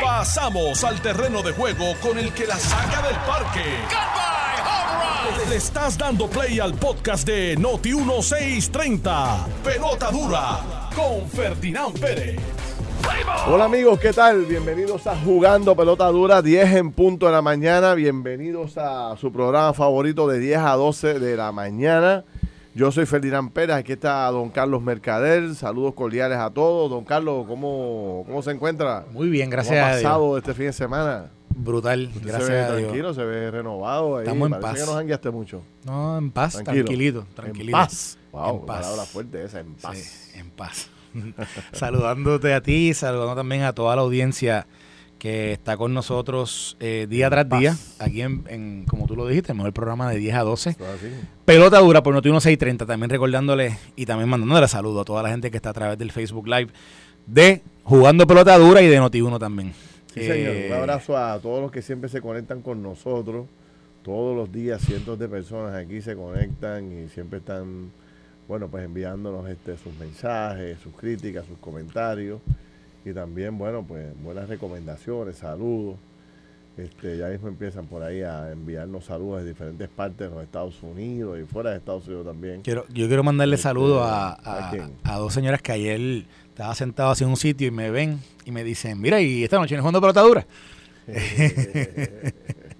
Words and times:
Pasamos 0.00 0.84
al 0.84 1.00
terreno 1.00 1.42
de 1.42 1.52
juego 1.52 1.94
con 2.00 2.18
el 2.18 2.32
que 2.32 2.46
la 2.46 2.56
saca 2.56 3.02
del 3.02 3.16
parque. 3.26 3.64
Le 5.48 5.56
estás 5.56 5.98
dando 5.98 6.28
play 6.28 6.60
al 6.60 6.74
podcast 6.74 7.26
de 7.26 7.56
Noti 7.56 7.94
1630. 7.94 9.46
Pelota 9.64 10.10
dura 10.10 10.60
con 10.94 11.28
Ferdinand 11.28 11.98
Pérez. 11.98 12.40
Hola 13.48 13.64
amigos, 13.64 13.98
¿qué 13.98 14.12
tal? 14.12 14.44
Bienvenidos 14.44 15.06
a 15.06 15.16
Jugando 15.16 15.74
Pelota 15.74 16.06
Dura, 16.06 16.40
10 16.40 16.76
en 16.76 16.92
punto 16.92 17.26
de 17.26 17.32
la 17.32 17.42
mañana. 17.42 17.94
Bienvenidos 17.94 18.78
a 18.78 19.16
su 19.16 19.32
programa 19.32 19.72
favorito 19.72 20.28
de 20.28 20.38
10 20.38 20.58
a 20.58 20.76
12 20.76 21.18
de 21.18 21.36
la 21.36 21.50
mañana. 21.50 22.24
Yo 22.74 22.90
soy 22.90 23.04
Ferdinand 23.04 23.50
Pérez, 23.52 23.76
aquí 23.76 23.92
está 23.92 24.26
don 24.30 24.48
Carlos 24.48 24.80
Mercader. 24.82 25.54
Saludos 25.54 25.92
cordiales 25.94 26.38
a 26.38 26.48
todos. 26.50 26.90
Don 26.90 27.04
Carlos, 27.04 27.46
¿cómo, 27.46 28.22
cómo 28.26 28.42
se 28.42 28.50
encuentra? 28.50 29.04
Muy 29.12 29.28
bien, 29.28 29.50
gracias 29.50 29.74
¿Cómo 29.76 29.86
ha 29.86 29.90
a 29.90 29.96
Dios. 29.96 30.02
pasado 30.02 30.38
este 30.38 30.54
fin 30.54 30.66
de 30.66 30.72
semana? 30.72 31.30
Brutal, 31.54 32.10
Usted 32.14 32.28
gracias 32.28 32.46
se 32.46 32.52
ve 32.54 32.60
a 32.60 32.68
Dios. 32.70 32.80
tranquilo, 32.82 33.14
se 33.14 33.24
ve 33.24 33.50
renovado. 33.50 34.16
Ahí. 34.16 34.22
Estamos 34.24 34.46
en 34.46 34.52
Parece 34.52 34.68
paz. 34.70 34.80
que 34.80 34.86
no 34.90 34.96
jangueaste 34.96 35.30
mucho. 35.30 35.62
No, 35.84 36.16
en 36.16 36.30
paz, 36.30 36.52
Tranquilo. 36.54 36.84
tranquilito, 36.86 37.26
tranquilito. 37.34 37.76
En 37.76 37.82
paz. 37.84 38.18
Wow, 38.32 38.60
En 38.60 38.66
paz. 38.66 38.80
palabra 38.80 39.04
fuerte 39.04 39.44
esa, 39.44 39.60
en 39.60 39.74
paz. 39.74 39.98
Sí, 39.98 40.38
en 40.38 40.50
paz. 40.50 40.88
Saludándote 41.72 42.54
a 42.54 42.62
ti, 42.62 42.94
saludando 42.94 43.34
también 43.36 43.62
a 43.64 43.74
toda 43.74 43.94
la 43.96 44.00
audiencia 44.02 44.66
que 45.22 45.52
está 45.52 45.76
con 45.76 45.94
nosotros 45.94 46.76
eh, 46.80 47.06
día 47.08 47.30
tras 47.30 47.44
paz. 47.44 47.60
día, 47.60 47.76
aquí 48.00 48.22
en, 48.22 48.42
en, 48.48 48.84
como 48.88 49.06
tú 49.06 49.14
lo 49.14 49.24
dijiste, 49.28 49.52
el 49.52 49.56
mejor 49.56 49.72
programa 49.72 50.10
de 50.10 50.18
10 50.18 50.34
a 50.34 50.40
12. 50.40 50.70
Eso 50.70 50.82
es 50.84 50.90
así. 50.90 51.06
Pelota 51.44 51.78
dura 51.78 52.02
por 52.02 52.12
Noti 52.12 52.28
1630, 52.28 52.86
también 52.86 53.08
recordándole 53.08 53.78
y 53.94 54.04
también 54.04 54.28
mandándole 54.28 54.66
saludo 54.66 55.02
a 55.02 55.04
toda 55.04 55.22
la 55.22 55.28
gente 55.28 55.52
que 55.52 55.58
está 55.58 55.70
a 55.70 55.74
través 55.74 55.96
del 55.96 56.10
Facebook 56.10 56.48
Live 56.48 56.70
de 57.28 57.62
Jugando 57.84 58.26
Pelota 58.26 58.58
Dura 58.58 58.82
y 58.82 58.88
de 58.88 58.96
Noti 58.98 59.20
1 59.20 59.38
también. 59.38 59.72
Sí, 60.12 60.22
Eh, 60.22 60.26
señor. 60.26 60.56
Un 60.76 60.82
abrazo 60.82 61.16
a 61.16 61.38
todos 61.38 61.62
los 61.62 61.70
que 61.70 61.82
siempre 61.82 62.10
se 62.10 62.20
conectan 62.20 62.60
con 62.60 62.82
nosotros. 62.82 63.46
Todos 64.02 64.36
los 64.36 64.50
días 64.50 64.82
cientos 64.82 65.20
de 65.20 65.28
personas 65.28 65.76
aquí 65.76 66.02
se 66.02 66.16
conectan 66.16 66.90
y 67.04 67.08
siempre 67.10 67.38
están, 67.38 67.92
bueno, 68.48 68.66
pues 68.66 68.84
enviándonos 68.84 69.48
este, 69.48 69.76
sus 69.78 69.94
mensajes, 70.00 70.78
sus 70.82 70.92
críticas, 70.94 71.46
sus 71.46 71.58
comentarios 71.58 72.40
y 73.04 73.12
también, 73.12 73.58
bueno, 73.58 73.84
pues 73.86 74.06
buenas 74.22 74.48
recomendaciones, 74.48 75.36
saludos. 75.36 75.96
Este, 76.78 77.18
ya 77.18 77.28
mismo 77.28 77.48
empiezan 77.48 77.84
por 77.86 78.02
ahí 78.02 78.22
a 78.22 78.50
enviarnos 78.50 79.04
saludos 79.04 79.42
de 79.42 79.48
diferentes 79.50 79.88
partes 79.90 80.30
de 80.30 80.34
los 80.34 80.42
Estados 80.42 80.82
Unidos 80.82 81.38
y 81.38 81.44
fuera 81.44 81.70
de 81.70 81.76
Estados 81.76 82.06
Unidos 82.06 82.26
también. 82.26 82.62
Quiero, 82.62 82.86
yo 82.88 83.08
quiero 83.08 83.22
mandarle 83.22 83.56
Este, 83.56 83.64
saludos 83.64 84.00
a, 84.02 84.30
¿a 84.32 84.68
a- 84.68 84.70
quién? 84.70 84.92
a 85.04 85.18
dos 85.18 85.34
señoras 85.34 85.60
que 85.60 85.72
ayer 85.72 86.24
estaba 86.48 86.74
sentado 86.74 87.10
así 87.10 87.24
en 87.24 87.30
un 87.30 87.36
sitio 87.36 87.68
y 87.68 87.70
me 87.70 87.90
ven 87.90 88.20
y 88.46 88.52
me 88.52 88.64
dicen, 88.64 88.98
mira, 89.00 89.20
y 89.20 89.44
esta 89.44 89.58
noche 89.58 89.76
no 89.76 89.82
jugando 89.82 90.00
pelota 90.00 90.22
dura. 90.22 90.46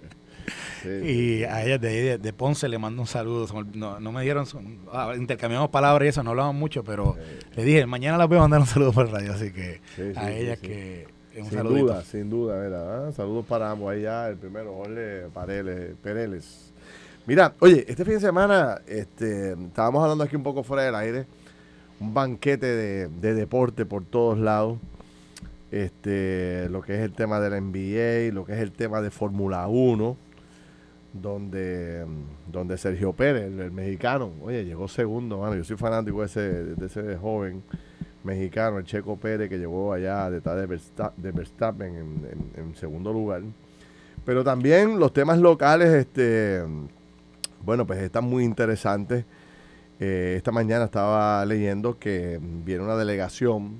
Sí, 0.83 0.89
Y 0.89 1.45
a 1.45 1.65
ellas 1.65 1.81
de, 1.81 1.89
ahí 1.89 2.01
de, 2.01 2.19
de 2.19 2.33
Ponce 2.33 2.69
le 2.69 2.79
mando 2.79 3.03
un 3.03 3.09
saludo. 3.09 3.47
No, 3.75 4.01
no 4.01 4.13
me 4.13 4.23
dieron, 4.23 4.45
ah, 4.93 5.13
intercambiamos 5.17 5.71
palabras 5.71 6.07
y 6.07 6.09
eso, 6.09 6.23
no 6.23 6.31
hablamos 6.31 6.55
mucho, 6.55 6.83
pero 6.85 7.17
le 7.57 7.65
dije, 7.65 7.87
mañana 7.87 8.19
las 8.19 8.29
voy 8.29 8.39
a 8.39 8.41
mandar 8.43 8.61
un 8.61 8.67
saludo 8.67 8.93
por 8.93 9.11
radio, 9.11 9.33
así 9.33 9.53
que 9.53 9.81
Sí, 9.97 10.13
a 10.17 10.31
ellas 10.33 10.59
que 10.59 11.07
un 11.37 11.45
sin 11.47 11.59
saludito. 11.59 11.87
duda, 11.87 12.03
sin 12.03 12.29
duda, 12.31 12.57
¿verdad? 12.59 13.09
Ah, 13.09 13.13
Saludos 13.13 13.47
para 13.47 13.71
ambos. 13.71 13.91
Ahí 13.93 14.03
ya 14.03 14.29
el 14.29 14.37
primero, 14.37 14.75
Jorge 14.75 15.29
Pareles, 15.33 15.95
Pereles. 16.03 16.73
Mira, 17.25 17.55
oye, 17.61 17.85
este 17.89 18.05
fin 18.05 18.15
de 18.15 18.21
semana 18.21 18.81
este, 18.87 19.53
estábamos 19.53 20.03
hablando 20.03 20.25
aquí 20.25 20.35
un 20.37 20.43
poco 20.43 20.63
fuera 20.63 20.83
del 20.83 20.95
aire. 20.97 21.27
Un 22.01 22.13
banquete 22.13 22.67
de, 22.67 23.09
de 23.09 23.35
deporte 23.35 23.87
por 23.87 24.05
todos 24.05 24.37
lados. 24.39 24.79
Este, 25.71 26.69
lo 26.69 26.83
que 26.83 26.95
es 26.97 27.01
el 27.01 27.13
tema 27.13 27.41
de 27.41 27.49
la 27.51 27.61
NBA, 27.61 28.35
lo 28.35 28.45
que 28.45 28.53
es 28.53 28.59
el 28.59 28.73
tema 28.73 29.01
de 29.01 29.11
Fórmula 29.11 29.67
1, 29.69 30.17
donde, 31.13 32.05
donde 32.51 32.77
Sergio 32.79 33.13
Pérez, 33.13 33.45
el, 33.45 33.71
mexicano, 33.71 34.31
oye, 34.43 34.65
llegó 34.65 34.89
segundo, 34.89 35.39
mano. 35.39 35.55
Yo 35.57 35.65
soy 35.65 35.77
fanático 35.77 36.21
de 36.21 36.27
ese, 36.27 36.41
de 36.65 36.87
ese 36.87 37.17
joven 37.17 37.63
mexicano, 38.25 38.79
el 38.79 38.85
Checo 38.85 39.17
Pérez, 39.17 39.49
que 39.49 39.59
llegó 39.59 39.93
allá 39.93 40.31
detrás 40.31 40.57
de, 40.57 40.67
Versta- 40.69 41.13
de 41.17 41.33
Verstappen 41.33 41.95
en, 41.95 42.01
en- 42.57 42.65
en 42.65 42.77
segundo 42.77 43.13
lugar. 43.13 43.43
Pero 44.25 44.45
también 44.45 44.99
los 44.99 45.13
temas 45.13 45.39
locales, 45.39 45.89
este, 45.93 46.63
bueno, 47.65 47.87
pues 47.87 47.99
están 48.01 48.25
muy 48.25 48.45
interesantes. 48.45 49.25
Eh, 50.01 50.35
esta 50.37 50.51
mañana 50.53 50.85
estaba 50.87 51.45
leyendo 51.45 51.99
que 51.99 52.39
viene 52.65 52.83
una 52.85 52.97
delegación 52.97 53.77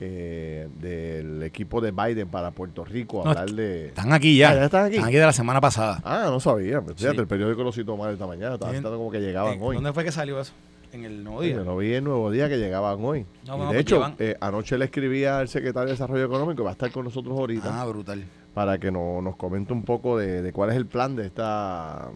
eh, 0.00 0.68
del 0.78 1.42
equipo 1.42 1.80
de 1.80 1.90
Biden 1.90 2.28
para 2.28 2.50
Puerto 2.50 2.84
Rico 2.84 3.22
No, 3.24 3.30
hablar 3.30 3.50
de... 3.50 3.86
Están 3.88 4.12
aquí 4.12 4.36
ya. 4.36 4.50
Ah, 4.50 4.54
¿ya 4.54 4.64
están 4.66 4.84
aquí? 4.86 4.98
de 4.98 5.20
la 5.20 5.32
semana 5.32 5.60
pasada. 5.60 6.00
Ah, 6.04 6.26
no 6.28 6.38
sabía. 6.40 6.80
Pues 6.82 6.96
Fíjate, 6.96 7.14
Sí. 7.16 7.20
el 7.22 7.26
periódico 7.26 7.62
lo 7.62 7.72
citó 7.72 7.96
mal 7.96 8.12
esta 8.12 8.26
mañana. 8.26 8.54
Estaba 8.54 8.72
citando 8.72 8.96
como 8.98 9.10
que 9.10 9.20
llegaban 9.20 9.58
hoy. 9.60 9.76
¿Dónde 9.76 9.92
fue 9.92 10.04
que 10.04 10.12
salió 10.12 10.38
eso? 10.40 10.52
En 10.92 11.04
el 11.04 11.24
nuevo 11.24 11.42
día. 11.42 11.56
No 11.56 11.76
vi 11.78 11.92
el 11.94 12.04
nuevo 12.04 12.30
día 12.30 12.48
que 12.48 12.56
llegaban 12.58 12.98
hoy. 13.04 13.26
No, 13.46 13.70
de 13.72 13.80
hecho, 13.80 14.12
eh, 14.18 14.36
anoche 14.40 14.78
le 14.78 14.84
escribí 14.86 15.24
al 15.24 15.48
secretario 15.48 15.86
de 15.86 15.92
Desarrollo 15.92 16.24
Económico, 16.24 16.62
va 16.62 16.70
a 16.70 16.72
estar 16.72 16.90
con 16.90 17.04
nosotros 17.04 17.36
ahorita, 17.38 17.80
Ah, 17.82 17.84
brutal. 17.86 18.24
para 18.54 18.78
que 18.78 18.90
no- 18.90 19.20
nos 19.20 19.36
comente 19.36 19.72
un 19.72 19.82
poco 19.82 20.16
de, 20.18 20.42
de 20.42 20.52
cuál 20.52 20.70
es 20.70 20.76
el 20.76 20.86
plan 20.86 21.14
de 21.16 21.26
esta, 21.26 22.08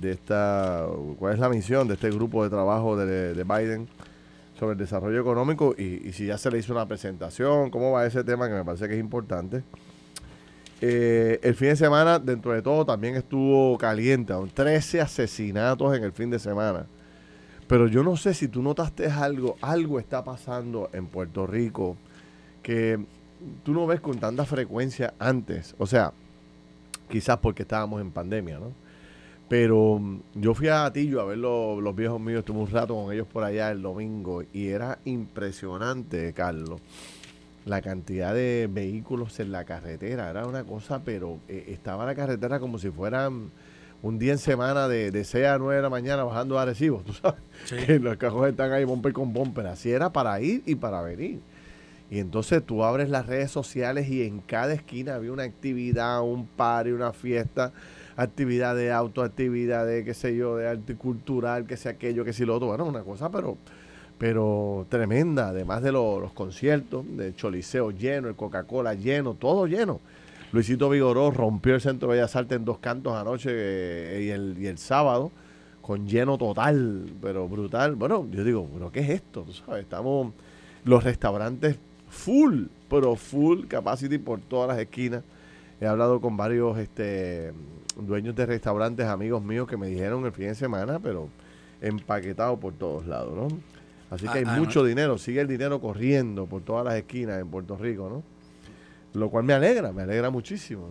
de 0.00 0.12
esta, 0.12 0.86
cuál 1.18 1.34
es 1.34 1.38
la 1.40 1.48
misión 1.50 1.88
de 1.88 1.94
este 1.94 2.08
grupo 2.10 2.44
de 2.44 2.50
trabajo 2.50 2.96
de, 2.96 3.34
de 3.34 3.44
Biden 3.44 3.88
sobre 4.58 4.72
el 4.72 4.78
desarrollo 4.78 5.20
económico 5.20 5.74
y, 5.76 6.08
y 6.08 6.12
si 6.12 6.26
ya 6.26 6.38
se 6.38 6.50
le 6.50 6.58
hizo 6.58 6.72
una 6.72 6.86
presentación, 6.86 7.70
cómo 7.70 7.92
va 7.92 8.06
ese 8.06 8.24
tema 8.24 8.48
que 8.48 8.54
me 8.54 8.64
parece 8.64 8.88
que 8.88 8.94
es 8.94 9.00
importante. 9.00 9.62
Eh, 10.86 11.40
el 11.42 11.54
fin 11.54 11.68
de 11.68 11.76
semana, 11.76 12.18
dentro 12.18 12.52
de 12.52 12.60
todo, 12.60 12.84
también 12.84 13.14
estuvo 13.16 13.78
caliente. 13.78 14.34
aún 14.34 14.50
13 14.50 15.00
asesinatos 15.00 15.96
en 15.96 16.04
el 16.04 16.12
fin 16.12 16.28
de 16.28 16.38
semana. 16.38 16.86
Pero 17.66 17.88
yo 17.88 18.02
no 18.02 18.18
sé 18.18 18.34
si 18.34 18.48
tú 18.48 18.62
notaste 18.62 19.06
algo, 19.06 19.56
algo 19.62 19.98
está 19.98 20.22
pasando 20.22 20.90
en 20.92 21.06
Puerto 21.06 21.46
Rico 21.46 21.96
que 22.62 23.02
tú 23.62 23.72
no 23.72 23.86
ves 23.86 24.00
con 24.00 24.18
tanta 24.18 24.44
frecuencia 24.44 25.14
antes. 25.18 25.74
O 25.78 25.86
sea, 25.86 26.12
quizás 27.08 27.38
porque 27.38 27.62
estábamos 27.62 28.02
en 28.02 28.10
pandemia, 28.10 28.58
¿no? 28.58 28.83
Pero 29.48 29.98
mm, 29.98 30.20
yo 30.34 30.54
fui 30.54 30.68
a 30.68 30.86
Atillo 30.86 31.20
a 31.20 31.24
ver 31.24 31.38
lo- 31.38 31.80
los 31.80 31.94
viejos 31.94 32.20
míos, 32.20 32.40
estuve 32.40 32.58
un 32.60 32.70
rato 32.70 32.94
con 32.94 33.12
ellos 33.12 33.26
por 33.26 33.44
allá 33.44 33.70
el 33.70 33.82
domingo 33.82 34.42
y 34.52 34.68
era 34.68 34.98
impresionante, 35.04 36.32
Carlos, 36.32 36.80
la 37.66 37.80
cantidad 37.82 38.34
de 38.34 38.68
vehículos 38.70 39.38
en 39.40 39.52
la 39.52 39.64
carretera. 39.64 40.30
Era 40.30 40.46
una 40.46 40.64
cosa, 40.64 41.02
pero 41.04 41.38
eh, 41.48 41.66
estaba 41.68 42.04
la 42.06 42.14
carretera 42.14 42.60
como 42.60 42.78
si 42.78 42.90
fueran 42.90 43.50
un 44.02 44.18
día 44.18 44.32
en 44.32 44.38
semana 44.38 44.86
de, 44.88 45.10
de 45.10 45.24
6 45.24 45.46
a 45.46 45.56
9 45.58 45.76
de 45.76 45.82
la 45.82 45.88
mañana 45.90 46.24
bajando 46.24 46.58
a 46.58 46.62
Arecibo, 46.62 47.02
tú 47.06 47.12
sabes, 47.14 47.40
que 47.86 47.98
los 47.98 48.16
cajos 48.16 48.48
están 48.48 48.72
ahí 48.72 48.84
bumper 48.84 49.12
con 49.12 49.32
bumper. 49.32 49.66
Así 49.66 49.90
era 49.90 50.10
para 50.10 50.40
ir 50.40 50.62
y 50.66 50.74
para 50.74 51.00
venir. 51.02 51.40
Y 52.10 52.18
entonces 52.18 52.62
tú 52.64 52.84
abres 52.84 53.08
las 53.08 53.26
redes 53.26 53.50
sociales 53.50 54.08
y 54.08 54.22
en 54.24 54.40
cada 54.40 54.74
esquina 54.74 55.14
había 55.14 55.32
una 55.32 55.44
actividad, 55.44 56.20
un 56.22 56.46
party, 56.46 56.90
una 56.90 57.12
fiesta, 57.14 57.72
actividad 58.16 58.76
de 58.76 58.92
auto, 58.92 59.22
actividad 59.22 59.86
de 59.86 60.04
qué 60.04 60.14
sé 60.14 60.36
yo, 60.36 60.56
de 60.56 60.68
arte 60.68 60.94
cultural, 60.96 61.66
que 61.66 61.76
sea 61.76 61.92
aquello, 61.92 62.24
que 62.24 62.32
si 62.32 62.44
lo 62.44 62.54
otro. 62.56 62.68
Bueno, 62.68 62.84
una 62.86 63.02
cosa, 63.02 63.30
pero 63.30 63.56
pero 64.16 64.86
tremenda, 64.88 65.48
además 65.48 65.82
de 65.82 65.90
lo- 65.92 66.20
los 66.20 66.32
conciertos, 66.32 67.04
de 67.16 67.34
Choliseo 67.34 67.90
lleno, 67.90 68.28
el 68.28 68.36
Coca-Cola 68.36 68.94
lleno, 68.94 69.34
todo 69.34 69.66
lleno. 69.66 70.00
Luisito 70.52 70.88
Vigoró 70.88 71.32
rompió 71.32 71.74
el 71.74 71.80
Centro 71.80 72.08
de 72.08 72.14
Bellas 72.16 72.36
Artes 72.36 72.56
en 72.56 72.64
dos 72.64 72.78
cantos 72.78 73.12
anoche 73.14 73.50
eh, 73.52 74.22
y, 74.22 74.28
el, 74.30 74.56
y 74.58 74.66
el 74.68 74.78
sábado 74.78 75.32
con 75.82 76.06
lleno 76.06 76.38
total, 76.38 77.06
pero 77.20 77.48
brutal. 77.48 77.96
Bueno, 77.96 78.26
yo 78.30 78.44
digo, 78.44 78.68
¿pero 78.72 78.92
qué 78.92 79.00
es 79.00 79.10
esto? 79.10 79.42
Tú 79.42 79.52
sabes, 79.52 79.82
estamos 79.82 80.32
los 80.84 81.02
restaurantes 81.02 81.76
full, 82.08 82.66
pero 82.88 83.16
full 83.16 83.66
capacity 83.66 84.18
por 84.18 84.38
todas 84.40 84.68
las 84.68 84.78
esquinas. 84.78 85.24
He 85.80 85.86
hablado 85.86 86.20
con 86.20 86.36
varios 86.36 86.78
este, 86.78 87.52
dueños 87.96 88.34
de 88.34 88.46
restaurantes, 88.46 89.06
amigos 89.06 89.42
míos, 89.42 89.68
que 89.68 89.76
me 89.76 89.88
dijeron 89.88 90.24
el 90.26 90.32
fin 90.32 90.46
de 90.48 90.54
semana, 90.54 90.98
pero 90.98 91.28
empaquetado 91.80 92.58
por 92.58 92.74
todos 92.74 93.06
lados, 93.06 93.34
¿no? 93.34 93.58
Así 94.10 94.26
que 94.28 94.38
hay 94.38 94.44
Ah, 94.46 94.54
ah, 94.54 94.58
mucho 94.58 94.84
dinero, 94.84 95.18
sigue 95.18 95.40
el 95.40 95.48
dinero 95.48 95.80
corriendo 95.80 96.46
por 96.46 96.62
todas 96.62 96.84
las 96.84 96.94
esquinas 96.94 97.40
en 97.40 97.48
Puerto 97.48 97.76
Rico, 97.76 98.08
¿no? 98.08 98.22
Lo 99.18 99.30
cual 99.30 99.44
me 99.44 99.52
alegra, 99.52 99.92
me 99.92 100.02
alegra 100.02 100.30
muchísimo. 100.30 100.88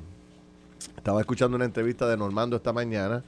Estaba 0.97 1.19
escuchando 1.21 1.55
una 1.55 1.65
entrevista 1.65 2.07
de 2.07 2.17
Normando 2.17 2.55
esta 2.55 2.73
mañana 2.73 3.23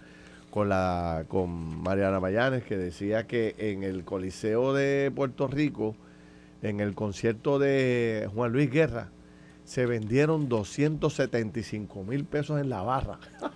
con 0.50 0.70
la 0.70 1.26
con 1.28 1.82
Mariana 1.82 2.20
Mayanes 2.20 2.64
que 2.64 2.78
decía 2.78 3.28
que 3.28 3.56
en 3.58 3.84
el 3.84 4.06
Coliseo 4.06 4.74
de 4.74 5.12
Puerto 5.14 5.48
Rico, 5.48 5.96
en 6.62 6.80
el 6.80 6.96
concierto 6.96 7.60
de 7.60 8.30
Juan 8.34 8.54
Luis 8.54 8.72
Guerra, 8.72 9.10
se 9.66 9.86
vendieron 9.86 10.48
275 10.48 12.04
mil 12.04 12.26
pesos 12.26 12.62
en 12.62 12.70
la 12.70 12.82
barra. 12.82 13.20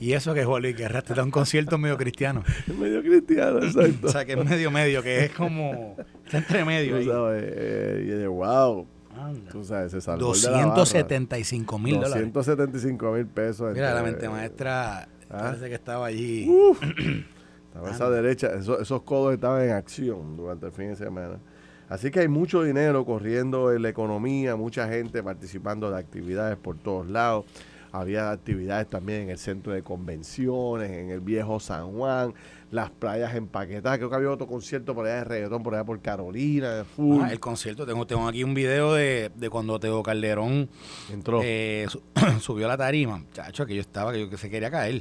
Y 0.00 0.12
eso 0.12 0.32
que 0.32 0.44
Juan 0.44 0.62
Luis 0.62 0.76
Guerra 0.76 1.02
te 1.02 1.12
da 1.12 1.24
un 1.24 1.30
concierto 1.30 1.76
medio 1.76 1.96
cristiano. 1.96 2.44
medio 2.78 3.02
cristiano, 3.02 3.58
exacto. 3.58 4.06
o 4.06 4.10
sea, 4.10 4.24
que 4.24 4.34
es 4.34 4.44
medio 4.44 4.70
medio, 4.70 5.02
que 5.02 5.24
es 5.24 5.32
como 5.32 5.96
Está 6.24 6.38
entre 6.38 6.64
medio. 6.64 7.00
Tú 7.00 7.10
sabes, 7.10 7.44
eh, 7.44 8.02
y 8.04 8.10
de 8.10 8.28
wow. 8.28 8.86
Anda. 9.18 9.50
Tú 9.50 9.64
sabes, 9.64 9.90
se 9.90 10.00
salvó 10.00 10.34
el 10.34 10.40
de 10.40 10.50
la 10.50 10.58
barra. 10.58 10.74
275 10.76 11.78
mil 11.80 11.94
dólares. 11.96 12.32
275 12.32 13.12
mil 13.12 13.26
pesos. 13.26 13.72
Mira, 13.74 13.92
la 13.92 14.04
mente 14.04 14.28
maestra 14.28 15.00
¿Ah? 15.00 15.06
parece 15.28 15.68
que 15.68 15.74
estaba 15.74 16.06
allí. 16.06 16.48
Estaba 17.68 17.90
esa 17.90 18.08
derecha, 18.08 18.54
esos, 18.54 18.80
esos 18.80 19.02
codos 19.02 19.34
estaban 19.34 19.62
en 19.62 19.72
acción 19.72 20.38
durante 20.38 20.66
el 20.66 20.72
fin 20.72 20.88
de 20.88 20.96
semana. 20.96 21.38
Así 21.88 22.10
que 22.10 22.20
hay 22.20 22.28
mucho 22.28 22.62
dinero 22.62 23.04
corriendo 23.04 23.72
en 23.72 23.82
la 23.82 23.88
economía, 23.88 24.56
mucha 24.56 24.88
gente 24.88 25.22
participando 25.22 25.90
de 25.90 25.98
actividades 25.98 26.56
por 26.56 26.76
todos 26.76 27.06
lados. 27.08 27.46
Había 27.90 28.30
actividades 28.30 28.88
también 28.90 29.22
en 29.22 29.30
el 29.30 29.38
centro 29.38 29.72
de 29.72 29.82
convenciones, 29.82 30.90
en 30.90 31.08
el 31.08 31.20
viejo 31.20 31.58
San 31.58 31.90
Juan, 31.94 32.34
las 32.70 32.90
playas 32.90 33.34
empaquetadas. 33.34 33.96
Creo 33.96 34.10
que 34.10 34.16
había 34.16 34.30
otro 34.30 34.46
concierto 34.46 34.94
por 34.94 35.06
allá 35.06 35.16
de 35.16 35.24
reggaetón, 35.24 35.62
por 35.62 35.74
allá 35.74 35.84
por 35.84 35.98
Carolina, 36.02 36.74
de 36.74 36.84
full. 36.84 37.22
Ah, 37.24 37.32
el 37.32 37.40
concierto, 37.40 37.86
tengo, 37.86 38.06
tengo 38.06 38.28
aquí 38.28 38.44
un 38.44 38.52
video 38.52 38.92
de, 38.92 39.30
de 39.34 39.48
cuando 39.48 39.80
Teo 39.80 40.02
Calderón 40.02 40.68
Entró. 41.10 41.40
eh, 41.42 41.86
su- 41.88 42.02
subió 42.42 42.66
a 42.66 42.68
la 42.68 42.76
tarima. 42.76 43.24
Chacho, 43.32 43.64
que 43.64 43.74
yo 43.74 43.80
estaba, 43.80 44.12
que 44.12 44.20
yo 44.20 44.28
que 44.28 44.36
se 44.36 44.50
quería 44.50 44.70
caer. 44.70 45.00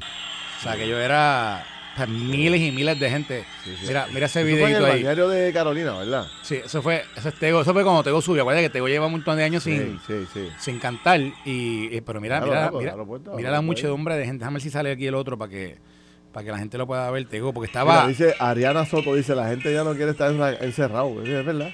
O 0.60 0.64
sea, 0.64 0.78
que 0.78 0.88
yo 0.88 0.98
era 0.98 1.66
miles 2.06 2.62
y 2.62 2.72
miles 2.72 3.00
de 3.00 3.10
gente. 3.10 3.46
Mira, 3.88 4.08
mira 4.14 4.26
ese 4.28 4.42
fue 4.44 4.70
en 4.70 4.76
el 4.76 4.82
balneario 4.84 5.28
de 5.30 5.52
Carolina, 5.54 5.98
¿verdad? 5.98 6.28
Sí, 6.44 6.56
eso 6.64 6.82
fue, 6.82 7.04
eso, 7.16 7.30
es 7.30 7.36
Tego, 7.36 7.62
eso 7.62 7.74
fue 7.74 7.84
cuando 7.84 8.04
Tego 8.04 8.22
subió. 8.22 8.44
Acuérdate 8.44 8.66
que 8.68 8.70
Tego 8.70 8.88
lleva 8.88 9.06
un 9.08 9.14
montón 9.14 9.38
de 9.38 9.44
años 9.46 9.64
sin, 9.64 10.00
Sí, 10.06 10.28
sin 10.60 10.80
cantar. 10.80 11.20
Y, 11.20 11.34
y- 11.96 12.02
pero 12.02 12.22
mira, 12.22 12.40
Claro, 12.42 12.78
mira, 12.78 12.92
claro, 12.94 13.06
mira, 13.06 13.22
claro, 13.40 13.52
la 13.52 13.62
muchedumbre 13.62 14.16
de 14.16 14.26
gente. 14.26 14.40
Déjame 14.40 14.56
ver 14.56 14.62
si 14.62 14.70
sale 14.70 14.92
aquí 14.92 15.08
el 15.08 15.16
otro 15.16 15.38
para 15.38 15.50
que, 15.50 15.78
para 16.34 16.44
que 16.46 16.52
la 16.52 16.58
gente 16.60 16.78
lo 16.78 16.86
pueda 16.86 17.10
ver, 17.10 17.26
Tego, 17.26 17.54
porque 17.54 17.70
Mira, 17.72 17.80
estaba. 17.82 18.08
dice 18.08 18.36
Ariana 18.38 18.86
Soto, 18.86 19.16
dice, 19.16 19.34
la 19.34 19.48
gente 19.48 19.74
ya 19.74 19.84
no 19.84 19.96
quiere 19.96 20.12
estar 20.12 20.32
encerrado. 20.62 21.24
Es 21.24 21.46
verdad. 21.46 21.72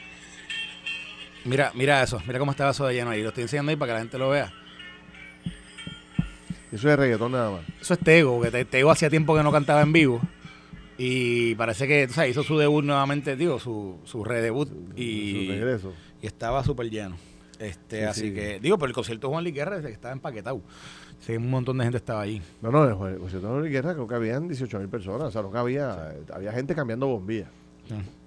Mira, 1.46 1.72
mira 1.74 2.02
eso, 2.02 2.22
mira 2.26 2.40
cómo 2.40 2.52
estaba 2.52 2.72
eso 2.72 2.86
de 2.88 2.94
lleno 2.94 3.10
ahí. 3.10 3.22
Lo 3.22 3.30
estoy 3.30 3.44
enseñando 3.44 3.70
ahí 3.72 3.76
para 3.76 3.90
que 3.90 3.94
la 3.96 4.00
gente 4.00 4.18
lo 4.18 4.30
vea. 4.30 4.54
Eso 6.74 6.90
es 6.90 6.98
reggaetón 6.98 7.32
nada 7.34 7.52
más. 7.52 7.62
Eso 7.80 7.94
es 7.94 8.00
Tego, 8.00 8.36
porque 8.36 8.52
Te- 8.52 8.66
Tego 8.66 8.92
hacía 8.92 9.10
tiempo 9.10 9.36
que 9.36 9.44
no 9.44 9.52
cantaba 9.52 9.82
en 9.82 9.94
vivo. 9.94 10.20
Y 10.98 11.56
parece 11.56 11.88
que, 11.88 12.08
sabes, 12.10 12.32
hizo 12.32 12.44
su 12.44 12.58
debut 12.58 12.84
nuevamente, 12.84 13.36
digo, 13.36 13.60
su, 13.60 13.98
su 14.04 14.24
redebut. 14.24 14.70
Su 14.70 14.76
Y, 14.96 15.48
regreso. 15.50 15.94
y 16.22 16.28
estaba 16.28 16.64
súper 16.64 16.90
lleno. 16.90 17.16
Este, 17.60 18.00
Sí, 18.00 18.04
así 18.04 18.22
sí. 18.30 18.34
que, 18.34 18.60
digo, 18.60 18.78
pero 18.78 18.88
el 18.90 18.94
concierto 18.94 19.28
de 19.28 19.32
Juan 19.34 19.44
Luis 19.44 19.56
Guerra 19.56 19.78
estaba 19.88 20.14
empaquetado. 20.14 20.62
Sí, 21.20 21.34
un 21.38 21.50
montón 21.50 21.78
de 21.78 21.86
gente 21.86 21.98
estaba 21.98 22.22
allí. 22.22 22.42
No, 22.62 22.72
no, 22.72 23.08
el 23.08 23.18
concierto 23.18 23.54
de 23.54 23.60
Luis 23.62 23.72
Guerra 23.72 23.94
creo 23.94 24.08
que 24.08 24.16
habían 24.16 24.48
18 24.48 24.80
mil 24.80 24.90
personas. 24.90 25.30
O 25.30 25.32
sea, 25.32 25.42
no 25.42 25.52
que 25.52 25.58
había, 25.58 26.14
había 26.34 26.52
gente 26.52 26.76
cambiando 26.76 27.08
bombillas. 27.08 27.50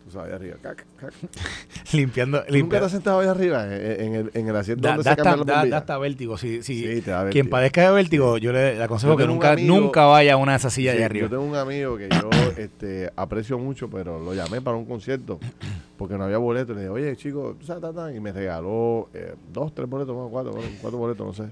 Tú 0.06 0.12
sabes, 0.12 0.28
ahí 0.30 0.36
arriba. 0.36 0.56
Cac, 0.62 0.86
cac. 1.00 1.12
limpiando, 1.92 2.36
¿Nunca 2.38 2.46
te 2.46 2.52
limpiando. 2.52 2.86
has 2.86 2.92
sentado 2.92 3.18
ahí 3.20 3.26
arriba 3.26 3.64
en, 3.66 4.00
en 4.06 4.14
el, 4.14 4.30
en 4.34 4.48
el 4.48 4.54
asiento 4.54 4.82
Da, 4.86 4.94
donde 4.94 5.02
da 5.02 5.16
se 5.16 5.22
cambian 5.22 5.46
da- 5.46 5.66
da 5.66 5.76
hasta 5.78 5.98
vértigo. 5.98 6.38
Si, 6.38 6.62
si- 6.62 6.86
Sí, 6.94 7.02
te 7.02 7.10
da 7.10 7.28
Quien 7.30 7.50
padezca 7.50 7.82
de 7.88 7.90
vértigo, 7.92 8.38
yo 8.38 8.52
le, 8.52 8.76
le 8.76 8.84
aconsejo 8.84 9.14
Yo 9.14 9.16
que 9.18 9.26
nunca, 9.26 9.52
amigo- 9.52 9.74
nunca 9.76 10.04
vaya 10.04 10.34
a 10.34 10.36
una 10.36 10.52
de 10.52 10.58
esas 10.58 10.72
sillas 10.72 10.92
Sí, 10.94 10.98
de 11.00 11.04
arriba. 11.04 11.24
Yo 11.26 11.30
tengo 11.30 11.42
un 11.42 11.56
amigo 11.56 11.96
que 11.96 12.08
yo 12.08 12.30
este, 12.56 13.10
aprecio 13.16 13.58
mucho, 13.58 13.90
pero 13.90 14.20
lo 14.20 14.32
llamé 14.32 14.60
para 14.60 14.76
un 14.76 14.84
concierto 14.84 15.40
porque 15.96 16.16
no 16.16 16.22
había 16.24 16.38
boleto. 16.38 16.72
Le 16.72 16.82
dije, 16.82 16.90
oye, 16.90 17.16
chico, 17.16 17.56
tú 17.58 17.66
sabes, 17.66 17.82
ta, 17.82 17.92
ta", 17.92 18.12
y 18.14 18.20
me 18.20 18.30
regaló 18.30 19.08
eh, 19.12 19.34
dos, 19.52 19.74
tres 19.74 19.88
boletos, 19.88 20.16
cuatro, 20.30 20.52
cuatro 20.80 20.98
boletos, 20.98 21.26
no 21.26 21.32
sé. 21.32 21.50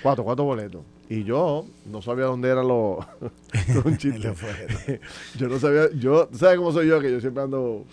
Cuatro, 0.00 0.22
cuatro 0.22 0.44
boletos. 0.44 0.82
Y 1.08 1.24
yo 1.24 1.66
no 1.90 2.02
sabía 2.02 2.24
dónde 2.24 2.48
eran 2.48 2.66
los. 2.66 3.06
Yo 5.38 5.48
no 5.48 5.58
sabía. 5.58 5.90
Yo, 5.92 6.26
¿tú 6.26 6.38
sabes 6.38 6.58
cómo 6.58 6.72
soy 6.72 6.88
yo? 6.88 7.00
Que 7.00 7.10
yo 7.10 7.20
siempre 7.20 7.42
ando 7.42 7.84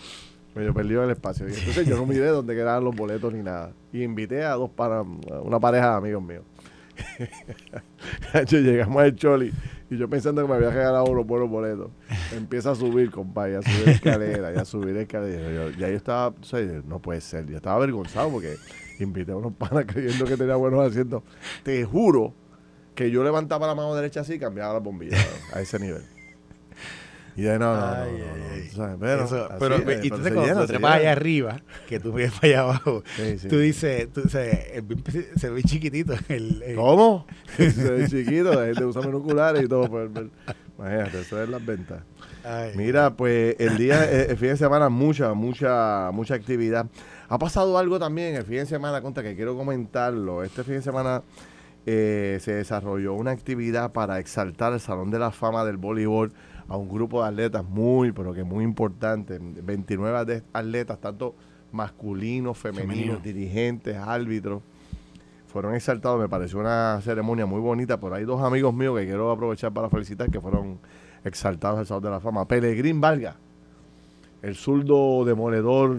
medio 0.55 0.73
perdido 0.73 1.03
en 1.03 1.09
el 1.09 1.15
espacio. 1.15 1.47
Y 1.47 1.53
entonces 1.53 1.87
yo 1.87 1.95
no 1.97 2.05
miré 2.05 2.27
dónde 2.27 2.53
quedaban 2.55 2.83
los 2.83 2.95
boletos 2.95 3.33
ni 3.33 3.41
nada. 3.41 3.71
Y 3.91 4.03
invité 4.03 4.43
a 4.43 4.53
dos 4.53 4.69
para 4.69 5.01
una 5.01 5.59
pareja 5.59 5.91
de 5.91 5.97
amigos 5.97 6.23
míos. 6.23 6.43
Llegamos 8.49 9.01
al 9.01 9.15
Choli 9.15 9.51
y 9.89 9.97
yo 9.97 10.09
pensando 10.09 10.41
que 10.41 10.47
me 10.47 10.55
había 10.55 10.69
regalado 10.69 11.05
unos 11.05 11.25
buenos 11.25 11.49
boletos. 11.49 11.89
Empieza 12.35 12.71
a 12.71 12.75
subir, 12.75 13.11
compadre, 13.11 13.57
a 13.57 13.61
subir 13.61 13.89
escalera, 13.89 14.53
y 14.53 14.57
a 14.57 14.65
subir 14.65 14.95
escalera. 14.97 15.51
Yo, 15.51 15.69
ya 15.71 15.89
yo 15.89 15.95
estaba, 15.95 16.27
o 16.29 16.43
sea, 16.43 16.59
no 16.87 16.99
puede 16.99 17.21
ser, 17.21 17.47
yo 17.47 17.57
estaba 17.57 17.77
avergonzado 17.77 18.29
porque 18.29 18.55
invité 18.99 19.31
a 19.31 19.35
unos 19.35 19.53
panas 19.53 19.85
creyendo 19.87 20.25
que 20.25 20.37
tenía 20.37 20.55
buenos 20.55 20.87
asientos. 20.87 21.23
Te 21.63 21.83
juro 21.85 22.33
que 22.95 23.09
yo 23.11 23.23
levantaba 23.23 23.67
la 23.67 23.75
mano 23.75 23.93
derecha 23.95 24.21
así 24.21 24.33
y 24.33 24.39
cambiaba 24.39 24.73
las 24.73 24.83
bombillas 24.83 25.25
a 25.53 25.61
ese 25.61 25.79
nivel. 25.79 26.03
Y 27.35 27.41
de 27.41 27.57
no, 27.57 27.75
no, 27.75 27.81
no, 27.81 27.93
Ay, 28.03 28.11
no, 28.11 28.17
no, 28.17 28.25
ay, 28.45 28.51
ay. 28.61 28.69
tú 28.69 28.75
sabes, 28.75 28.97
pero, 28.99 29.23
Eso, 29.25 29.49
pero, 29.57 29.75
es, 29.77 30.03
y 30.03 30.07
entonces 30.07 30.33
cuando 30.33 30.61
se 30.61 30.67
trepas 30.67 30.95
allá 30.97 31.11
arriba, 31.13 31.61
que 31.89 31.99
tú 31.99 32.13
ves 32.13 32.31
para 32.31 32.45
allá 32.47 32.59
abajo, 32.59 33.03
Sí, 33.15 33.39
sí. 33.39 33.47
tú 33.47 33.57
dices, 33.57 34.13
tú, 34.13 34.29
se, 34.29 34.83
se 35.35 35.49
ve 35.49 35.63
chiquitito 35.63 36.13
el, 36.29 36.61
el- 36.61 36.75
¿Cómo? 36.75 37.25
Se 37.57 37.89
ve 37.91 38.07
chiquito, 38.07 38.53
la 38.53 38.65
gente 38.67 38.85
usa 38.85 39.01
binoculares 39.01 39.63
y 39.63 39.67
todo. 39.67 39.89
Pues, 39.89 40.09
imagínate, 40.77 41.21
eso 41.21 41.41
es 41.41 41.49
las 41.49 41.65
ventas. 41.65 42.03
Mira, 42.75 43.09
pues 43.15 43.55
el 43.57 43.77
día, 43.77 44.03
eh, 44.11 44.27
el 44.29 44.37
fin 44.37 44.49
de 44.49 44.57
semana, 44.57 44.89
mucha, 44.89 45.33
mucha, 45.33 46.11
mucha 46.13 46.35
actividad. 46.35 46.85
Ha 47.29 47.39
pasado 47.39 47.79
algo 47.79 47.97
también 47.97 48.35
el 48.35 48.43
fin 48.43 48.57
de 48.57 48.65
semana, 48.67 49.01
contra 49.01 49.23
que 49.23 49.35
quiero 49.35 49.57
comentarlo. 49.57 50.43
Este 50.43 50.63
fin 50.63 50.75
de 50.75 50.81
semana 50.83 51.23
eh, 51.85 52.37
se 52.41 52.53
desarrolló 52.53 53.13
una 53.13 53.31
actividad 53.31 53.91
para 53.91 54.19
exaltar 54.19 54.73
el 54.73 54.79
Salón 54.79 55.11
de 55.11 55.19
la 55.19 55.31
Fama 55.31 55.65
del 55.65 55.77
Voleibol 55.77 56.31
a 56.67 56.77
un 56.77 56.87
grupo 56.89 57.21
de 57.21 57.29
atletas 57.29 57.63
muy, 57.65 58.11
pero 58.11 58.33
que 58.33 58.43
muy 58.43 58.63
importante. 58.63 59.37
29 59.39 60.25
de- 60.25 60.43
atletas, 60.53 60.99
tanto 60.99 61.35
masculinos, 61.71 62.57
femeninos, 62.57 62.93
Femenino. 62.95 63.19
dirigentes, 63.19 63.97
árbitros. 63.97 64.61
Fueron 65.47 65.75
exaltados, 65.75 66.19
me 66.19 66.29
pareció 66.29 66.59
una 66.59 66.99
ceremonia 67.01 67.45
muy 67.45 67.59
bonita, 67.59 67.99
pero 67.99 68.15
hay 68.15 68.23
dos 68.25 68.41
amigos 68.41 68.73
míos 68.73 68.97
que 68.97 69.05
quiero 69.05 69.29
aprovechar 69.29 69.71
para 69.71 69.89
felicitar 69.89 70.31
que 70.31 70.39
fueron 70.41 70.79
exaltados 71.23 71.79
al 71.79 71.85
Salón 71.85 72.03
de 72.03 72.09
la 72.09 72.19
Fama. 72.19 72.47
Pelegrín 72.47 72.99
Vargas, 73.01 73.35
el 74.41 74.55
zurdo 74.55 75.23
demoledor 75.25 75.95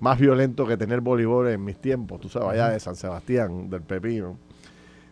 más 0.00 0.18
violento 0.18 0.66
que 0.66 0.76
tener 0.76 1.00
voleibol 1.00 1.48
en 1.48 1.64
mis 1.64 1.76
tiempos, 1.78 2.20
tú 2.20 2.28
sabes, 2.28 2.48
allá 2.50 2.70
de 2.70 2.80
San 2.80 2.94
Sebastián, 2.96 3.68
del 3.68 3.82
Pepino. 3.82 4.36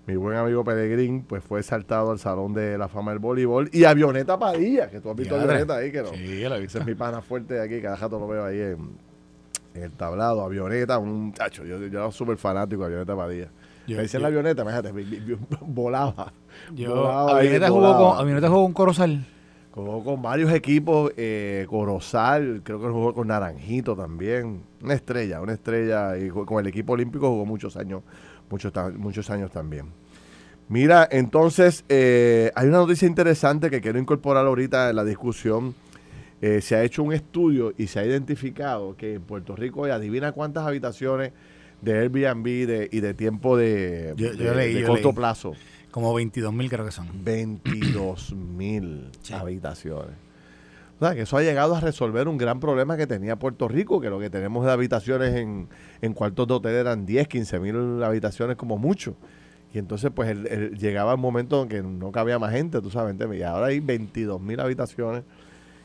Mi 0.06 0.14
buen 0.14 0.36
amigo 0.36 0.62
Pelegrín, 0.62 1.22
pues 1.22 1.42
fue 1.42 1.58
exaltado 1.60 2.12
al 2.12 2.18
Salón 2.20 2.54
de 2.54 2.78
la 2.78 2.86
Fama 2.88 3.10
del 3.10 3.18
Voleibol. 3.18 3.68
Y 3.72 3.84
Avioneta 3.84 4.38
Padilla, 4.38 4.88
que 4.88 5.00
tú 5.00 5.10
has 5.10 5.16
visto 5.16 5.34
a. 5.34 5.42
Avioneta 5.42 5.76
ahí, 5.76 5.90
que 5.90 6.02
no. 6.02 6.08
Sí, 6.10 6.42
he 6.44 6.64
Ese 6.64 6.78
es 6.78 6.86
mi 6.86 6.94
pana 6.94 7.20
fuerte 7.22 7.54
de 7.54 7.62
aquí, 7.62 7.80
cada 7.82 7.96
rato 7.96 8.18
lo 8.20 8.28
veo 8.28 8.44
ahí 8.44 8.60
en, 8.60 8.90
en 9.74 9.82
el 9.82 9.90
tablado. 9.92 10.42
Avioneta, 10.42 10.98
un 10.98 11.32
tacho, 11.32 11.64
yo, 11.64 11.78
yo 11.78 11.86
era 12.00 12.10
súper 12.12 12.36
fanático 12.36 12.82
de 12.82 12.86
Avioneta 12.86 13.16
Padilla. 13.16 13.48
Yo- 13.88 13.96
Me 13.98 14.20
la 14.20 14.26
avioneta, 14.28 14.64
vi- 14.92 15.36
volaba. 15.60 16.32
Yo, 16.74 16.94
volaba 16.94 17.38
Avioneta 17.38 17.68
jugó, 17.68 17.80
volaba. 17.80 18.10
con, 18.10 18.18
Avioneta 18.20 18.48
jugó 18.48 18.62
con 18.62 18.72
Corozal. 18.72 19.24
Jugó 19.72 20.02
con 20.04 20.22
varios 20.22 20.52
equipos, 20.52 21.12
eh, 21.16 21.66
Corozal, 21.68 22.62
creo 22.64 22.80
que 22.80 22.88
jugó 22.88 23.12
con 23.12 23.28
Naranjito 23.28 23.94
también. 23.94 24.62
Una 24.82 24.94
estrella, 24.94 25.40
una 25.40 25.52
estrella. 25.52 26.16
Y 26.16 26.28
con 26.30 26.60
el 26.60 26.66
equipo 26.68 26.94
olímpico 26.94 27.28
jugó 27.28 27.44
muchos 27.44 27.76
años, 27.76 28.02
muchos, 28.50 28.72
muchos 28.96 29.30
años 29.30 29.50
también. 29.50 29.86
Mira, 30.68 31.06
entonces, 31.10 31.84
eh, 31.88 32.50
hay 32.56 32.66
una 32.68 32.78
noticia 32.78 33.06
interesante 33.06 33.70
que 33.70 33.80
quiero 33.80 33.98
incorporar 33.98 34.46
ahorita 34.46 34.90
en 34.90 34.96
la 34.96 35.04
discusión. 35.04 35.74
Eh, 36.42 36.60
se 36.60 36.74
ha 36.76 36.82
hecho 36.82 37.02
un 37.02 37.12
estudio 37.12 37.72
y 37.78 37.86
se 37.86 38.00
ha 38.00 38.04
identificado 38.04 38.96
que 38.96 39.14
en 39.14 39.22
Puerto 39.22 39.54
Rico 39.56 39.84
hay, 39.84 39.92
adivina 39.92 40.32
cuántas 40.32 40.66
habitaciones 40.66 41.32
de 41.80 41.98
Airbnb 41.98 42.44
de- 42.66 42.88
y 42.90 43.00
de 43.00 43.14
tiempo 43.14 43.56
de, 43.56 44.12
Yo- 44.16 44.32
yo 44.32 44.50
de- 44.50 44.54
leí, 44.56 44.74
de 44.74 44.80
yo 44.82 44.86
corto 44.88 45.08
leí. 45.08 45.14
plazo. 45.16 45.52
Como 45.90 46.12
22 46.12 46.52
mil 46.52 46.68
creo 46.68 46.84
que 46.84 46.90
son. 46.90 47.08
22 47.24 48.34
mil 48.34 49.10
habitaciones. 49.32 50.14
O 50.96 51.04
sea, 51.04 51.14
que 51.14 51.22
eso 51.22 51.36
ha 51.36 51.42
llegado 51.42 51.74
a 51.74 51.80
resolver 51.80 52.26
un 52.26 52.38
gran 52.38 52.58
problema 52.58 52.96
que 52.96 53.06
tenía 53.06 53.36
Puerto 53.36 53.68
Rico, 53.68 54.00
que 54.00 54.08
lo 54.08 54.18
que 54.18 54.30
tenemos 54.30 54.64
de 54.64 54.72
habitaciones 54.72 55.34
en, 55.34 55.68
en 56.00 56.12
cuartos 56.14 56.48
de 56.48 56.54
hotel 56.54 56.74
eran 56.74 57.04
10, 57.04 57.28
15 57.28 57.58
mil 57.60 58.02
habitaciones 58.02 58.56
como 58.56 58.78
mucho. 58.78 59.14
Y 59.74 59.78
entonces, 59.78 60.10
pues, 60.14 60.30
el- 60.30 60.46
el- 60.46 60.78
llegaba 60.78 61.12
el 61.12 61.18
momento 61.18 61.62
en 61.62 61.68
que 61.68 61.82
no 61.82 62.10
cabía 62.12 62.38
más 62.38 62.52
gente, 62.52 62.80
tú 62.80 62.90
sabes, 62.90 63.14
y 63.20 63.42
ahora 63.42 63.66
hay 63.66 63.80
22 63.80 64.40
mil 64.40 64.58
habitaciones 64.58 65.22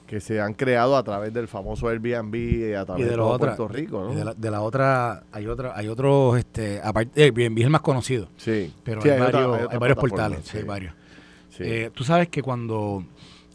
que 0.07 0.21
se 0.21 0.39
han 0.41 0.53
creado 0.53 0.95
a 0.95 1.03
través 1.03 1.33
del 1.33 1.47
famoso 1.49 1.87
Airbnb 1.89 2.35
y 2.35 2.73
a 2.73 2.81
Y 2.81 2.85
través 2.85 3.05
de 3.05 3.11
de 3.15 3.19
otra, 3.21 3.55
Puerto 3.55 3.67
Rico, 3.67 4.03
¿no? 4.05 4.13
y 4.13 4.15
de 4.15 4.25
la, 4.25 4.33
de 4.33 4.51
la 4.51 4.61
otra, 4.61 5.23
hay 5.31 5.47
otra, 5.47 5.73
hay 5.75 5.87
otros, 5.89 6.37
este, 6.37 6.79
aparte, 6.83 7.21
Airbnb 7.23 7.57
es 7.59 7.63
el 7.65 7.69
más 7.69 7.81
conocido, 7.81 8.27
Sí. 8.37 8.73
pero 8.83 9.01
Sí, 9.01 9.09
hay, 9.09 9.19
varios, 9.19 9.59
hay 9.71 9.77
varios 9.77 9.97
portales, 9.97 10.39
sí, 10.45 10.57
hay 10.59 10.63
varios. 10.63 10.93
sí. 11.49 11.63
Eh, 11.65 11.91
Tú 11.93 12.03
sabes 12.05 12.27
que 12.29 12.41
cuando, 12.41 13.05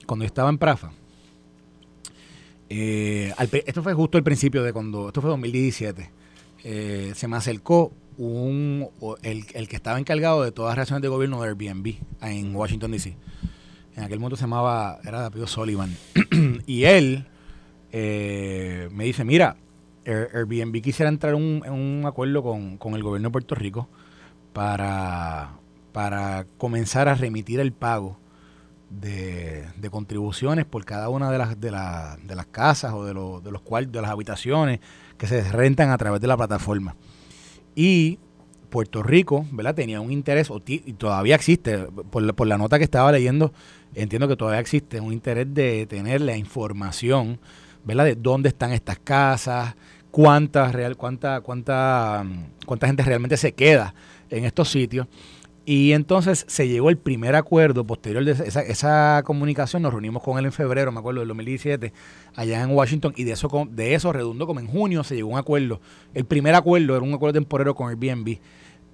cuando 0.06 0.24
estaba 0.24 0.48
en 0.50 0.56
Prafa, 0.58 0.92
eh, 2.68 3.32
esto 3.66 3.82
fue 3.82 3.94
justo 3.94 4.18
al 4.18 4.24
principio 4.24 4.62
de 4.62 4.72
cuando, 4.72 5.08
esto 5.08 5.20
fue 5.20 5.30
2017, 5.30 6.10
eh, 6.64 7.12
se 7.14 7.28
me 7.28 7.36
acercó 7.36 7.92
un, 8.18 8.88
el, 9.22 9.44
el 9.54 9.68
que 9.68 9.76
estaba 9.76 9.98
encargado 9.98 10.42
de 10.42 10.52
todas 10.52 10.70
las 10.70 10.76
relaciones 10.76 11.02
de 11.02 11.08
gobierno 11.08 11.40
de 11.40 11.48
Airbnb 11.48 11.94
en 12.22 12.56
Washington, 12.56 12.90
D.C. 12.90 13.16
En 13.96 14.04
aquel 14.04 14.18
momento 14.18 14.36
se 14.36 14.42
llamaba, 14.42 14.98
era 15.04 15.20
de 15.20 15.26
apellido 15.26 15.46
Sullivan. 15.46 15.96
y 16.66 16.84
él 16.84 17.26
eh, 17.92 18.88
me 18.92 19.04
dice, 19.04 19.24
mira, 19.24 19.56
Airbnb 20.04 20.80
quisiera 20.82 21.08
entrar 21.08 21.34
en 21.34 21.72
un, 21.72 22.02
acuerdo 22.06 22.42
con, 22.42 22.78
con, 22.78 22.94
el 22.94 23.02
gobierno 23.02 23.28
de 23.28 23.32
Puerto 23.32 23.54
Rico 23.54 23.88
para, 24.52 25.52
para 25.92 26.46
comenzar 26.58 27.08
a 27.08 27.14
remitir 27.14 27.60
el 27.60 27.72
pago 27.72 28.18
de, 29.00 29.64
de 29.76 29.90
contribuciones 29.90 30.64
por 30.64 30.84
cada 30.84 31.08
una 31.08 31.30
de 31.30 31.38
las, 31.38 31.60
de, 31.60 31.70
de 31.70 32.34
las 32.34 32.46
casas 32.46 32.92
o 32.94 33.04
de, 33.04 33.14
los 33.14 33.42
de 33.42 33.50
los 33.50 33.62
cuartos, 33.62 33.92
de 33.92 34.00
las 34.00 34.10
habitaciones 34.10 34.80
que 35.18 35.26
se 35.26 35.42
rentan 35.52 35.90
a 35.90 35.98
través 35.98 36.20
de 36.20 36.26
la 36.26 36.36
plataforma. 36.36 36.96
Y 37.74 38.18
Puerto 38.70 39.02
Rico, 39.02 39.46
¿verdad? 39.52 39.74
Tenía 39.74 40.00
un 40.00 40.12
interés, 40.12 40.50
y 40.66 40.92
todavía 40.94 41.34
existe, 41.34 41.78
por 42.10 42.22
la, 42.22 42.32
por 42.32 42.46
la 42.46 42.58
nota 42.58 42.78
que 42.78 42.84
estaba 42.84 43.12
leyendo, 43.12 43.52
entiendo 43.94 44.28
que 44.28 44.36
todavía 44.36 44.60
existe 44.60 45.00
un 45.00 45.12
interés 45.12 45.52
de 45.52 45.86
tener 45.86 46.20
la 46.20 46.36
información, 46.36 47.38
¿verdad? 47.84 48.04
De 48.04 48.14
dónde 48.16 48.48
están 48.48 48.72
estas 48.72 48.98
casas, 48.98 49.76
cuánta, 50.10 50.72
real, 50.72 50.96
cuánta, 50.96 51.40
cuánta, 51.42 52.24
cuánta 52.66 52.86
gente 52.86 53.02
realmente 53.02 53.36
se 53.36 53.52
queda 53.52 53.94
en 54.30 54.44
estos 54.44 54.70
sitios. 54.70 55.06
Y 55.68 55.94
entonces 55.94 56.44
se 56.48 56.68
llegó 56.68 56.90
el 56.90 56.96
primer 56.96 57.34
acuerdo 57.34 57.84
posterior 57.84 58.24
de 58.24 58.30
esa, 58.30 58.60
esa, 58.60 59.22
comunicación, 59.24 59.82
nos 59.82 59.92
reunimos 59.92 60.22
con 60.22 60.38
él 60.38 60.44
en 60.44 60.52
febrero, 60.52 60.92
me 60.92 61.00
acuerdo, 61.00 61.20
del 61.20 61.28
2017, 61.28 61.92
allá 62.36 62.62
en 62.62 62.70
Washington, 62.70 63.12
y 63.16 63.24
de 63.24 63.32
eso, 63.32 63.50
de 63.68 63.94
eso 63.94 64.12
redundó 64.12 64.46
como 64.46 64.60
en 64.60 64.68
junio 64.68 65.02
se 65.02 65.16
llegó 65.16 65.30
un 65.30 65.38
acuerdo. 65.38 65.80
El 66.14 66.24
primer 66.24 66.54
acuerdo 66.54 66.94
era 66.94 67.04
un 67.04 67.12
acuerdo 67.12 67.34
temporero 67.34 67.74
con 67.74 67.88
Airbnb. 67.88 68.38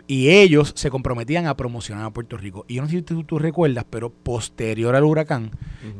Y 0.06 0.30
ellos 0.30 0.72
se 0.74 0.90
comprometían 0.90 1.46
a 1.46 1.56
promocionar 1.56 2.06
a 2.06 2.10
Puerto 2.10 2.36
Rico. 2.38 2.64
Y 2.68 2.74
yo 2.74 2.82
no 2.82 2.88
sé 2.88 2.96
si 2.96 3.02
tú, 3.02 3.38
recuerdas, 3.38 3.84
pero 3.88 4.10
posterior 4.10 4.96
al 4.96 5.04
huracán, 5.04 5.50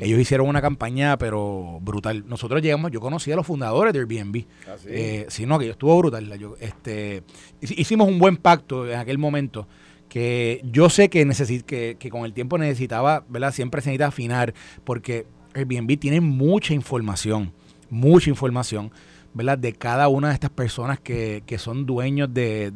ellos 0.01 0.19
hicieron 0.19 0.49
una 0.49 0.61
campaña, 0.61 1.19
pero 1.19 1.79
brutal. 1.83 2.25
Nosotros 2.27 2.63
llegamos, 2.63 2.91
yo 2.91 3.01
conocí 3.01 3.31
a 3.31 3.37
los 3.37 3.47
fundadores 3.47 3.93
de 3.93 4.01
Airbnb. 4.01 4.45
¿Ah, 4.67 4.77
sí? 4.79 4.89
Eh, 4.91 5.47
no, 5.47 5.59
que 5.59 5.71
estuvo 5.71 5.97
brutal. 5.99 6.33
este, 6.61 7.23
hicimos 7.61 8.09
un 8.09 8.19
buen 8.19 8.39
pacto 8.39 8.91
en 8.91 8.99
aquel 8.99 9.19
momento 9.19 9.69
que 10.13 10.61
yo 10.71 10.91
sé 10.91 11.09
que, 11.09 11.27
que, 11.67 11.97
que, 11.99 12.11
con 12.11 12.27
el 12.27 12.35
tiempo 12.35 12.59
necesitaba, 12.59 13.25
¿verdad? 13.31 13.51
Siempre 13.51 13.81
se 13.81 13.89
necesita 13.89 14.09
afinar, 14.09 14.53
porque 14.85 15.25
Airbnb 15.55 15.99
tiene 15.99 16.21
mucha 16.21 16.75
información, 16.75 17.55
mucha 17.89 18.29
información, 18.29 18.93
¿verdad? 19.33 19.57
De 19.57 19.73
cada 19.73 20.09
una 20.09 20.29
de 20.29 20.35
estas 20.35 20.51
personas 20.51 21.01
que, 21.01 21.43
que 21.47 21.57
son 21.57 21.87
dueños 21.87 22.29
de, 22.35 22.71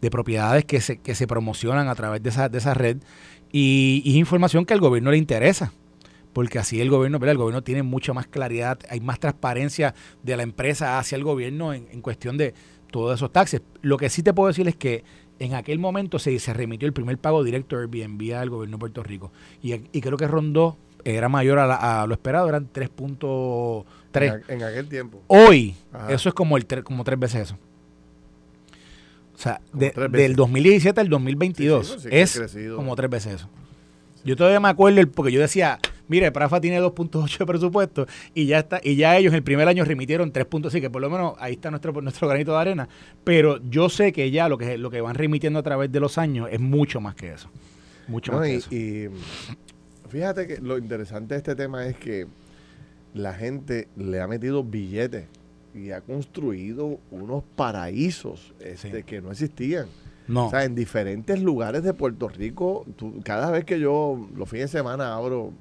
de, 0.00 0.10
propiedades 0.10 0.64
que 0.64 0.80
se, 0.80 0.96
que 0.96 1.14
se 1.14 1.26
promocionan 1.26 1.88
a 1.88 1.94
través 1.94 2.22
de 2.22 2.30
esa, 2.30 2.48
de 2.48 2.56
esa 2.56 2.72
red. 2.72 2.96
Y, 3.52 4.00
y 4.06 4.16
información 4.16 4.64
que 4.64 4.72
al 4.72 4.80
gobierno 4.80 5.10
le 5.10 5.18
interesa 5.18 5.74
porque 6.32 6.58
así 6.58 6.80
el 6.80 6.88
gobierno, 6.88 7.18
¿verdad? 7.18 7.32
El 7.32 7.38
gobierno 7.38 7.62
tiene 7.62 7.82
mucha 7.82 8.14
más 8.14 8.26
claridad, 8.26 8.78
hay 8.88 9.00
más 9.00 9.20
transparencia 9.20 9.94
de 10.22 10.36
la 10.38 10.42
empresa 10.42 10.98
hacia 10.98 11.16
el 11.16 11.24
gobierno 11.24 11.74
en, 11.74 11.86
en, 11.90 12.00
cuestión 12.00 12.38
de 12.38 12.54
todos 12.90 13.14
esos 13.14 13.32
taxes. 13.32 13.62
Lo 13.82 13.96
que 13.96 14.10
sí 14.10 14.22
te 14.22 14.34
puedo 14.34 14.48
decir 14.48 14.68
es 14.68 14.76
que 14.76 15.02
en 15.38 15.54
aquel 15.54 15.78
momento 15.78 16.18
se, 16.18 16.38
se 16.38 16.52
remitió 16.52 16.86
el 16.86 16.92
primer 16.92 17.18
pago 17.18 17.44
directo 17.44 17.76
de 17.76 17.82
Airbnb 17.82 18.34
al 18.34 18.50
gobierno 18.50 18.76
de 18.76 18.80
Puerto 18.80 19.02
Rico. 19.02 19.32
Y, 19.62 19.74
y 19.74 20.00
creo 20.00 20.16
que 20.16 20.26
rondó, 20.26 20.76
era 21.04 21.28
mayor 21.28 21.58
a, 21.58 22.06
lo 22.06 22.14
esperado, 22.14 22.48
eran 22.48 22.68
3.3. 22.72 24.42
En, 24.48 24.54
en, 24.56 24.62
aquel 24.62 24.88
tiempo. 24.88 25.22
Hoy, 25.26 25.74
eso 26.08 26.28
es 26.28 26.34
como, 26.34 26.56
el 26.56 26.66
como 26.82 27.04
tres 27.04 27.18
veces 27.18 27.42
eso. 27.42 27.58
O 29.34 29.38
sea, 29.38 29.60
del 29.72 30.34
2017 30.34 30.98
al 30.98 31.08
2022 31.10 32.06
es 32.10 32.40
como 32.74 32.96
tres 32.96 33.10
veces 33.10 33.34
eso. 33.34 33.48
Yo 34.24 34.34
todavía 34.34 34.58
me 34.60 34.68
acuerdo 34.68 35.06
porque 35.12 35.30
yo 35.30 35.40
decía, 35.40 35.78
mire, 36.08 36.30
Prafa 36.32 36.60
tiene 36.60 36.80
2.8 36.80 37.38
de 37.38 37.46
presupuesto 37.46 38.06
y 38.34 38.46
ya 38.46 38.60
está 38.60 38.80
y 38.82 38.96
ya 38.96 39.16
ellos 39.16 39.32
en 39.32 39.36
el 39.36 39.42
primer 39.42 39.68
año 39.68 39.84
remitieron 39.84 40.32
3.5, 40.32 40.80
que 40.80 40.90
por 40.90 41.02
lo 41.02 41.10
menos 41.10 41.34
ahí 41.38 41.54
está 41.54 41.70
nuestro 41.70 41.92
nuestro 42.00 42.28
granito 42.28 42.52
de 42.52 42.58
arena, 42.58 42.88
pero 43.24 43.58
yo 43.68 43.88
sé 43.88 44.12
que 44.12 44.30
ya 44.30 44.48
lo 44.48 44.58
que 44.58 44.78
lo 44.78 44.90
que 44.90 45.00
van 45.00 45.14
remitiendo 45.14 45.58
a 45.58 45.62
través 45.62 45.90
de 45.92 46.00
los 46.00 46.18
años 46.18 46.48
es 46.50 46.60
mucho 46.60 47.00
más 47.00 47.14
que 47.14 47.32
eso. 47.32 47.50
Mucho 48.08 48.32
más 48.32 48.42
que 48.42 48.54
eso. 48.56 48.74
Y 48.74 49.08
fíjate 50.08 50.46
que 50.46 50.58
lo 50.58 50.78
interesante 50.78 51.34
de 51.34 51.38
este 51.38 51.54
tema 51.54 51.86
es 51.86 51.96
que 51.96 52.26
la 53.14 53.32
gente 53.32 53.88
le 53.96 54.20
ha 54.20 54.28
metido 54.28 54.62
billetes 54.62 55.24
y 55.74 55.90
ha 55.90 56.00
construido 56.00 56.98
unos 57.10 57.44
paraísos 57.54 58.54
este, 58.60 59.02
que 59.02 59.20
no 59.20 59.30
existían. 59.30 59.86
No. 60.28 60.46
O 60.46 60.50
sea, 60.50 60.64
en 60.64 60.74
diferentes 60.74 61.40
lugares 61.40 61.82
de 61.84 61.94
Puerto 61.94 62.28
Rico, 62.28 62.84
cada 63.22 63.50
vez 63.50 63.64
que 63.64 63.78
yo 63.78 64.28
los 64.34 64.48
fines 64.48 64.72
de 64.72 64.78
semana 64.78 65.14
abro 65.14 65.52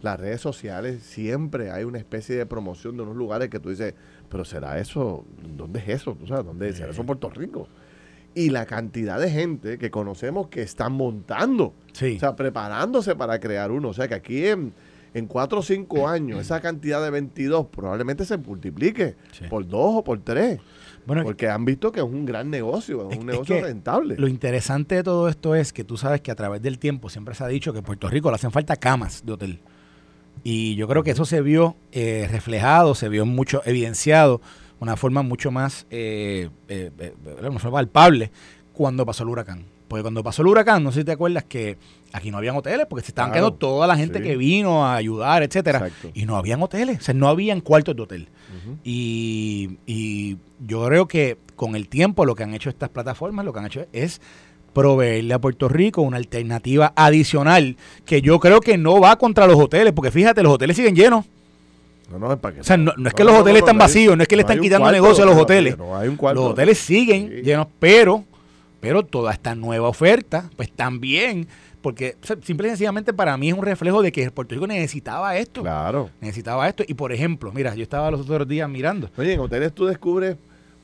las 0.00 0.18
redes 0.18 0.40
sociales, 0.40 1.02
siempre 1.02 1.70
hay 1.70 1.84
una 1.84 1.98
especie 1.98 2.36
de 2.36 2.46
promoción 2.46 2.96
de 2.96 3.02
unos 3.02 3.16
lugares 3.16 3.48
que 3.48 3.60
tú 3.60 3.70
dices, 3.70 3.94
pero 4.28 4.44
¿será 4.44 4.78
eso? 4.78 5.24
¿Dónde 5.56 5.80
es 5.80 5.88
eso? 5.88 6.16
¿Tú 6.18 6.26
sabes 6.26 6.44
dónde 6.44 6.68
es? 6.70 6.76
¿Será 6.76 6.92
eso 6.92 7.04
Puerto 7.04 7.28
Rico? 7.30 7.68
Y 8.34 8.48
la 8.48 8.64
cantidad 8.64 9.20
de 9.20 9.30
gente 9.30 9.76
que 9.76 9.90
conocemos 9.90 10.48
que 10.48 10.62
están 10.62 10.92
montando, 10.92 11.64
o 11.64 12.18
sea, 12.18 12.34
preparándose 12.34 13.14
para 13.14 13.38
crear 13.38 13.70
uno. 13.70 13.90
O 13.90 13.92
sea, 13.92 14.08
que 14.08 14.14
aquí 14.14 14.46
en, 14.46 14.72
en 15.12 15.26
cuatro 15.26 15.58
o 15.58 15.62
cinco 15.62 16.08
años, 16.08 16.40
esa 16.40 16.60
cantidad 16.60 17.02
de 17.02 17.10
22 17.10 17.66
probablemente 17.66 18.24
se 18.24 18.38
multiplique 18.38 19.16
por 19.50 19.66
dos 19.66 19.96
o 19.96 20.04
por 20.04 20.20
tres. 20.20 20.60
Bueno, 21.04 21.24
porque 21.24 21.48
han 21.48 21.64
visto 21.64 21.90
que 21.90 22.00
es 22.00 22.06
un 22.06 22.24
gran 22.24 22.48
negocio, 22.48 23.10
es, 23.10 23.18
un 23.18 23.26
negocio 23.26 23.60
rentable. 23.60 24.16
Lo 24.16 24.28
interesante 24.28 24.94
de 24.94 25.02
todo 25.02 25.28
esto 25.28 25.54
es 25.54 25.72
que 25.72 25.84
tú 25.84 25.96
sabes 25.96 26.20
que 26.20 26.30
a 26.30 26.36
través 26.36 26.62
del 26.62 26.78
tiempo 26.78 27.10
siempre 27.10 27.34
se 27.34 27.44
ha 27.44 27.48
dicho 27.48 27.72
que 27.72 27.80
en 27.80 27.84
Puerto 27.84 28.08
Rico 28.08 28.30
le 28.30 28.36
hacen 28.36 28.52
falta 28.52 28.76
camas 28.76 29.24
de 29.26 29.32
hotel. 29.32 29.60
Y 30.44 30.74
yo 30.74 30.88
creo 30.88 31.02
que 31.02 31.12
eso 31.12 31.24
se 31.24 31.40
vio 31.40 31.76
eh, 31.92 32.28
reflejado, 32.30 32.94
se 32.94 33.08
vio 33.08 33.24
mucho 33.26 33.62
evidenciado, 33.64 34.40
una 34.80 34.96
forma 34.96 35.22
mucho 35.22 35.50
más 35.50 35.86
eh, 35.90 36.50
eh, 36.68 36.90
eh 36.98 37.14
palpable 37.70 38.32
cuando 38.72 39.06
pasó 39.06 39.22
el 39.22 39.28
huracán. 39.28 39.64
Porque 39.86 40.02
cuando 40.02 40.24
pasó 40.24 40.42
el 40.42 40.48
huracán, 40.48 40.82
no 40.82 40.90
sé 40.90 41.00
si 41.00 41.04
te 41.04 41.12
acuerdas 41.12 41.44
que 41.44 41.76
aquí 42.12 42.30
no 42.30 42.38
habían 42.38 42.56
hoteles, 42.56 42.86
porque 42.88 43.04
se 43.04 43.10
estaban 43.10 43.30
quedando 43.30 43.52
toda 43.52 43.86
la 43.86 43.94
gente 43.94 44.22
que 44.22 44.36
vino 44.36 44.86
a 44.86 44.96
ayudar, 44.96 45.42
etcétera. 45.42 45.90
Y 46.14 46.24
no 46.24 46.36
habían 46.36 46.62
hoteles, 46.62 46.98
o 46.98 47.02
sea, 47.02 47.14
no 47.14 47.28
habían 47.28 47.60
cuartos 47.60 47.94
de 47.94 48.02
hotel. 48.02 48.28
y, 48.82 49.78
y 49.86 50.38
yo 50.66 50.86
creo 50.86 51.06
que 51.06 51.36
con 51.56 51.76
el 51.76 51.88
tiempo 51.88 52.24
lo 52.24 52.34
que 52.34 52.42
han 52.42 52.54
hecho 52.54 52.70
estas 52.70 52.88
plataformas, 52.88 53.44
lo 53.44 53.52
que 53.52 53.58
han 53.58 53.66
hecho 53.66 53.86
es 53.92 54.20
proveerle 54.72 55.34
a 55.34 55.38
Puerto 55.38 55.68
Rico 55.68 56.02
una 56.02 56.16
alternativa 56.16 56.92
adicional 56.96 57.76
que 58.04 58.22
yo 58.22 58.38
creo 58.40 58.60
que 58.60 58.78
no 58.78 59.00
va 59.00 59.16
contra 59.16 59.46
los 59.46 59.58
hoteles, 59.58 59.92
porque 59.92 60.10
fíjate, 60.10 60.42
los 60.42 60.52
hoteles 60.52 60.76
siguen 60.76 60.94
llenos. 60.94 61.24
No, 62.10 62.18
no, 62.18 62.32
es 62.32 62.38
para 62.38 62.54
que 62.54 62.60
o 62.60 62.64
sea, 62.64 62.76
no, 62.76 62.92
es 63.06 63.14
que 63.14 63.24
los 63.24 63.34
hoteles 63.34 63.60
están 63.60 63.78
vacíos, 63.78 64.16
no 64.16 64.22
es 64.22 64.28
que 64.28 64.36
le 64.36 64.42
están 64.42 64.60
quitando 64.60 64.90
negocio 64.90 65.24
a 65.24 65.26
los 65.26 65.36
hoteles. 65.36 65.76
los 65.78 66.36
hoteles 66.36 66.78
siguen 66.78 67.42
llenos, 67.42 67.66
pero 67.78 68.24
pero 68.82 69.04
toda 69.04 69.32
esta 69.32 69.54
nueva 69.54 69.88
oferta, 69.88 70.50
pues 70.56 70.72
también, 70.72 71.46
porque 71.82 72.16
simple 72.42 72.66
y 72.66 72.70
sencillamente 72.70 73.12
para 73.12 73.36
mí 73.36 73.48
es 73.48 73.54
un 73.54 73.62
reflejo 73.62 74.02
de 74.02 74.10
que 74.10 74.28
Puerto 74.32 74.56
Rico 74.56 74.66
necesitaba 74.66 75.36
esto. 75.36 75.62
Claro. 75.62 76.10
Necesitaba 76.20 76.68
esto. 76.68 76.82
Y 76.88 76.94
por 76.94 77.12
ejemplo, 77.12 77.52
mira, 77.52 77.76
yo 77.76 77.84
estaba 77.84 78.10
los 78.10 78.22
otros 78.22 78.48
días 78.48 78.68
mirando. 78.68 79.08
Oye, 79.16 79.34
en 79.34 79.40
hoteles 79.40 79.72
tú 79.72 79.86
descubres 79.86 80.36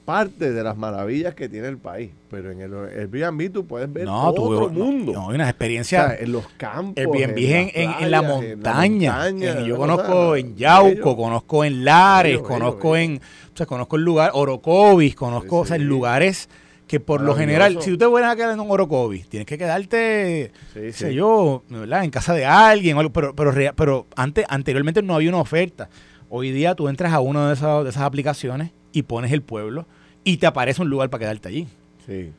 parte 0.09 0.53
de 0.53 0.65
las 0.65 0.75
maravillas 0.79 1.35
que 1.35 1.50
tiene 1.50 1.69
el 1.69 1.77
país. 1.77 2.11
Pero 2.31 2.50
en 2.50 2.62
el 2.62 2.73
Airbnb 2.73 3.53
tú 3.53 3.67
puedes 3.67 3.93
ver 3.93 4.07
no, 4.07 4.31
el 4.65 4.73
mundo. 4.73 5.12
No, 5.12 5.29
hay 5.29 5.35
una 5.35 5.50
experiencia. 5.50 6.17
en 6.19 6.33
los 6.33 6.49
campos. 6.57 6.97
Airbnb 6.97 7.37
en, 7.37 7.71
en, 7.75 7.91
en, 8.00 8.11
la 8.11 8.23
montaña. 8.23 9.29
yo 9.67 9.77
conozco 9.77 10.35
en 10.35 10.57
Yauco, 10.57 11.15
conozco 11.15 11.62
en 11.62 11.85
Lares, 11.85 12.38
conozco 12.38 12.97
en. 12.97 13.21
O 13.53 13.57
sea, 13.59 13.67
conozco 13.67 13.97
el 13.97 14.03
lugar, 14.03 14.31
Orocovis, 14.33 15.15
conozco, 15.15 15.59
o 15.59 15.67
sea, 15.67 15.77
en 15.77 15.85
lugares 15.85 16.49
que 16.87 17.00
por 17.00 17.21
lo 17.21 17.35
general, 17.35 17.77
si 17.83 17.91
tú 17.91 17.99
te 17.99 18.07
vuelves 18.07 18.31
a 18.31 18.37
quedar 18.37 18.55
en 18.55 18.61
un 18.61 18.71
Orocovis, 18.71 19.29
tienes 19.29 19.45
que 19.45 19.59
quedarte, 19.59 20.53
sí, 20.73 20.91
sé 20.93 21.12
yo, 21.12 21.65
¿verdad? 21.69 22.03
en 22.03 22.11
casa 22.11 22.33
de 22.33 22.47
alguien, 22.47 22.97
o 22.97 23.00
algo, 23.00 23.12
pero, 23.12 23.35
pero, 23.35 23.53
pero 23.77 24.07
antes, 24.17 24.47
anteriormente 24.49 25.03
no 25.03 25.15
había 25.15 25.29
una 25.29 25.41
oferta. 25.41 25.91
Hoy 26.31 26.50
día 26.50 26.75
tú 26.75 26.88
entras 26.88 27.12
a 27.12 27.21
una 27.21 27.49
de 27.49 27.55
esas, 27.55 27.85
de 27.85 27.91
esas 27.91 28.05
aplicaciones 28.05 28.71
y 28.93 29.03
pones 29.03 29.33
el 29.33 29.43
pueblo 29.43 29.87
y 30.25 30.37
te 30.37 30.47
aparece 30.47 30.83
un 30.83 30.91
lugar 30.91 31.11
para 31.11 31.21
quedarte 31.21 31.49
allí. 31.49 31.69
Sí. 32.07 32.33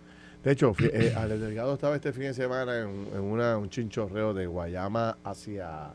De 0.43 0.51
hecho, 0.51 0.73
eh, 0.79 1.13
Ale 1.17 1.37
Delgado 1.37 1.73
estaba 1.73 1.95
este 1.95 2.13
fin 2.13 2.23
de 2.23 2.33
semana 2.33 2.79
en, 2.79 3.07
en 3.13 3.19
una, 3.19 3.57
un 3.57 3.69
chinchorreo 3.69 4.33
de 4.33 4.47
Guayama 4.47 5.17
hacia 5.23 5.93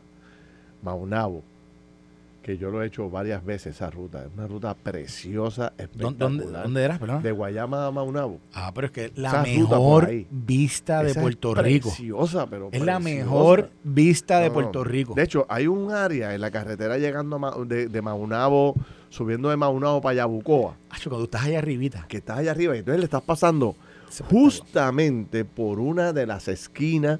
Maunabo 0.83 1.43
que 2.45 2.59
yo 2.59 2.69
lo 2.69 2.83
he 2.83 2.85
hecho 2.85 3.09
varias 3.09 3.43
veces 3.43 3.75
esa 3.75 3.89
ruta. 3.89 4.23
Es 4.23 4.29
una 4.31 4.45
ruta 4.45 4.75
preciosa, 4.75 5.73
espectacular. 5.79 6.15
¿Dónde, 6.15 6.45
dónde 6.45 6.83
eras, 6.83 6.99
perdón? 6.99 7.23
De 7.23 7.31
Guayama 7.31 7.87
a 7.87 7.91
Maunabo. 7.91 8.39
Ah, 8.53 8.71
pero 8.71 8.85
es 8.85 8.93
que 8.93 9.11
la 9.15 9.41
mejor 9.41 10.11
vista 10.29 11.01
de 11.01 11.15
Puerto 11.15 11.55
Rico. 11.55 11.87
Es 11.89 11.95
preciosa, 11.95 12.45
pero 12.45 12.69
Es 12.71 12.83
la 12.83 12.99
mejor 12.99 13.71
vista 13.83 14.39
de 14.41 14.51
Puerto 14.51 14.83
Rico. 14.83 15.15
De 15.15 15.23
hecho, 15.23 15.47
hay 15.49 15.65
un 15.65 15.91
área 15.91 16.35
en 16.35 16.41
la 16.41 16.51
carretera 16.51 16.99
llegando 16.99 17.65
de, 17.65 17.87
de 17.87 18.01
Maunabo, 18.03 18.75
subiendo 19.09 19.49
de 19.49 19.57
Maunabo 19.57 19.99
para 19.99 20.13
Yabucoa. 20.13 20.77
Ah, 20.91 20.97
cuando 21.03 21.23
estás 21.23 21.45
allá 21.45 21.57
arribita. 21.57 22.05
Que 22.07 22.17
estás 22.17 22.37
allá 22.37 22.51
arriba 22.51 22.75
y 22.75 22.79
entonces 22.79 22.99
le 22.99 23.05
estás 23.05 23.23
pasando 23.23 23.75
justamente 24.29 25.45
por 25.45 25.79
una 25.79 26.13
de 26.13 26.27
las 26.27 26.47
esquinas 26.47 27.19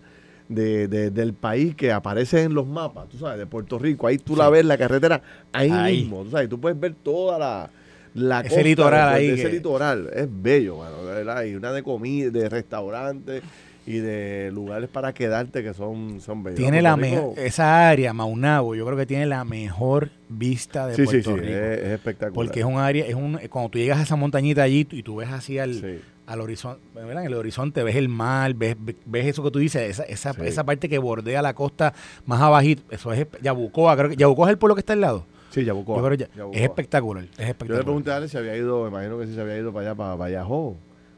de, 0.49 0.87
del 1.11 1.33
país 1.33 1.75
que 1.75 1.91
aparece 1.91 2.43
en 2.43 2.53
los 2.53 2.67
mapas, 2.67 3.09
tú 3.09 3.17
sabes, 3.17 3.39
de 3.39 3.45
Puerto 3.45 3.79
Rico. 3.79 4.07
Ahí 4.07 4.17
tú 4.17 4.35
la 4.35 4.49
ves, 4.49 4.65
la 4.65 4.77
carretera, 4.77 5.21
ahí, 5.51 5.71
mismo, 6.01 6.23
tú 6.23 6.31
sabes, 6.31 6.49
tú 6.49 6.59
puedes 6.59 6.79
ver 6.79 6.93
toda 7.01 7.39
la... 7.39 7.69
la 8.13 8.41
Ese 8.41 8.63
litoral 8.63 9.01
después 9.15 9.19
ahí 9.21 9.27
de 9.27 9.33
Ese 9.33 9.43
que- 9.43 9.53
litoral 9.53 10.09
es 10.13 10.27
bello, 10.29 10.77
mano, 10.77 11.03
de 11.05 11.13
verdad. 11.13 11.43
Y 11.43 11.55
una 11.55 11.71
de 11.71 11.81
comida, 11.83 12.29
de 12.29 12.47
restaurantes 12.49 13.41
y 13.87 13.97
de 13.97 14.49
lugares 14.51 14.89
para 14.89 15.13
quedarte 15.13 15.61
que 15.63 15.73
son, 15.73 16.19
son 16.19 16.41
bellos. 16.43 16.57
Tiene 16.59 16.81
la 16.81 16.95
Puerto 16.95 17.11
me- 17.15 17.21
Rico- 17.21 17.33
esa 17.37 17.87
área, 17.89 18.13
Maunabo, 18.13 18.73
yo 18.75 18.83
creo 18.85 18.97
que 18.97 19.05
tiene 19.05 19.25
la 19.27 19.43
mejor 19.45 20.09
vista 20.27 20.87
de 20.87 20.95
Sí, 20.95 21.01
sí, 21.03 21.07
Puerto 21.21 21.35
sí, 21.35 21.39
Rico. 21.41 21.53
es, 21.53 21.79
es 21.79 21.87
espectacular. 21.89 22.33
porque 22.33 22.59
es 22.61 22.65
un 22.65 22.77
área, 22.79 23.05
es 23.05 23.13
un, 23.13 23.37
cuando 23.49 23.69
tú 23.69 23.77
llegas 23.77 23.99
a 23.99 24.03
esa 24.03 24.15
montañita 24.15 24.63
allí 24.63 24.87
y 24.91 25.03
tú 25.03 25.17
ves 25.17 25.29
así 25.29 25.59
al, 25.59 25.73
Sí. 25.75 25.99
Al 26.27 26.41
horizonte. 26.41 26.81
En 26.99 27.17
el 27.17 27.33
horizonte 27.33 27.83
ves 27.83 27.95
el 27.95 28.09
mar, 28.09 28.53
ves, 28.53 28.75
ves 29.05 29.25
eso 29.27 29.43
que 29.43 29.51
tú 29.51 29.59
dices, 29.59 29.81
esa, 29.89 30.03
esa, 30.03 30.33
Sí. 30.33 30.41
esa 30.45 30.63
parte 30.63 30.89
que 30.89 30.97
bordea 30.97 31.41
la 31.41 31.53
costa 31.53 31.93
más 32.25 32.41
abajito, 32.41 32.83
eso 32.89 33.13
es 33.13 33.27
Yabucoa, 33.41 33.95
creo 33.97 34.09
que 34.09 34.15
Yabucoa 34.15 34.47
es 34.47 34.51
el 34.53 34.57
pueblo 34.57 34.75
que 34.75 34.79
está 34.79 34.93
al 34.93 35.01
lado. 35.01 35.25
Sí, 35.51 35.63
Yabucoa. 35.63 35.97
Yo 36.01 36.13
ya- 36.15 36.27
Yabucoa. 36.35 36.57
es 36.57 36.63
espectacular, 36.63 37.23
es 37.23 37.29
Yo 37.31 37.37
le 37.37 37.43
espectacular. 37.49 37.83
pregunté 37.83 38.11
a 38.11 38.17
Alex 38.17 38.31
si 38.31 38.37
había 38.37 38.57
ido, 38.57 38.83
me 38.83 38.89
imagino 38.89 39.17
que 39.19 39.27
sí 39.27 39.35
se 39.35 39.41
había 39.41 39.57
ido 39.57 39.71
para 39.71 39.87
allá, 39.87 39.95
para 39.95 40.15
Vallajobo. 40.15 40.75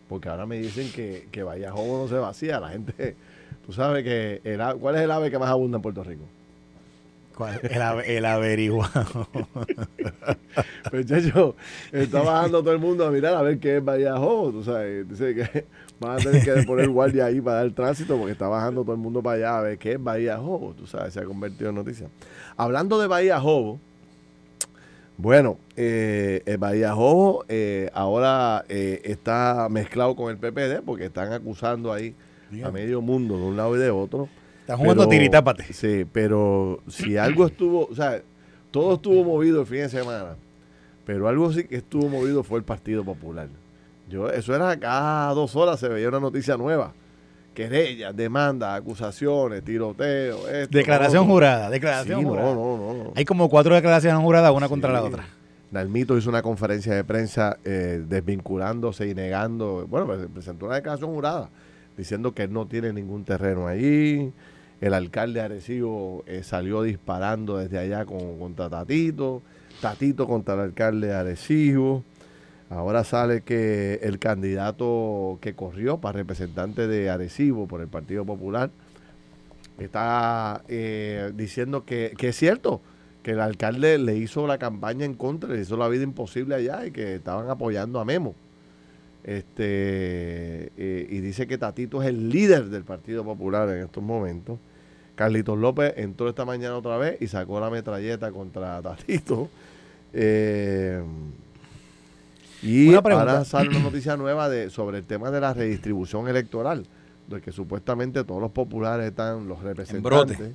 Porque 0.10 0.30
ahora 0.30 0.46
me 0.46 0.58
dicen 0.60 0.90
que, 0.94 1.28
que 1.32 1.44
Vallajobo 1.44 2.04
no 2.04 2.08
se 2.08 2.16
vacía. 2.16 2.60
La 2.60 2.70
gente, 2.70 3.16
tú 3.66 3.74
sabes 3.74 4.04
que, 4.04 4.42
el 4.44 4.62
¿cuál 4.80 4.96
es 4.96 5.02
el 5.02 5.12
ave 5.12 5.32
que 5.32 5.40
más 5.40 5.50
abunda 5.50 5.78
en 5.78 5.82
Puerto 5.82 6.04
Rico? 6.04 6.24
¿Cuál? 7.38 7.60
El, 7.64 7.82
el 8.10 8.26
averiguado. 8.26 9.28
Pues 10.90 11.06
está 11.92 12.22
bajando 12.22 12.62
todo 12.64 12.72
el 12.72 12.80
mundo 12.80 13.06
a 13.06 13.12
mirar 13.12 13.36
a 13.36 13.42
ver 13.44 13.60
qué 13.60 13.78
es 13.78 13.84
Vallajobo. 13.84 14.52
Tú 14.52 14.64
sabes, 14.64 15.08
dice 15.08 15.36
que 15.36 15.66
van 16.00 16.14
a 16.14 16.18
tener 16.18 16.44
que 16.44 16.64
poner 16.64 16.90
guardia 16.90 17.26
ahí 17.26 17.40
para 17.42 17.58
dar 17.58 17.72
tránsito 17.72 18.18
porque 18.18 18.32
está 18.32 18.48
bajando 18.48 18.82
todo 18.82 18.94
el 18.94 18.98
mundo 18.98 19.22
para 19.22 19.36
allá 19.36 19.60
a 19.60 19.62
ver 19.62 19.78
qué 19.78 19.94
es 19.94 20.04
Vallajobo. 20.04 20.74
Tú 20.74 20.88
sabes, 20.88 21.14
se 21.14 21.20
ha 21.20 21.26
convertido 21.26 21.70
en 21.70 21.76
noticia. 21.76 22.08
Hablando 22.56 23.00
de 23.00 23.08
Vallajobo, 23.08 23.80
bueno, 25.18 25.60
eh, 25.76 26.42
el 26.46 26.58
Vallajobo 26.58 27.46
eh, 27.50 27.92
ahora 27.94 28.66
eh, 28.70 29.02
está 29.04 29.68
mezclado 29.70 30.16
con 30.16 30.32
el 30.32 30.38
PPD 30.38 30.84
porque 30.84 31.06
están 31.06 31.34
acusando 31.34 31.94
ahí 31.94 32.16
a 32.64 32.72
medio 32.72 33.02
mundo 33.02 33.38
de 33.38 33.44
un 33.44 33.58
lado 33.58 33.76
y 33.76 33.80
de 33.80 33.92
otro. 33.92 34.28
Están 34.68 34.80
jugando 34.80 35.08
tiritápate. 35.08 35.72
Sí, 35.72 36.06
pero 36.12 36.82
si 36.88 37.16
algo 37.16 37.46
estuvo, 37.46 37.88
o 37.90 37.96
sea, 37.96 38.22
todo 38.70 38.96
estuvo 38.96 39.24
movido 39.24 39.62
el 39.62 39.66
fin 39.66 39.78
de 39.78 39.90
semana, 39.90 40.36
pero 41.06 41.30
algo 41.30 41.54
sí 41.54 41.64
que 41.64 41.78
estuvo 41.78 42.10
movido 42.10 42.44
fue 42.44 42.60
el 42.60 42.66
Partido 42.66 43.06
Popular. 43.06 43.48
Yo, 44.10 44.30
eso 44.30 44.54
era 44.54 44.78
cada 44.78 45.34
dos 45.34 45.56
horas 45.56 45.80
se 45.80 45.88
veía 45.88 46.10
una 46.10 46.20
noticia 46.20 46.58
nueva. 46.58 46.92
Querellas, 47.54 48.14
demandas, 48.14 48.78
acusaciones, 48.78 49.64
tiroteos. 49.64 50.48
esto, 50.50 50.78
Declaración 50.78 51.26
jurada, 51.26 51.68
Sí, 51.68 51.72
declaración 51.72 52.24
no, 52.24 52.30
jurada. 52.30 52.54
no, 52.54 52.78
no, 52.78 52.94
no. 53.06 53.14
Hay 53.16 53.24
como 53.24 53.50
cuatro 53.50 53.74
declaraciones 53.74 54.20
juradas, 54.22 54.52
una 54.54 54.68
contra 54.68 54.92
la 54.92 55.00
Sí. 55.00 55.08
otra. 55.08 55.28
Nalmito 55.72 56.18
hizo 56.18 56.30
una 56.30 56.42
conferencia 56.42 56.94
de 56.94 57.06
prensa 57.06 57.58
eh, 57.64 58.04
desvinculándose 58.06 59.08
y 59.08 59.16
negando, 59.16 59.88
bueno, 59.90 60.08
pues, 60.08 60.28
presentó 60.34 60.66
una 60.66 60.76
declaración 60.76 61.14
jurada 61.14 61.50
diciendo 61.98 62.34
que 62.34 62.48
no 62.50 62.68
tiene 62.68 62.92
ningún 62.94 63.24
terreno 63.24 63.66
allí. 63.68 64.32
El 64.80 64.94
alcalde 64.94 65.40
de 65.40 65.46
Arecibo 65.46 66.24
eh, 66.28 66.44
salió 66.44 66.84
disparando 66.84 67.58
desde 67.58 67.80
allá 67.80 68.06
con, 68.06 68.38
contra 68.38 68.70
Tatito, 68.70 69.42
Tatito 69.82 70.28
contra 70.28 70.54
el 70.54 70.60
alcalde 70.60 71.08
de 71.08 71.14
Arecibo. 71.16 72.04
Ahora 72.70 73.04
sale 73.04 73.42
que 73.42 74.00
el 74.04 74.20
candidato 74.20 75.40
que 75.42 75.56
corrió 75.56 76.00
para 76.00 76.18
representante 76.18 76.88
de 76.88 77.10
Arecibo 77.10 77.68
por 77.68 77.82
el 77.82 77.88
Partido 77.88 78.26
Popular 78.26 78.70
está 79.80 80.64
eh, 80.68 81.32
diciendo 81.34 81.86
que, 81.86 82.14
que 82.18 82.30
es 82.30 82.36
cierto, 82.36 82.82
que 83.24 83.32
el 83.32 83.40
alcalde 83.40 83.98
le 83.98 84.18
hizo 84.18 84.46
la 84.48 84.58
campaña 84.58 85.06
en 85.06 85.16
contra, 85.16 85.50
le 85.50 85.62
hizo 85.62 85.78
la 85.78 85.88
vida 85.88 86.04
imposible 86.04 86.56
allá 86.56 86.86
y 86.86 86.92
que 86.92 87.16
estaban 87.16 87.50
apoyando 87.50 88.00
a 88.00 88.06
Memo. 88.06 88.36
Este 89.28 90.72
eh, 90.78 91.08
y 91.10 91.20
dice 91.20 91.48
que 91.48 91.58
Tatito 91.58 92.02
es 92.02 92.08
el 92.08 92.30
líder 92.30 92.70
del 92.70 92.86
Partido 92.86 93.26
Popular 93.26 93.68
en 93.68 93.84
estos 93.84 94.02
momentos. 94.02 94.58
Carlitos 95.16 95.58
López 95.58 95.96
entró 95.98 96.30
esta 96.30 96.46
mañana 96.46 96.78
otra 96.78 96.96
vez 96.96 97.22
y 97.22 97.28
sacó 97.28 97.60
la 97.60 97.70
metralleta 97.70 98.32
contra 98.32 98.82
Tatito. 98.82 99.50
Eh, 100.14 101.04
y 102.62 102.94
ahora 102.94 103.44
sale 103.44 103.68
una 103.70 103.80
noticia 103.80 104.16
nueva 104.16 104.48
de, 104.48 104.70
sobre 104.70 105.00
el 105.00 105.04
tema 105.04 105.30
de 105.30 105.42
la 105.42 105.54
redistribución 105.54 106.30
electoral, 106.30 106.86
de 107.28 107.42
que 107.42 107.52
supuestamente 107.52 108.24
todos 108.24 108.40
los 108.40 108.52
populares 108.52 109.08
están, 109.08 109.46
los 109.50 109.62
representantes, 109.62 110.38
brote. 110.38 110.54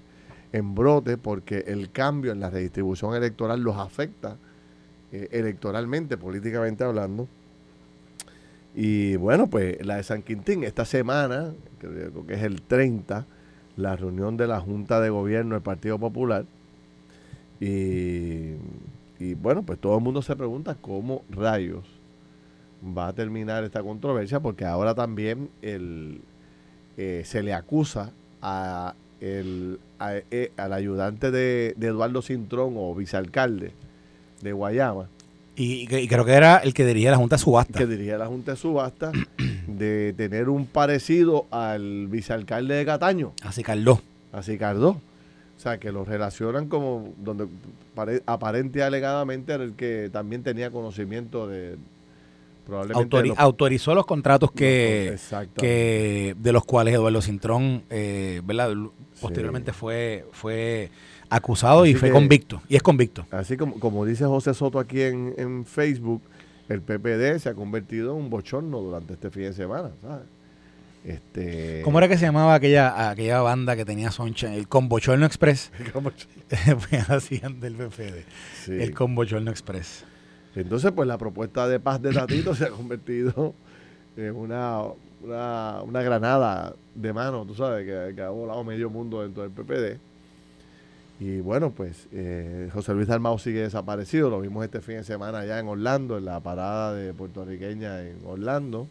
en 0.52 0.74
brote 0.74 1.18
porque 1.18 1.64
el 1.66 1.90
cambio 1.90 2.32
en 2.32 2.40
la 2.40 2.48
redistribución 2.48 3.14
electoral 3.14 3.60
los 3.60 3.76
afecta 3.76 4.38
eh, 5.12 5.28
electoralmente, 5.30 6.16
políticamente 6.16 6.84
hablando. 6.84 7.28
Y 8.74 9.16
bueno, 9.16 9.48
pues 9.48 9.84
la 9.84 9.96
de 9.96 10.02
San 10.02 10.22
Quintín, 10.22 10.64
esta 10.64 10.84
semana, 10.84 11.52
creo 11.78 12.26
que 12.26 12.34
es 12.34 12.42
el 12.42 12.62
30, 12.62 13.26
la 13.76 13.96
reunión 13.96 14.36
de 14.36 14.46
la 14.46 14.60
Junta 14.60 15.00
de 15.00 15.10
Gobierno 15.10 15.54
del 15.54 15.62
Partido 15.62 15.98
Popular. 15.98 16.46
Y, 17.60 18.54
y 19.18 19.34
bueno, 19.34 19.62
pues 19.62 19.78
todo 19.78 19.96
el 19.98 20.02
mundo 20.02 20.22
se 20.22 20.34
pregunta 20.36 20.76
cómo 20.80 21.22
rayos 21.30 21.84
va 22.84 23.08
a 23.08 23.12
terminar 23.12 23.62
esta 23.64 23.82
controversia, 23.82 24.40
porque 24.40 24.64
ahora 24.64 24.94
también 24.94 25.50
el, 25.60 26.22
eh, 26.96 27.22
se 27.24 27.42
le 27.42 27.54
acusa 27.54 28.12
a 28.40 28.94
eh, 29.24 29.78
al 30.56 30.72
ayudante 30.72 31.30
de, 31.30 31.74
de 31.76 31.86
Eduardo 31.86 32.22
Cintrón 32.22 32.74
o 32.76 32.92
vicealcalde 32.92 33.72
de 34.42 34.52
Guayama, 34.52 35.08
Y, 35.54 35.86
y 35.94 36.08
creo 36.08 36.24
que 36.24 36.32
era 36.32 36.58
el 36.58 36.72
que 36.72 36.86
dirigía 36.86 37.10
la 37.10 37.18
Junta 37.18 37.36
de 37.36 37.42
Subasta. 37.42 37.78
que 37.78 37.86
dirigía 37.86 38.16
la 38.16 38.26
Junta 38.26 38.52
de 38.52 38.56
Subasta, 38.56 39.12
de 39.66 40.14
tener 40.16 40.48
un 40.48 40.66
parecido 40.66 41.46
al 41.50 42.06
vicealcalde 42.08 42.74
de 42.74 42.84
Cataño, 42.86 43.32
Así 43.42 43.62
Carlos. 43.62 43.98
a 44.32 44.42
Sicardo. 44.42 44.90
O 44.90 45.60
sea, 45.62 45.78
que 45.78 45.92
lo 45.92 46.04
relacionan 46.04 46.68
como 46.68 47.12
donde 47.18 47.46
pare- 47.94 48.22
aparente 48.26 48.80
y 48.80 48.82
alegadamente 48.82 49.52
era 49.52 49.62
el 49.62 49.74
que 49.74 50.08
también 50.10 50.42
tenía 50.42 50.70
conocimiento 50.70 51.46
de 51.46 51.76
probablemente 52.66 53.16
Autori- 53.16 53.28
los- 53.28 53.38
autorizó 53.38 53.94
los 53.94 54.06
contratos 54.06 54.50
que, 54.52 55.16
que 55.56 56.34
de 56.38 56.52
los 56.52 56.64
cuales 56.64 56.94
Eduardo 56.94 57.20
Cintrón 57.22 57.82
eh, 57.90 58.40
¿verdad? 58.44 58.72
Posteriormente 59.20 59.72
Sí. 59.72 59.78
fue 59.78 60.24
fue 60.32 60.90
acusado 61.36 61.86
y 61.86 61.94
fue 61.94 62.08
que- 62.08 62.12
convicto 62.14 62.60
y 62.68 62.76
es 62.76 62.82
convicto 62.82 63.26
Así 63.30 63.56
como, 63.56 63.78
como 63.80 64.04
dice 64.04 64.24
José 64.24 64.54
Soto 64.54 64.78
aquí 64.78 65.00
en, 65.02 65.34
en 65.38 65.64
Facebook, 65.64 66.22
el 66.68 66.80
PPD 66.80 67.38
se 67.38 67.48
ha 67.48 67.54
convertido 67.54 68.12
en 68.16 68.22
un 68.24 68.30
bochorno 68.30 68.80
durante 68.80 69.14
este 69.14 69.30
fin 69.30 69.42
de 69.44 69.52
semana, 69.52 69.90
¿sabes? 70.00 70.24
Este, 71.04 71.80
¿Cómo 71.82 71.98
era 71.98 72.06
que 72.06 72.16
se 72.16 72.24
llamaba 72.26 72.54
aquella 72.54 73.10
aquella 73.10 73.40
banda 73.40 73.74
que 73.74 73.84
tenía 73.84 74.12
Soncha? 74.12 74.54
El 74.54 74.68
Combochorno 74.68 75.26
Express. 75.26 75.72
¿Cómo- 75.92 76.12
Pues 76.88 77.10
hacían 77.10 77.58
del 77.60 77.74
PPD. 77.74 78.24
Sí. 78.64 78.72
El 78.80 78.94
Combochorno 78.94 79.50
Express. 79.50 80.04
Entonces, 80.54 80.92
pues 80.92 81.08
la 81.08 81.18
propuesta 81.18 81.66
de 81.66 81.80
paz 81.80 82.00
de 82.00 82.12
Tatito 82.12 82.54
se 82.54 82.66
ha 82.66 82.70
convertido 82.70 83.52
en 84.16 84.36
una, 84.36 84.82
una, 85.22 85.82
una 85.82 86.02
granada 86.02 86.74
de 86.94 87.12
mano, 87.12 87.44
tú 87.46 87.54
sabes, 87.56 87.84
que, 87.86 88.14
que 88.14 88.22
ha 88.22 88.28
volado 88.28 88.62
medio 88.62 88.88
mundo 88.90 89.22
dentro 89.22 89.42
del 89.42 89.50
PPD. 89.50 89.98
Y 91.24 91.40
bueno, 91.40 91.70
pues 91.70 92.08
eh, 92.10 92.68
José 92.74 92.94
Luis 92.94 93.06
Dalmau 93.06 93.38
sigue 93.38 93.60
desaparecido. 93.60 94.28
Lo 94.28 94.40
vimos 94.40 94.64
este 94.64 94.80
fin 94.80 94.96
de 94.96 95.04
semana 95.04 95.38
allá 95.38 95.60
en 95.60 95.68
Orlando, 95.68 96.18
en 96.18 96.24
la 96.24 96.40
parada 96.40 96.94
de 96.94 97.14
puertorriqueña 97.14 98.02
en 98.02 98.16
Orlando. 98.26 98.88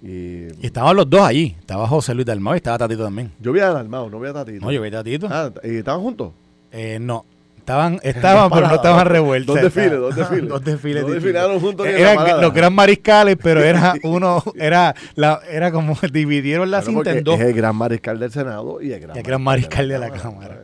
Y, 0.00 0.44
Y 0.44 0.66
estaban 0.66 0.94
los 0.94 1.10
dos 1.10 1.22
allí. 1.22 1.56
Estaba 1.58 1.88
José 1.88 2.14
Luis 2.14 2.24
Dalmau 2.24 2.54
y 2.54 2.58
estaba 2.58 2.78
Tatito 2.78 3.02
también. 3.02 3.32
yo 3.40 3.50
vi 3.52 3.58
a 3.58 3.70
Dalmau, 3.72 4.08
no 4.08 4.20
vi 4.20 4.28
a 4.28 4.32
Tatito. 4.32 4.64
No, 4.64 4.70
yo 4.70 4.80
vi 4.80 4.86
a 4.86 4.92
Tatito. 4.92 5.26
Ah, 5.28 5.50
¿Y 5.64 5.78
estaban 5.78 6.02
juntos? 6.02 6.30
Eh, 6.70 6.98
no. 7.00 7.24
Estaban, 7.66 7.98
estaban 8.04 8.48
pero 8.48 8.68
no 8.68 8.74
estaban 8.76 9.06
revueltos. 9.08 9.56
Dos 9.56 9.64
desfiles, 9.64 9.98
dos 9.98 10.14
desfiles. 10.14 10.48
dos 10.48 10.62
desfiles. 10.64 11.04
Desfilaron 11.04 11.58
juntos 11.58 11.84
la 11.84 11.92
Eran 11.98 12.40
los 12.40 12.52
que 12.52 12.58
eran 12.60 12.72
mariscales, 12.72 13.36
pero 13.42 13.60
era 13.60 13.94
uno, 14.04 14.40
era 14.54 14.94
la, 15.16 15.40
era 15.50 15.72
como 15.72 15.96
dividieron 16.12 16.70
la 16.70 16.78
Claro, 16.82 16.92
cinta 16.92 17.10
en 17.10 17.24
dos. 17.24 17.40
Es 17.40 17.46
el 17.46 17.54
gran 17.54 17.74
mariscal 17.74 18.20
del 18.20 18.30
Senado 18.30 18.80
y 18.80 18.92
el 18.92 19.00
gran, 19.00 19.16
Y 19.16 19.18
el 19.18 19.24
gran 19.24 19.42
mariscal 19.42 19.88
de 19.88 19.98
la 19.98 20.10
Cámara. 20.10 20.62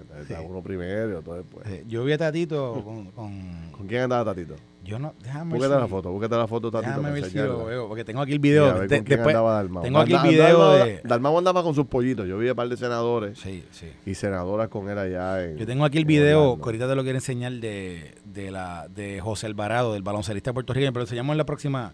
Uno 0.48 0.62
primero 0.62 1.10
y 1.10 1.14
otro 1.14 1.34
después. 1.34 1.66
Yo 1.88 2.04
vi 2.04 2.12
a 2.12 2.18
Tatito 2.18 2.80
con, 2.84 3.06
con- 3.10 3.72
¿Con 3.72 3.86
quién 3.88 4.02
andaba 4.02 4.24
Tatito? 4.32 4.54
Yo 4.84 4.98
no, 4.98 5.14
déjame 5.22 5.54
Búscate 5.54 5.70
ver 5.70 5.80
la 5.80 5.86
si- 5.86 5.90
foto, 5.90 6.10
búscate 6.10 6.36
la 6.36 6.46
foto 6.48 6.70
Tatito. 6.70 6.90
Déjame 6.90 7.12
ver 7.12 7.24
si 7.30 7.38
lo 7.38 7.64
veo, 7.66 7.88
porque 7.88 8.04
tengo 8.04 8.20
aquí 8.20 8.32
el 8.32 8.38
video. 8.40 8.72
de- 8.80 8.88
después- 8.88 9.36
tengo 9.82 9.98
aquí 10.00 10.12
el 10.14 10.22
video 10.22 10.58
Dalmau- 10.60 10.84
de... 10.84 11.00
Dalmau 11.04 11.38
andaba 11.38 11.62
con 11.62 11.74
sus 11.74 11.86
pollitos. 11.86 12.26
Yo 12.26 12.36
vi 12.38 12.48
a 12.48 12.52
un 12.52 12.56
par 12.56 12.68
de 12.68 12.76
senadores 12.76 13.38
Sí, 13.38 13.64
sí. 13.70 13.86
y 14.06 14.14
senadoras 14.14 14.68
con 14.68 14.88
él 14.90 14.98
allá 14.98 15.44
en 15.44 15.56
Yo 15.56 15.66
tengo 15.66 15.84
aquí 15.84 15.98
el 15.98 16.04
video, 16.04 16.56
que 16.56 16.64
ahorita 16.64 16.88
te 16.88 16.94
lo 16.96 17.02
quiero 17.04 17.18
enseñar, 17.18 17.52
de, 17.52 18.12
de, 18.24 18.50
la, 18.50 18.88
de 18.88 19.20
José 19.20 19.46
Alvarado, 19.46 19.92
del 19.92 20.02
baloncelista 20.02 20.52
puertorriqueño, 20.52 20.92
pero 20.92 21.00
lo 21.02 21.04
enseñamos 21.04 21.34
en 21.34 21.38
la 21.38 21.46
próxima, 21.46 21.92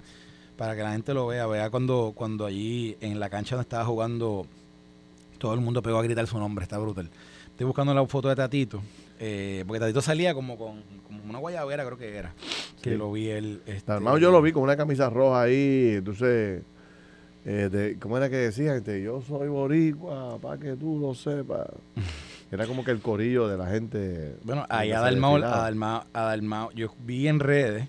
para 0.57 0.75
que 0.75 0.83
la 0.83 0.93
gente 0.93 1.13
lo 1.15 1.27
vea. 1.27 1.47
Vea 1.47 1.71
cuando, 1.71 2.13
cuando 2.15 2.47
allí 2.47 2.97
en 3.01 3.21
la 3.21 3.29
cancha 3.29 3.55
donde 3.57 3.65
estaba 3.67 3.85
jugando, 3.85 4.47
todo 5.39 5.53
el 5.55 5.61
mundo 5.61 5.83
pegó 5.83 5.99
a 5.99 6.03
gritar 6.03 6.27
su 6.27 6.39
nombre, 6.39 6.63
está 6.63 6.79
brutal. 6.79 7.11
Estoy 7.51 7.67
buscando 7.67 7.93
la 7.93 8.07
foto 8.07 8.29
de 8.29 8.35
Tatito. 8.37 8.81
Eh, 9.21 9.65
porque 9.67 9.81
Tatito 9.81 10.01
salía 10.01 10.33
como 10.35 10.57
con 10.57 10.83
como 11.07 11.23
una 11.25 11.39
guayabera, 11.39 11.85
creo 11.85 11.99
que 11.99 12.17
era. 12.17 12.35
Que 12.83 12.91
Sí. 12.91 12.97
lo 12.97 13.11
vi 13.13 13.29
él. 13.31 13.61
Este, 13.67 13.91
Armado 13.93 14.19
yo 14.19 14.31
lo 14.31 14.41
vi 14.43 14.53
con 14.53 14.63
una 14.63 14.77
camisa 14.77 15.11
roja 15.11 15.43
ahí, 15.43 15.95
entonces, 15.97 16.63
eh, 17.45 17.69
de- 17.73 17.97
¿cómo 17.99 18.17
era 18.17 18.29
que 18.31 18.37
decían? 18.37 18.77
Este, 18.77 19.03
yo 19.03 19.21
soy 19.23 19.49
boricua, 19.49 20.39
para 20.39 20.59
que 20.59 20.77
tú 20.77 20.99
lo 21.01 21.15
sepas. 21.15 21.67
Era 22.51 22.67
como 22.67 22.83
que 22.83 22.91
el 22.93 23.01
corillo 23.01 23.47
de 23.47 23.59
la 23.59 23.67
gente. 23.67 24.37
Bueno, 24.43 24.65
ahí 24.71 24.91
Adalmao, 24.93 25.33
desfilaba. 25.35 25.61
Adalmao, 25.63 26.05
Adalmao, 26.15 26.71
yo 26.73 26.89
vi 27.05 27.29
en 27.29 27.41
redes. 27.41 27.87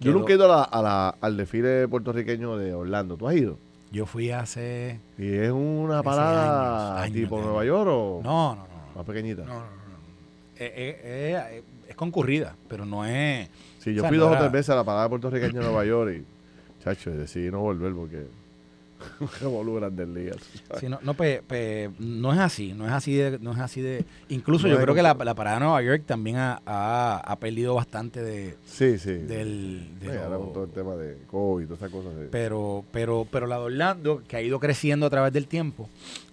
Yo 0.00 0.10
nunca 0.10 0.32
he 0.32 0.36
ido 0.36 0.46
a 0.46 0.56
la- 0.56 0.62
a 0.64 0.82
la- 0.82 1.14
al 1.20 1.36
desfile 1.36 1.86
puertorriqueño 1.86 2.56
de 2.56 2.74
Orlando. 2.74 3.16
¿Tú 3.16 3.28
has 3.28 3.36
ido? 3.36 3.58
Yo 3.92 4.04
fui 4.06 4.30
hace. 4.32 4.98
¿Y 5.18 5.32
es 5.34 5.52
una 5.52 6.02
parada 6.02 6.94
años, 6.94 7.04
años 7.04 7.14
tipo 7.14 7.40
Nueva. 7.40 7.64
York 7.64 7.88
o 7.92 8.20
No, 8.24 8.56
no, 8.56 8.62
no. 8.62 8.66
más 8.96 9.04
pequeñita? 9.04 9.44
No, 9.44 9.54
no, 9.54 9.60
no. 9.60 9.81
Eh, 10.66 11.00
eh, 11.02 11.42
eh, 11.58 11.62
es 11.88 11.96
concurrida, 11.96 12.56
pero 12.68 12.84
no 12.84 13.04
es. 13.04 13.48
Sí, 13.78 13.92
yo 13.94 14.00
O 14.00 14.02
sea, 14.02 14.08
fui 14.08 14.18
no 14.18 14.24
dos 14.26 14.36
o 14.36 14.38
tres 14.38 14.52
veces 14.52 14.70
a 14.70 14.76
la 14.76 14.84
parada 14.84 15.08
puertorriqueña 15.08 15.52
de 15.52 15.60
Nueva 15.60 15.84
York 15.84 16.12
y, 16.20 16.82
chacho, 16.84 17.10
decidí 17.10 17.50
no 17.50 17.60
volver 17.60 17.92
porque 17.92 18.26
revolú 19.40 19.74
grandes 19.74 20.08
ligas. 20.08 20.36
Sí, 20.78 20.88
no, 20.88 20.98
no, 21.02 21.14
pe- 21.14 21.42
pe- 21.46 21.90
no 21.98 22.32
es 22.32 22.38
así, 22.38 22.72
no 22.72 22.86
es 22.86 22.92
así 22.92 23.14
de, 23.14 23.38
no 23.40 23.52
es 23.52 23.58
así 23.58 23.80
de. 23.80 24.04
Incluso 24.28 24.68
No 24.68 24.74
yo 24.74 24.80
creo 24.80 24.94
que 24.94 25.02
la, 25.02 25.14
parada 25.16 25.56
de 25.56 25.60
Nueva 25.64 25.82
York 25.82 26.04
también 26.06 26.36
ha, 26.36 26.62
ha, 26.64 27.16
ha 27.18 27.36
perdido 27.40 27.74
bastante 27.74 28.22
de, 28.22 28.56
Sí, 28.64 28.98
sí. 28.98 29.12
del, 29.14 29.98
de 29.98 30.18
ahora 30.18 30.36
con 30.38 30.52
todo 30.52 30.64
el 30.64 30.70
tema 30.70 30.94
de 30.94 31.18
COVID 31.26 31.64
y 31.64 31.66
todas 31.66 31.80
esas 31.82 31.90
cosas. 31.92 32.12
pero, 32.30 32.84
pero, 32.92 33.26
pero 33.30 33.46
la 33.48 33.56
de 33.58 33.62
Orlando, 33.64 34.22
que 34.28 34.36
ha 34.36 34.42
ido 34.42 34.60
creciendo 34.60 35.06
a 35.06 35.10
través 35.10 35.32
del 35.32 35.48
tiempo, 35.48 35.88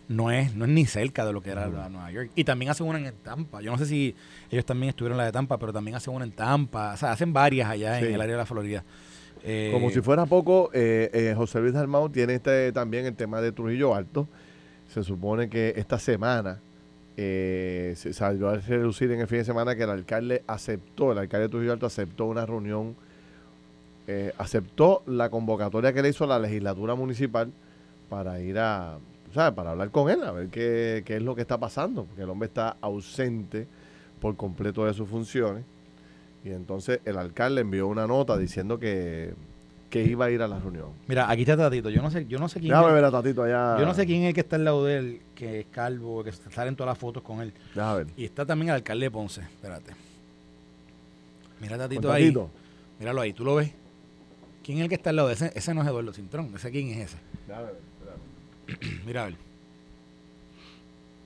no 0.09 0.31
es, 0.31 0.55
no 0.55 0.65
es 0.65 0.71
ni 0.71 0.85
cerca 0.87 1.23
de 1.23 1.31
lo 1.31 1.39
que 1.41 1.51
era 1.51 1.67
la 1.69 1.83
de 1.83 1.89
Nueva 1.91 2.11
York. 2.11 2.31
Y 2.35 2.43
también 2.43 2.71
hacen 2.71 2.87
una 2.87 2.97
en 2.99 3.13
Tampa. 3.23 3.61
Yo 3.61 3.71
no 3.71 3.77
sé 3.77 3.85
si 3.85 4.15
ellos 4.49 4.65
también 4.65 4.89
estuvieron 4.89 5.13
en 5.13 5.19
la 5.19 5.25
de 5.25 5.31
Tampa, 5.31 5.57
pero 5.59 5.71
también 5.71 5.95
hacen 5.95 6.13
una 6.13 6.25
en 6.25 6.31
Tampa. 6.31 6.93
O 6.95 6.97
sea, 6.97 7.11
hacen 7.11 7.31
varias 7.31 7.69
allá 7.69 7.99
Sí. 7.99 8.07
en 8.07 8.15
el 8.15 8.19
área 8.21 8.33
de 8.33 8.39
la 8.39 8.45
Florida. 8.47 8.83
Eh, 9.43 9.69
Como 9.71 9.91
si 9.91 10.01
fuera 10.01 10.25
poco, 10.25 10.71
eh, 10.73 11.09
eh, 11.13 11.33
José 11.37 11.59
Luis 11.61 11.73
Dalmau 11.73 12.09
tiene 12.09 12.33
este, 12.33 12.71
también 12.71 13.05
el 13.05 13.15
tema 13.15 13.39
de 13.39 13.51
Trujillo 13.51 13.93
Alto. 13.95 14.27
Se 14.91 15.03
supone 15.03 15.47
que 15.47 15.75
esta 15.77 15.99
semana 15.99 16.59
eh, 17.15 17.93
se 17.95 18.11
salió 18.11 18.49
a 18.49 18.57
reducir 18.57 19.11
en 19.11 19.19
el 19.19 19.27
fin 19.27 19.37
de 19.37 19.45
semana 19.45 19.75
que 19.75 19.83
el 19.83 19.91
alcalde 19.91 20.43
aceptó, 20.47 21.11
el 21.11 21.19
alcalde 21.19 21.45
de 21.45 21.49
Trujillo 21.49 21.73
Alto 21.73 21.85
aceptó 21.85 22.25
una 22.25 22.45
reunión, 22.47 22.95
aceptó 24.39 25.03
la 25.05 25.29
convocatoria 25.29 25.93
que 25.93 26.01
le 26.01 26.09
hizo 26.09 26.25
la 26.25 26.39
legislatura 26.39 26.95
municipal 26.95 27.51
para 28.09 28.39
ir 28.41 28.57
a, 28.57 28.97
¿sabes? 29.33 29.53
Para 29.53 29.71
hablar 29.71 29.89
con 29.91 30.09
él, 30.09 30.23
a 30.23 30.31
ver 30.31 30.47
qué, 30.49 31.03
qué 31.05 31.17
es 31.17 31.21
lo 31.21 31.35
que 31.35 31.41
está 31.41 31.57
pasando, 31.57 32.05
porque 32.05 32.23
el 32.23 32.29
hombre 32.29 32.47
está 32.47 32.77
ausente 32.81 33.67
por 34.21 34.35
completo 34.35 34.85
de 34.85 34.93
sus 34.93 35.07
funciones. 35.07 35.63
Y 36.43 36.51
entonces 36.51 37.01
el 37.05 37.17
alcalde 37.17 37.61
envió 37.61 37.87
una 37.87 38.07
nota 38.07 38.37
diciendo 38.37 38.79
que, 38.79 39.33
que 39.89 40.03
iba 40.03 40.25
a 40.25 40.31
ir 40.31 40.41
a 40.41 40.47
la 40.47 40.59
reunión. 40.59 40.89
Mira, 41.07 41.29
aquí 41.29 41.41
está 41.41 41.57
Tatito. 41.57 41.89
Yo 41.89 42.01
no 42.01 42.09
sé, 42.11 42.25
yo 42.27 42.39
no 42.39 42.47
sé 42.47 42.59
quién 42.59 42.69
Déjame 42.69 42.87
es, 42.89 42.93
ver 42.93 43.05
a 43.05 43.11
Tatito 43.11 43.43
allá. 43.43 43.77
yo 43.79 43.85
no 43.85 43.93
sé 43.93 44.05
quién 44.05 44.21
es 44.23 44.29
el 44.29 44.33
que 44.33 44.41
está 44.41 44.55
al 44.55 44.63
lado 44.65 44.85
de 44.85 44.97
él, 44.97 45.21
que 45.35 45.61
es 45.61 45.65
calvo, 45.67 46.23
que 46.23 46.31
salen 46.31 46.75
todas 46.75 46.91
las 46.91 46.97
fotos 46.97 47.23
con 47.23 47.41
él. 47.41 47.53
Déjame 47.75 48.03
ver. 48.03 48.07
Y 48.15 48.25
está 48.25 48.45
también 48.45 48.69
el 48.69 48.75
alcalde 48.75 49.05
de 49.05 49.11
Ponce. 49.11 49.41
Espérate. 49.41 49.93
Mira 51.61 51.75
a 51.75 51.79
Tatito 51.79 52.11
ahí. 52.11 52.23
Tatito. 52.25 52.49
Míralo 52.99 53.21
ahí, 53.21 53.33
¿tú 53.33 53.43
lo 53.43 53.55
ves? 53.55 53.71
¿Quién 54.63 54.77
es 54.77 54.83
el 54.83 54.89
que 54.89 54.95
está 54.95 55.09
al 55.09 55.15
lado 55.17 55.27
de 55.29 55.33
ese? 55.33 55.51
Ese 55.55 55.73
no 55.73 55.81
es 55.81 55.87
Eduardo 55.87 56.13
Cintrón. 56.13 56.51
¿Ese 56.55 56.69
quién 56.71 56.89
es 56.89 57.07
ese? 57.07 57.17
Déjame 57.47 57.65
ver, 57.67 57.75
Mira 59.05 59.23
a 59.23 59.25
ver. 59.25 59.35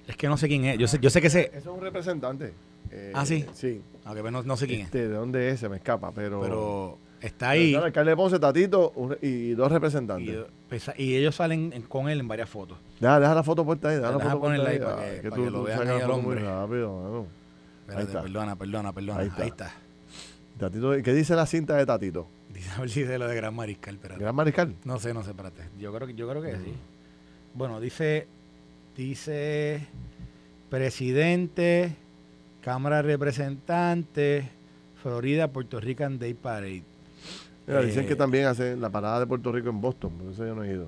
Es 0.08 0.18
que 0.18 0.28
no 0.28 0.38
sé 0.38 0.48
quién 0.48 0.66
es. 0.66 0.78
Yo 0.78 0.88
sé, 0.88 1.00
yo 1.02 1.10
sé 1.10 1.22
que 1.22 1.28
ese. 1.28 1.38
ver. 1.40 1.48
Ese 1.50 1.58
es 1.60 1.66
un 1.68 1.82
representante. 1.82 2.54
Eh, 2.92 3.12
Ah, 3.16 3.26
¿sí? 3.26 3.46
Sí. 3.54 3.82
Aunque 4.06 4.30
no, 4.32 4.44
no 4.44 4.58
sé 4.58 4.68
quién 4.68 4.82
es. 4.82 4.86
Este, 4.88 5.08
¿De 5.08 5.16
dónde 5.16 5.50
es? 5.50 5.60
Se 5.60 5.70
me 5.70 5.78
escapa, 5.78 6.12
pero... 6.12 6.42
Pero 6.42 6.98
está 7.22 7.50
Pero 7.50 7.52
ahí. 7.52 7.68
está 7.68 7.80
el 7.80 7.84
alcalde 7.86 8.12
de 8.12 8.18
Ponce, 8.18 8.38
Tatito 8.40 8.92
un- 8.96 9.18
y 9.22 9.52
dos 9.52 9.70
Y, 9.70 9.74
representantes. 9.74 10.38
pues, 10.68 10.92
y 10.98 11.16
ellos 11.16 11.34
salen 11.36 11.72
en- 11.74 11.84
con 11.84 12.10
él 12.10 12.20
en 12.20 12.28
varias 12.28 12.50
fotos. 12.50 12.78
Deja, 13.00 13.20
deja 13.20 13.34
la 13.34 13.44
foto 13.44 13.64
puesta 13.66 13.90
ahí. 13.90 13.96
Deja 13.96 14.12
la 14.12 14.18
Deja 14.18 14.30
foto 14.32 14.42
ponerla 14.42 14.66
puesta 14.66 14.88
ahí 14.90 14.94
para 14.98 15.08
Ay, 15.10 15.22
que- 15.22 15.30
para 15.30 15.36
tú- 15.38 15.44
que 15.46 15.52
lo 15.52 15.60
tú 15.60 15.64
vean 15.66 15.80
ahí 15.82 15.88
la 16.00 16.06
al 16.06 16.12
hombre. 16.12 16.42
rápido. 16.44 17.26
Espérate, 17.82 18.06
está. 18.08 18.22
perdona, 18.22 18.56
perdona, 18.58 18.94
perdona. 18.94 19.20
Ahí 19.22 19.30
Ahí 19.38 19.48
está. 19.48 19.68
está. 19.68 19.76
Tatito, 20.60 20.92
¿Qué 21.02 21.14
dice 21.14 21.36
la 21.36 21.46
cinta 21.46 21.76
de 21.78 21.86
Tatito? 21.86 22.28
Dice, 22.54 22.70
a 22.72 22.80
ver 22.82 22.90
si 22.90 23.02
dice 23.02 23.18
lo 23.18 23.28
de 23.28 23.36
Gran 23.36 23.56
Mariscal. 23.56 23.96
Espérate. 23.96 24.22
Gran 24.22 24.36
Mariscal. 24.36 24.76
No 24.84 25.00
sé, 25.00 25.14
no 25.14 25.24
sé, 25.24 25.32
espérate. 25.32 25.64
Yo 25.80 25.94
creo 25.94 26.08
que, 26.08 26.14
yo 26.14 26.30
creo 26.30 26.42
que 26.42 26.52
sí. 26.58 26.74
Bueno, 27.54 27.80
dice, 27.80 28.28
dice 28.98 29.88
presidente, 30.70 31.96
Cámara 32.62 32.98
de 32.98 33.04
Representantes, 33.04 34.46
Florida, 35.02 35.48
Puerto 35.50 35.80
Rican 35.80 36.18
Day 36.18 36.34
Parade. 36.34 36.84
Mira, 37.68 37.82
dicen 37.82 38.06
Eh, 38.06 38.08
que 38.08 38.16
también 38.16 38.46
hacen 38.46 38.82
la 38.82 38.90
parada 38.90 39.20
de 39.20 39.28
Puerto 39.28 39.52
Rico 39.52 39.70
en 39.70 39.80
Boston, 39.80 40.12
por 40.12 40.32
eso 40.32 40.46
yo 40.46 40.56
no 40.56 40.64
he 40.64 40.72
ido. 40.72 40.88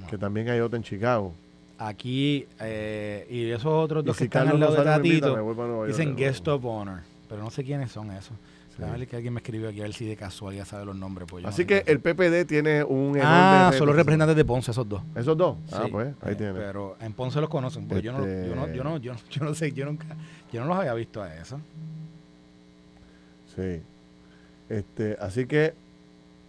No. 0.00 0.06
Que 0.06 0.16
también 0.16 0.48
hay 0.48 0.60
otra 0.60 0.76
en 0.76 0.82
Chicago. 0.82 1.32
Aquí, 1.78 2.46
eh, 2.60 3.26
y 3.28 3.50
esos 3.50 3.66
otros 3.66 4.02
Y 4.02 4.06
dos 4.06 4.16
si 4.16 4.20
que 4.20 4.24
están 4.24 4.48
Carlos 4.48 4.54
al 4.54 4.60
lado 4.60 4.72
de 4.72 4.78
Rosario 4.78 5.20
Tatito, 5.20 5.54
York, 5.54 5.88
dicen 5.88 6.16
Guest 6.16 6.48
of 6.48 6.64
Honor. 6.64 7.00
Pero 7.28 7.42
no 7.42 7.50
sé 7.50 7.64
quiénes 7.64 7.90
son 7.90 8.12
esos. 8.12 8.32
Ver 8.78 9.08
que 9.08 9.16
alguien 9.16 9.32
me 9.34 9.40
escribió 9.40 9.68
aquí, 9.68 9.80
a 9.80 9.84
ver 9.84 9.92
si 9.94 10.04
de 10.06 10.16
casualidad 10.16 10.64
sabe 10.66 10.84
los 10.84 10.94
nombres. 10.96 11.26
Pues 11.30 11.42
no 11.42 11.48
Así 11.48 11.64
que 11.64 11.82
el 11.86 12.00
PPD 12.00 12.44
tiene 12.46 12.84
un 12.84 13.16
enorme 13.16 13.22
Ah, 13.22 13.70
son 13.72 13.86
los 13.86 13.96
representante. 13.96 13.96
representantes 13.96 14.36
de 14.36 14.44
Ponce, 14.44 14.70
esos 14.70 14.88
dos. 14.88 15.02
¿Esos 15.14 15.36
dos? 15.36 15.56
Ah, 15.72 15.82
Sí, 15.84 15.90
pues, 15.90 16.14
ahí 16.22 16.32
eh, 16.32 16.36
tiene. 16.36 16.52
Pero 16.52 16.96
en 17.00 17.12
Ponce 17.14 17.40
los 17.40 17.48
conocen, 17.48 17.88
porque 17.88 18.02
yo, 18.02 18.12
no, 18.12 18.18
yo, 18.20 18.54
no, 18.54 18.66
yo, 18.74 18.84
no, 18.84 18.96
yo, 18.98 19.12
no, 19.14 19.18
yo 19.30 19.44
no 19.44 19.54
sé, 19.54 19.72
yo 19.72 19.86
nunca, 19.86 20.06
yo 20.52 20.60
no 20.60 20.66
los 20.66 20.76
había 20.76 20.92
visto 20.94 21.22
a 21.22 21.34
eso. 21.34 21.58
Sí. 23.54 23.80
Este, 24.68 25.16
así 25.20 25.46
que 25.46 25.74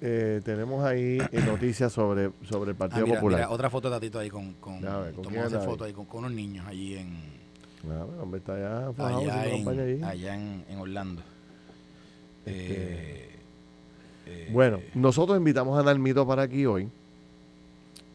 eh, 0.01 0.41
tenemos 0.43 0.83
ahí 0.83 1.19
eh, 1.31 1.41
noticias 1.45 1.93
sobre, 1.93 2.31
sobre 2.43 2.71
el 2.71 2.75
Ah, 2.75 2.79
Partido 2.79 3.05
mira, 3.05 3.19
Popular. 3.19 3.39
mira, 3.39 3.49
otra 3.51 3.69
foto 3.69 3.89
de 3.89 3.95
Tatito 3.95 4.19
ahí 4.19 4.29
con, 4.29 4.53
con, 4.55 4.81
ves, 4.81 5.13
¿con 5.15 5.37
anda 5.37 5.59
ahí? 5.59 5.65
foto 5.65 5.83
ahí 5.85 5.93
con, 5.93 6.05
con 6.05 6.19
unos 6.19 6.31
niños 6.33 6.65
allí 6.67 6.95
en, 6.97 7.37
Ah, 7.89 8.05
el 8.13 8.19
hombre 8.19 8.39
está 8.39 8.55
allá, 8.55 8.87
allá, 8.97 9.45
en, 9.47 10.03
allá 10.03 10.35
en, 10.35 10.65
en 10.67 10.77
Orlando. 10.79 11.21
Este, 12.47 12.73
Eh, 12.73 13.29
eh, 14.25 14.49
Bueno, 14.51 14.79
nosotros 14.93 15.37
invitamos 15.37 15.79
a 15.79 15.83
Nalmito 15.83 16.25
para 16.27 16.43
aquí 16.43 16.65
hoy. 16.65 16.89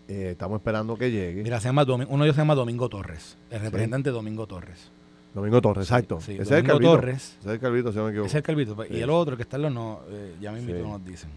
Eh, 0.09 0.31
estamos 0.33 0.59
esperando 0.61 0.97
que 0.97 1.11
llegue. 1.11 1.43
Mira, 1.43 1.61
se 1.61 1.69
llama 1.69 1.85
uno 1.85 1.97
de 1.99 2.05
ellos 2.25 2.35
se 2.37 2.43
llama 2.43 2.55
Domingo 2.55 2.89
Torres, 2.89 3.37
el 3.51 3.61
representante 3.61 4.11
Domingo 4.11 4.47
Torres. 4.47 4.91
Domingo 5.35 5.63
Torres, 5.63 5.87
exacto. 5.87 6.21
sí, 6.21 6.33
Ese 6.33 6.43
es 6.43 6.49
Domingo 6.49 6.63
el 6.65 6.67
Calvito. 6.73 6.91
Torres. 6.93 7.37
Ese 7.41 7.49
es 7.49 7.55
el 7.55 7.61
Calvito, 7.61 7.93
si 7.93 7.99
no 7.99 8.05
me 8.05 8.11
equivoco. 8.11 8.27
Ese 8.27 8.37
es 8.37 8.41
el 8.41 8.43
Calvito. 8.43 8.77
Sí. 8.83 8.89
Y 8.95 9.01
el 9.01 9.09
otro 9.11 9.37
que 9.37 9.43
está 9.45 9.57
en 9.57 9.63
los 9.63 9.73
no, 9.73 10.01
eh, 10.11 10.35
ya 10.41 10.53
mismo 10.53 10.75
Sí. 10.75 10.83
nos 10.83 11.05
dicen. 11.05 11.31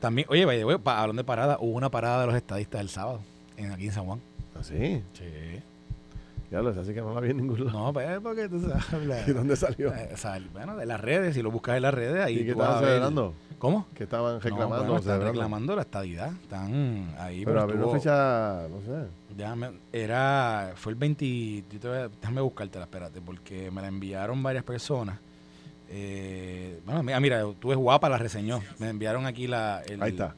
También, 0.00 0.26
oye, 0.28 0.46
pa- 0.78 1.00
hablando 1.00 1.22
de 1.22 1.26
parada, 1.26 1.56
hubo 1.60 1.72
una 1.76 1.90
parada 1.90 2.20
de 2.22 2.26
los 2.26 2.36
estadistas 2.36 2.80
el 2.82 2.90
sábado, 2.90 3.20
en, 3.56 3.72
aquí 3.72 3.86
en 3.86 3.92
San 3.92 4.04
Juan. 4.04 4.20
¿Ah, 4.54 4.62
sí? 4.62 5.02
Sí. 5.14 5.24
Ya 6.50 6.62
lo 6.62 6.72
sé, 6.72 6.80
así 6.80 6.94
que 6.94 7.00
no 7.00 7.14
la 7.14 7.20
vi 7.20 7.30
en 7.30 7.38
ningún 7.38 7.64
lado. 7.66 7.78
No, 7.86 7.92
pues 7.92 8.20
porque 8.20 8.48
tú 8.48 8.60
sabes. 8.60 8.92
la- 9.06 9.26
¿Y 9.28 9.32
dónde 9.32 9.56
salió? 9.56 9.92
eh, 9.94 10.10
sea, 10.16 10.38
bueno, 10.52 10.76
de 10.76 10.86
las 10.86 11.00
redes, 11.00 11.34
si 11.34 11.42
lo 11.42 11.50
buscas 11.50 11.76
en 11.76 11.82
las 11.82 11.94
redes, 11.94 12.24
ahí 12.24 12.38
¿Y 12.40 12.44
qué 12.44 12.50
estaban 12.52 12.78
celebrando? 12.84 13.34
¿Cómo? 13.58 13.86
¿Qué 13.94 14.04
estaban 14.04 14.40
reclamando? 14.40 14.76
No, 14.76 14.82
bueno, 14.82 14.96
están 14.96 15.02
celebrando? 15.14 15.32
reclamando 15.32 15.76
la 15.76 15.82
estadidad. 15.82 16.32
Están 16.42 17.08
ahí. 17.18 17.44
Pero 17.44 17.60
a 17.60 17.66
ver, 17.66 17.76
una 17.76 17.88
fecha, 17.92 18.68
no 18.68 18.80
sé. 18.82 19.08
déjame- 19.36 19.72
era, 19.92 20.72
fue 20.76 20.92
el 20.92 20.98
20, 20.98 21.64
yo 21.72 21.80
te 21.80 21.88
voy 21.88 21.96
a- 21.98 22.08
déjame 22.08 22.40
buscártela, 22.42 22.84
espérate, 22.84 23.20
porque 23.20 23.70
me 23.70 23.80
la 23.80 23.88
enviaron 23.88 24.42
varias 24.42 24.64
personas. 24.64 25.18
Eh, 25.88 26.80
bueno, 26.84 27.02
mira, 27.02 27.20
mira, 27.20 27.42
tú 27.58 27.70
es 27.72 27.78
guapa, 27.78 28.08
la 28.08 28.18
reseñó. 28.18 28.60
Me 28.78 28.88
enviaron 28.90 29.26
aquí 29.26 29.46
la... 29.46 29.82
el- 29.86 30.02
Ahí 30.02 30.10
está. 30.12 30.34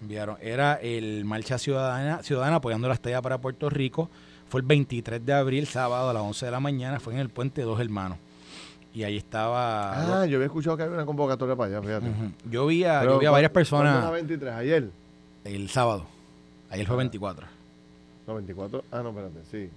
enviaron. 0.00 0.36
Era 0.40 0.74
el 0.74 1.24
Marcha 1.24 1.58
Ciudadana, 1.58 2.22
Ciudadana 2.22 2.56
apoyando 2.56 2.88
la 2.88 2.94
estadía 2.94 3.20
para 3.22 3.38
Puerto 3.38 3.68
Rico. 3.70 4.10
Fue 4.48 4.60
el 4.60 4.66
23 4.66 5.24
de 5.24 5.32
abril, 5.32 5.66
sábado 5.66 6.10
a 6.10 6.12
las 6.12 6.22
11 6.22 6.46
de 6.46 6.52
la 6.52 6.60
mañana. 6.60 7.00
Fue 7.00 7.12
en 7.14 7.18
el 7.20 7.28
Puente 7.28 7.62
Dos 7.62 7.80
Hermanos. 7.80 8.18
Y 8.94 9.02
ahí 9.04 9.16
estaba... 9.18 10.22
Ah, 10.22 10.26
yo 10.26 10.36
había 10.36 10.46
escuchado 10.46 10.76
que 10.76 10.82
había 10.84 10.94
una 10.94 11.04
convocatoria 11.04 11.54
para 11.54 11.76
allá, 11.76 11.82
fíjate. 11.86 12.06
Yo 12.50 12.66
vi 12.66 12.84
a, 12.84 13.00
Pero, 13.00 13.12
yo 13.14 13.18
vi 13.18 13.26
a 13.26 13.30
varias 13.30 13.50
¿cuándo- 13.52 13.68
¿cuándo 13.70 13.90
personas 13.90 14.04
la 14.04 14.10
23? 14.10 14.54
¿Ayer? 14.54 14.90
el 15.44 15.68
sábado. 15.68 16.06
Ayer 16.70 16.86
fue 16.86 16.94
Ah. 16.94 16.98
24. 16.98 17.46
No, 18.26 18.34
24. 18.36 18.84
Ah, 18.90 19.02
no, 19.02 19.10
espérate, 19.10 19.40
sí. 19.50 19.66
Sí, 19.66 19.70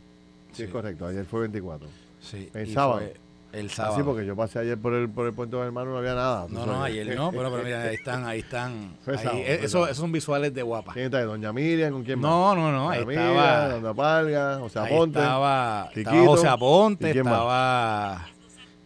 Sí. 0.54 0.64
es 0.64 0.70
correcto. 0.70 1.06
Ayer 1.06 1.26
fue 1.26 1.42
24. 1.42 1.88
Sí, 2.22 2.50
El 2.54 2.70
y 2.70 2.74
sábado. 2.74 3.00
fue 3.00 3.14
El 3.52 3.72
sábado. 3.72 3.96
sí, 3.98 4.04
porque 4.04 4.26
yo 4.26 4.36
pasé 4.36 4.60
ayer 4.60 4.78
por 4.78 4.94
el, 4.94 5.10
por 5.10 5.26
el 5.26 5.34
puente 5.34 5.56
de 5.58 5.64
hermano 5.64 5.92
no 5.92 5.98
había 5.98 6.14
nada. 6.14 6.46
No, 6.50 6.66
no, 6.68 6.74
sabes. 6.74 6.94
ayer 6.94 7.16
no, 7.16 7.32
pero, 7.32 7.50
pero 7.52 7.64
mira, 7.64 7.82
ahí 7.82 7.96
están, 7.96 8.26
ahí 8.26 8.40
están. 8.40 8.92
Fue 9.04 9.14
ahí, 9.18 9.24
sábado, 9.24 9.40
eh, 9.42 9.56
eso- 9.62 9.70
sábado. 9.70 9.86
esos 9.92 9.98
son 10.02 10.12
visuales 10.12 10.54
de 10.54 10.62
guapa. 10.62 10.94
¿Quién 10.94 11.06
está? 11.06 11.24
¿Doña 11.24 11.52
Miriam? 11.52 11.92
¿Con 11.94 12.04
quién 12.04 12.20
más? 12.20 12.30
No, 12.30 12.56
no, 12.56 12.72
no, 12.72 12.90
ahí 12.92 13.00
Doña 13.00 13.08
Miriam, 13.10 13.28
estaba. 13.36 13.70
Doña 13.70 13.94
Palga, 13.96 14.58
o 14.64 14.70
sea, 14.70 14.84
ahí 14.84 14.96
Ponte. 14.96 15.20
estaba, 15.20 15.90
estaba 15.94 16.12
Quiquito, 16.12 16.26
José 16.32 16.48
Aponte, 16.48 17.10
estaba 17.12 18.28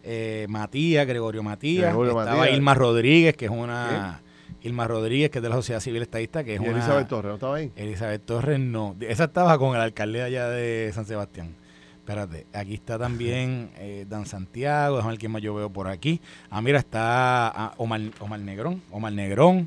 eh, 0.02 0.46
Matías, 0.48 1.06
Gregorio 1.06 1.42
Matías, 1.42 1.86
Gregorio 1.88 2.18
estaba 2.20 2.36
Matías. 2.38 2.56
Ilma 2.56 2.74
Rodríguez, 2.74 3.36
que 3.36 3.44
es 3.46 3.50
una. 3.50 4.20
Ilma 4.62 4.86
Rodríguez, 4.88 5.28
que 5.30 5.40
es 5.40 5.42
de 5.42 5.50
la 5.50 5.56
Sociedad 5.56 5.80
Civil 5.80 6.00
Estadista, 6.00 6.42
que 6.42 6.54
es 6.54 6.60
y 6.60 6.64
una. 6.64 6.78
Elizabeth 6.78 7.06
Torres, 7.08 7.28
¿no 7.28 7.34
estaba 7.34 7.56
ahí? 7.56 7.70
Elizabeth 7.76 8.24
Torres 8.24 8.58
no. 8.58 8.96
Esa 9.00 9.24
estaba 9.24 9.58
con 9.58 9.76
el 9.76 9.82
alcalde 9.82 10.22
allá 10.22 10.48
de 10.48 10.90
San 10.94 11.04
Sebastián. 11.04 11.54
Espérate, 12.04 12.46
aquí 12.52 12.74
está 12.74 12.98
también 12.98 13.70
eh, 13.78 14.04
Dan 14.06 14.26
Santiago, 14.26 14.96
déjame 14.96 15.12
ver 15.14 15.20
quién 15.20 15.32
más 15.32 15.40
yo 15.40 15.54
veo 15.54 15.70
por 15.70 15.88
aquí. 15.88 16.20
Ah, 16.50 16.60
mira, 16.60 16.78
está 16.78 17.48
ah, 17.48 17.72
Omar, 17.78 18.02
Omar 18.20 18.40
Negrón, 18.40 18.82
Omar 18.90 19.12
Negrón. 19.14 19.66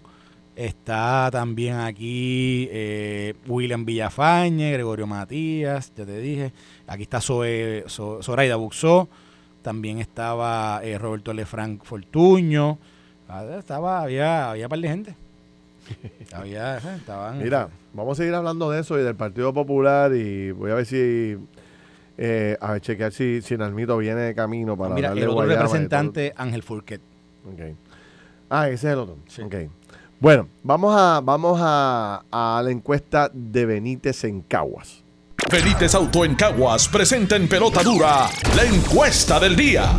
Está 0.56 1.30
también 1.32 1.78
aquí 1.78 2.68
eh, 2.72 3.34
William 3.48 3.86
Villafañe, 3.86 4.72
Gregorio 4.72 5.08
Matías, 5.08 5.92
ya 5.96 6.06
te 6.06 6.20
dije. 6.20 6.52
Aquí 6.86 7.04
está 7.04 7.22
Zoe, 7.22 7.84
Zo- 7.88 8.22
Zoraida 8.22 8.56
Buxó. 8.56 9.08
También 9.64 9.98
estaba 9.98 10.80
eh, 10.84 10.98
Roberto 11.00 11.34
Lefranc 11.34 11.84
Fortuño. 11.84 12.78
Ah, 13.28 13.46
Estaba, 13.58 14.02
había, 14.04 14.52
había 14.52 14.66
un 14.66 14.70
par 14.70 14.80
de 14.80 14.88
gente. 14.88 15.16
había, 16.34 16.78
eh, 16.78 16.82
estaban. 16.98 17.40
Mira, 17.42 17.70
vamos 17.94 18.18
a 18.18 18.22
seguir 18.22 18.36
hablando 18.36 18.70
de 18.70 18.82
eso 18.82 19.00
y 19.00 19.04
del 19.04 19.16
Partido 19.16 19.54
Popular 19.54 20.14
y 20.14 20.52
voy 20.52 20.70
a 20.72 20.76
ver 20.76 20.86
si, 20.86 21.36
eh, 22.18 22.58
a 22.60 22.74
ver, 22.74 22.82
chequear 22.82 23.12
si, 23.12 23.42
si 23.42 23.58
Nalmito 23.58 23.98
viene 23.98 24.22
de 24.22 24.36
camino 24.36 24.76
para 24.76 24.96
Mira, 24.96 25.10
darle 25.10 25.24
el 25.24 25.30
otro 25.30 25.46
representante, 25.46 26.34
Ángel 26.36 26.64
Fourquet. 26.64 27.02
Ok. 27.46 27.76
Ah, 28.50 28.68
ese 28.70 28.88
es 28.88 28.94
el 28.94 29.00
otro. 29.00 29.18
Sí. 29.28 29.42
Ok. 29.44 29.56
Bueno, 30.20 30.48
vamos 30.64 30.96
a, 30.98 31.22
vamos 31.24 31.60
a, 31.62 32.24
a 32.32 32.62
la 32.64 32.72
encuesta 32.72 33.30
de 33.32 33.66
Benítez 33.66 34.24
en 34.24 34.42
Caguas. 34.42 35.04
Benítez 35.52 35.94
Auto 35.94 36.26
en 36.26 36.36
Caguas 36.36 36.88
presenta 36.88 37.36
en 37.36 37.48
pelota 37.48 37.84
dura 37.84 38.28
la 38.56 38.64
encuesta 38.66 39.40
del 39.40 39.56
día. 39.56 39.92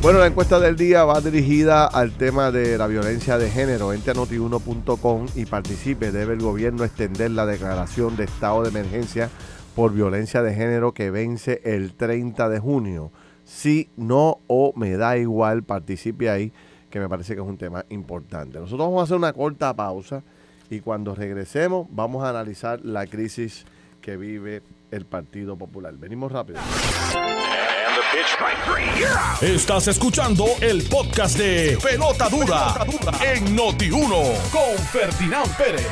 Bueno, 0.00 0.18
la 0.18 0.26
encuesta 0.26 0.58
del 0.58 0.76
día 0.76 1.04
va 1.04 1.20
dirigida 1.20 1.86
al 1.86 2.12
tema 2.12 2.50
de 2.50 2.76
la 2.76 2.86
violencia 2.86 3.38
de 3.38 3.50
género. 3.50 3.92
Entre 3.92 4.12
a 4.12 4.14
noti1.com 4.14 5.26
y 5.34 5.46
participe. 5.46 6.12
Debe 6.12 6.34
el 6.34 6.40
gobierno 6.40 6.84
extender 6.84 7.30
la 7.30 7.46
declaración 7.46 8.16
de 8.16 8.24
estado 8.24 8.62
de 8.62 8.68
emergencia 8.70 9.30
por 9.74 9.92
violencia 9.92 10.42
de 10.42 10.54
género 10.54 10.92
que 10.92 11.10
vence 11.10 11.60
el 11.64 11.94
30 11.94 12.48
de 12.48 12.58
junio. 12.58 13.10
Si 13.44 13.90
no 13.96 14.38
o 14.46 14.72
me 14.76 14.96
da 14.96 15.16
igual, 15.16 15.62
participe 15.62 16.30
ahí, 16.30 16.52
que 16.90 17.00
me 17.00 17.08
parece 17.08 17.34
que 17.34 17.40
es 17.40 17.46
un 17.46 17.58
tema 17.58 17.84
importante. 17.90 18.58
Nosotros 18.58 18.86
vamos 18.86 19.00
a 19.00 19.04
hacer 19.04 19.16
una 19.16 19.32
corta 19.32 19.74
pausa 19.74 20.22
y 20.70 20.80
cuando 20.80 21.14
regresemos 21.14 21.86
vamos 21.90 22.24
a 22.24 22.30
analizar 22.30 22.80
la 22.84 23.06
crisis 23.06 23.64
que 24.00 24.16
vive 24.16 24.62
el 24.90 25.04
Partido 25.04 25.56
Popular. 25.56 25.94
Venimos 25.94 26.30
rápido. 26.30 26.60
Estás 29.40 29.88
escuchando 29.88 30.46
el 30.60 30.82
podcast 30.84 31.36
de 31.36 31.76
Pelota 31.82 32.28
Dura, 32.28 32.74
en 33.34 33.56
Noti1 33.56 34.50
con 34.50 34.78
Ferdinand 34.86 35.56
Pérez. 35.56 35.88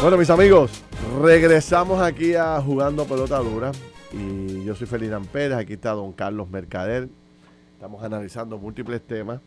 Bueno, 0.00 0.16
mis 0.18 0.30
amigos, 0.30 0.70
regresamos 1.20 2.00
aquí 2.00 2.34
a 2.34 2.60
Jugando 2.60 3.04
Pelota 3.06 3.38
Dura. 3.38 3.72
Y 4.12 4.64
yo 4.64 4.74
soy 4.74 4.86
Ferdinand 4.86 5.26
Pérez, 5.26 5.58
aquí 5.58 5.74
está 5.74 5.90
don 5.90 6.12
Carlos 6.12 6.48
Mercader. 6.48 7.08
Estamos 7.74 8.02
analizando 8.02 8.58
múltiples 8.58 9.02
temas. 9.02 9.40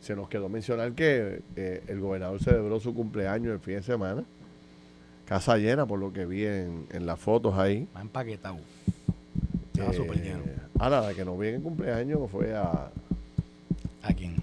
Se 0.00 0.14
nos 0.14 0.28
quedó 0.28 0.48
mencionar 0.48 0.92
que 0.92 1.42
eh, 1.56 1.82
el 1.88 2.00
gobernador 2.00 2.40
celebró 2.42 2.78
su 2.78 2.94
cumpleaños 2.94 3.52
el 3.54 3.60
fin 3.60 3.74
de 3.76 3.82
semana. 3.82 4.24
Casa 5.24 5.56
llena, 5.56 5.86
por 5.86 5.98
lo 5.98 6.12
que 6.12 6.24
vi 6.24 6.44
en, 6.46 6.86
en 6.92 7.04
las 7.06 7.18
fotos 7.18 7.58
ahí. 7.58 7.88
Más 7.92 8.02
empaquetado. 8.04 8.58
Estaba 9.72 9.90
Eh, 9.92 9.96
súper 9.96 10.22
lleno. 10.22 10.42
Ahora, 10.78 11.00
la 11.00 11.14
que 11.14 11.24
no 11.24 11.36
vi 11.36 11.48
en 11.48 11.54
el 11.56 11.62
cumpleaños 11.62 12.30
fue 12.30 12.54
a, 12.54 12.90
¿A 14.02 14.12
quién? 14.14 14.36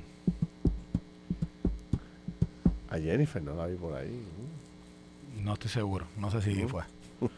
a 2.89 2.97
Jennifer, 2.99 3.41
no 3.41 3.55
la 3.55 3.65
vi 3.67 3.75
por 3.75 3.95
ahí. 3.95 4.21
No 5.43 5.53
estoy 5.53 5.69
seguro. 5.69 6.05
No 6.17 6.31
sé 6.31 6.41
si 6.41 6.55
fue. 6.67 6.83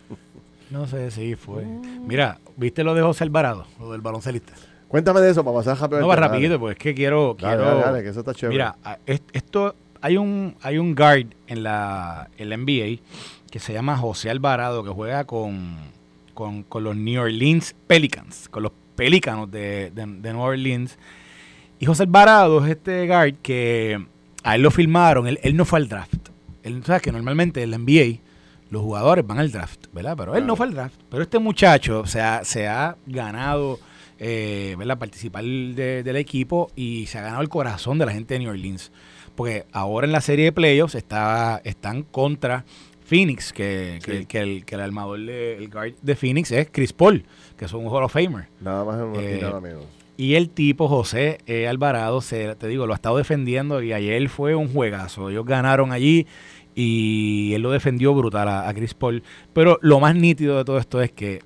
No 0.71 0.87
sé 0.87 1.11
si 1.11 1.35
fue. 1.35 1.63
Mira, 1.63 2.39
¿viste 2.57 2.83
lo 2.83 2.95
de 2.95 3.01
José 3.03 3.23
Alvarado? 3.23 3.67
Lo 3.79 3.91
del 3.91 4.01
baloncelista. 4.01 4.53
Cuéntame 4.87 5.21
de 5.21 5.29
eso 5.29 5.43
para 5.43 5.57
pasar 5.57 5.77
rápido. 5.77 5.99
No 6.01 6.09
al 6.09 6.17
va 6.17 6.27
rapidito, 6.27 6.53
dale. 6.53 6.59
pues 6.59 6.71
es 6.75 6.81
que 6.81 6.95
quiero... 6.95 7.37
Dale, 7.39 7.55
quiero 7.55 7.69
dale, 7.69 7.81
dale, 7.83 8.03
que 8.03 8.09
eso 8.09 8.21
está 8.21 8.33
chévere. 8.33 8.55
Mira, 8.55 8.75
esto 9.31 9.75
hay 10.01 10.17
un 10.17 10.55
hay 10.61 10.79
un 10.79 10.95
guard 10.95 11.27
en 11.45 11.61
la, 11.61 12.29
en 12.37 12.49
la 12.49 12.57
NBA 12.57 12.99
que 13.51 13.59
se 13.59 13.73
llama 13.73 13.95
José 13.95 14.31
Alvarado 14.31 14.83
que 14.83 14.89
juega 14.89 15.25
con, 15.25 15.75
con, 16.33 16.63
con 16.63 16.83
los 16.83 16.95
New 16.95 17.21
Orleans 17.21 17.75
Pelicans, 17.85 18.49
con 18.49 18.63
los 18.63 18.71
Pelícanos 18.95 19.51
de, 19.51 19.91
de, 19.91 20.05
de 20.07 20.33
New 20.33 20.41
Orleans. 20.41 20.97
Y 21.77 21.85
José 21.85 22.03
Alvarado 22.03 22.65
es 22.65 22.71
este 22.71 23.05
guard 23.05 23.35
que 23.43 24.03
a 24.43 24.55
él 24.55 24.63
lo 24.63 24.71
filmaron, 24.71 25.27
él, 25.27 25.39
él 25.43 25.55
no 25.55 25.63
fue 25.63 25.77
al 25.77 25.87
draft. 25.89 26.29
Él, 26.65 26.83
sabes 26.83 27.01
que 27.01 27.11
normalmente 27.11 27.61
en 27.63 27.71
la 27.71 27.77
NBA 27.77 28.19
los 28.69 28.81
jugadores 28.81 29.25
van 29.25 29.39
al 29.39 29.51
draft, 29.51 29.85
¿verdad? 29.93 30.15
Pero 30.17 30.35
él 30.35 30.45
no 30.45 30.55
fue 30.55 30.65
al 30.65 30.73
draft. 30.73 30.95
Pero 31.09 31.23
este 31.23 31.39
muchacho 31.39 32.05
se 32.05 32.19
ha, 32.21 32.43
se 32.43 32.67
ha 32.67 32.97
ganado, 33.05 33.79
eh, 34.19 34.75
¿verdad? 34.77 34.97
Participar 34.97 35.43
de- 35.43 36.03
del 36.03 36.15
equipo 36.17 36.71
y 36.75 37.05
se 37.05 37.19
ha 37.19 37.21
ganado 37.21 37.41
el 37.41 37.49
corazón 37.49 37.97
de 37.99 38.05
la 38.07 38.11
gente 38.11 38.33
de 38.33 38.39
New 38.41 38.49
Orleans. 38.49 38.91
Porque 39.35 39.65
ahora 39.71 40.05
en 40.07 40.13
la 40.13 40.21
serie 40.21 40.45
de 40.45 40.51
playoffs 40.51 40.95
está, 40.95 41.61
están 41.63 42.03
contra 42.03 42.65
Phoenix, 43.05 43.53
que, 43.53 43.99
que- 44.03 44.19
Sí. 44.19 44.25
que 44.25 44.39
el, 44.39 44.65
que 44.65 44.75
el 44.75 44.81
armador, 44.81 45.19
de, 45.19 45.57
el 45.57 45.69
guard 45.69 45.93
de 46.01 46.15
Phoenix 46.15 46.51
es 46.51 46.67
Chris 46.71 46.91
Paul, 46.91 47.23
que 47.57 47.65
es 47.65 47.73
un 47.73 47.85
Hall 47.87 48.03
of 48.03 48.11
Famer. 48.13 48.47
Nada 48.61 48.83
más 48.83 48.97
y 49.21 49.25
Eh, 49.25 49.39
nada 49.41 49.59
menos. 49.61 49.83
Y 50.17 50.35
el 50.35 50.49
tipo, 50.49 50.87
José 50.87 51.39
eh, 51.45 51.67
Alvarado, 51.67 52.21
se, 52.21 52.55
te 52.55 52.67
digo, 52.69 52.87
lo 52.87 52.93
ha 52.93 52.95
estado 52.95 53.17
defendiendo 53.17 53.83
y 53.83 53.91
ayer 53.91 54.27
fue 54.29 54.55
un 54.55 54.69
juegazo. 54.71 55.29
Ellos 55.29 55.45
ganaron 55.45 55.91
allí 55.91 56.25
y 56.75 57.53
él 57.53 57.61
lo 57.61 57.71
defendió 57.71 58.13
brutal 58.13 58.47
a, 58.49 58.67
a 58.67 58.73
Chris 58.73 58.93
Paul. 58.93 59.23
Pero 59.53 59.79
lo 59.81 59.99
más 59.99 60.15
nítido 60.15 60.57
de 60.57 60.65
todo 60.65 60.77
esto 60.77 61.01
es 61.01 61.11
que 61.11 61.41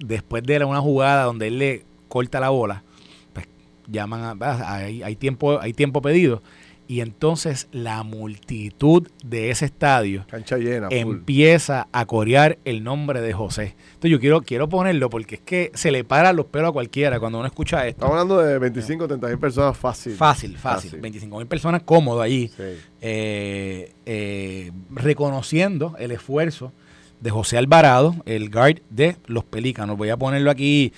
después 0.00 0.44
de 0.44 0.64
una 0.64 0.80
jugada 0.80 1.24
donde 1.24 1.48
él 1.48 1.58
le 1.58 1.84
corta 2.08 2.40
la 2.40 2.50
bola, 2.50 2.84
pues 3.32 3.46
llaman 3.88 4.22
a, 4.22 4.36
ah, 4.40 4.76
hay, 4.76 5.02
hay 5.02 5.16
tiempo, 5.16 5.60
hay 5.60 5.72
tiempo 5.72 6.00
pedido. 6.00 6.42
Y 6.90 7.02
entonces 7.02 7.68
la 7.70 8.02
multitud 8.02 9.06
de 9.22 9.50
ese 9.50 9.66
estadio 9.66 10.24
llena, 10.58 10.88
empieza 10.90 11.86
a 11.92 12.06
corear 12.06 12.56
el 12.64 12.82
nombre 12.82 13.20
de 13.20 13.34
José. 13.34 13.76
Entonces 13.88 14.10
yo 14.10 14.18
quiero, 14.18 14.40
quiero 14.40 14.70
ponerlo 14.70 15.10
porque 15.10 15.34
es 15.34 15.40
que 15.42 15.70
se 15.74 15.90
le 15.90 16.02
paran 16.04 16.34
los 16.36 16.46
pelos 16.46 16.70
a 16.70 16.72
cualquiera 16.72 17.20
cuando 17.20 17.40
uno 17.40 17.46
escucha 17.46 17.86
esto. 17.86 18.06
Estamos 18.06 18.12
hablando 18.12 18.38
de 18.40 18.58
25 18.58 19.04
o 19.04 19.06
30 19.06 19.26
mil 19.28 19.38
personas 19.38 19.76
fácil. 19.76 20.14
Fácil, 20.14 20.56
fácil. 20.56 20.98
25 20.98 21.36
mil 21.36 21.46
personas 21.46 21.82
cómodo 21.82 22.22
allí, 22.22 22.48
Sí. 22.48 22.62
eh, 23.02 23.92
eh, 24.06 24.72
reconociendo 24.90 25.94
el 25.98 26.10
esfuerzo 26.12 26.72
de 27.20 27.30
José 27.30 27.58
Alvarado, 27.58 28.14
el 28.24 28.48
guard 28.48 28.80
de 28.88 29.16
los 29.26 29.44
Pelícanos. 29.44 29.98
Voy 29.98 30.08
a 30.08 30.16
ponerlo 30.16 30.50
aquí, 30.50 30.94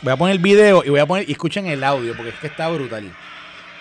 voy 0.00 0.12
a 0.12 0.16
poner 0.16 0.36
el 0.36 0.42
video 0.42 0.82
y 0.86 0.88
voy 0.88 1.00
a 1.00 1.06
poner, 1.06 1.28
y 1.28 1.32
escuchen 1.32 1.66
el 1.66 1.84
audio 1.84 2.14
porque 2.16 2.30
es 2.30 2.36
que 2.36 2.46
está 2.46 2.68
brutal. 2.70 3.12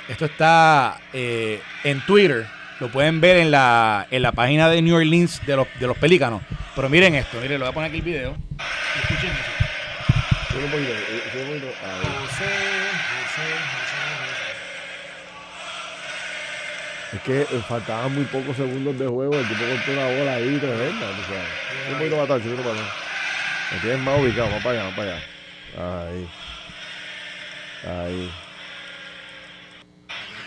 Esto 0.08 0.26
está 0.26 1.00
eh, 1.14 1.62
en 1.84 2.02
Twitter, 2.02 2.46
lo 2.80 2.90
pueden 2.90 3.22
ver 3.22 3.38
en 3.38 3.50
la, 3.50 4.06
en 4.12 4.22
la 4.22 4.32
página 4.32 4.70
de 4.70 4.82
New 4.82 4.96
Orleans 4.96 5.42
de 5.46 5.56
los, 5.56 5.68
de 5.80 5.88
los 5.88 5.98
Pelícanos. 5.98 6.42
Pero 6.76 6.90
miren 6.90 7.16
esto, 7.16 7.40
miren, 7.42 7.60
lo 7.60 7.66
voy 7.66 7.72
a 7.72 7.74
poner 7.74 7.90
aquí 7.90 7.98
el 7.98 8.04
video. 8.04 8.38
Escuchen 9.02 9.32
eso. 9.32 9.56
José, 10.56 12.46
José, 13.26 13.48
José, 13.52 13.96
Es 17.14 17.22
que 17.22 17.42
eh, 17.42 17.62
faltaban 17.68 18.14
muy 18.14 18.26
pocos 18.26 18.56
segundos 18.56 18.98
de 19.00 19.08
juego. 19.08 19.34
El 19.36 19.48
tipo 19.48 19.62
cortó 19.62 19.92
una 19.92 20.06
bola 20.06 20.34
ahí 20.36 20.58
tremenda. 20.58 21.08
O 21.08 21.26
sea, 21.28 21.44
atrás, 22.24 22.42
sube 22.44 22.52
un 22.52 22.58
poquito 22.58 22.64
para 22.64 22.76
atrás. 22.76 22.94
Me 23.72 23.80
tienes 23.80 24.00
más 24.00 24.20
ubicado, 24.20 24.50
más 24.50 24.64
para 24.64 24.82
allá, 24.82 24.84
más 24.86 24.96
para 24.96 25.12
allá. 25.12 25.22
Ahí. 26.08 26.30
Ahí. 27.88 28.32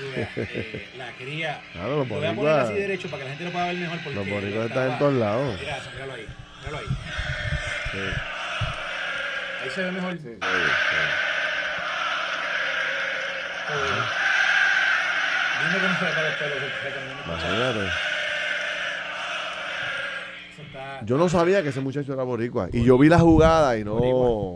Eh, 0.01 0.89
la 0.97 1.13
cría. 1.13 1.61
Claro, 1.73 1.97
los 1.99 2.09
Lo 2.09 2.15
voy 2.17 2.25
a 2.27 2.35
poner 2.35 2.37
boricuas- 2.37 2.65
así 2.71 2.75
derecho 2.75 3.09
para 3.09 3.19
que 3.19 3.25
la 3.25 3.31
gente 3.31 3.45
lo 3.45 3.51
pueda 3.53 3.67
ver 3.67 3.77
mejor. 3.77 3.99
Porque 4.05 4.15
Los 4.19 4.29
boricuas 4.31 4.67
están 4.67 4.91
en 4.93 4.99
todos 4.99 5.15
lados. 5.15 5.57
Mira 5.61 5.77
eso, 5.77 5.91
míralo 5.93 6.13
ahí. 6.15 6.27
Míralo 6.61 6.79
ahí. 6.79 6.87
Sí, 7.93 7.99
Ahí 9.65 9.71
se 9.71 9.83
ve 9.83 9.91
mejor. 9.93 10.13
sí, 10.15 10.21
sí. 10.23 10.39
Joder. 13.69 14.03
Dime 15.59 15.81
que 15.81 15.89
no 15.89 15.99
se 15.99 16.05
le 16.05 16.11
para 16.13 16.29
el 16.29 16.35
pelo. 16.37 16.55
Imagínate. 17.27 17.91
Yo 21.05 21.17
no 21.17 21.29
sabía 21.29 21.63
que 21.63 21.69
ese 21.71 21.81
muchacho 21.81 22.13
era 22.13 22.23
boricua. 22.25 22.69
Y 22.73 22.85
yo 22.85 22.99
vi 22.99 23.09
la 23.09 23.19
jugada 23.19 23.79
y 23.79 23.85
no, 23.85 24.55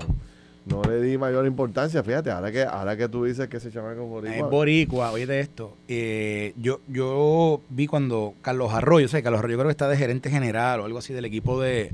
no 0.67 0.83
le 0.83 1.01
di 1.03 1.19
mayor 1.19 1.47
importancia. 1.47 2.03
Fíjate, 2.03 2.31
ahora 2.31 2.53
que, 2.53 2.63
ahora 2.63 2.97
que 2.97 3.09
tú 3.09 3.25
dices 3.25 3.49
que 3.49 3.57
ese 3.57 3.71
chamaco 3.73 4.03
es 4.03 4.09
boricua. 4.09 4.37
Es 4.37 4.51
boricua, 4.51 5.11
oye 5.13 5.27
de 5.27 5.41
esto. 5.41 5.77
eh, 5.89 6.53
yo, 6.57 6.81
yo 6.89 7.61
vi 7.69 7.87
cuando 7.87 8.35
Carlos 8.43 8.73
Arroyo, 8.73 9.07
o 9.07 9.09
sea, 9.09 9.23
Carlos 9.23 9.41
Arroyo 9.41 9.57
creo 9.57 9.69
que 9.69 9.73
está 9.73 9.89
de 9.89 9.97
gerente 9.97 10.31
general 10.31 10.81
o 10.81 10.85
algo 10.85 10.99
así 10.99 11.13
del 11.13 11.25
equipo 11.25 11.61
de, 11.61 11.91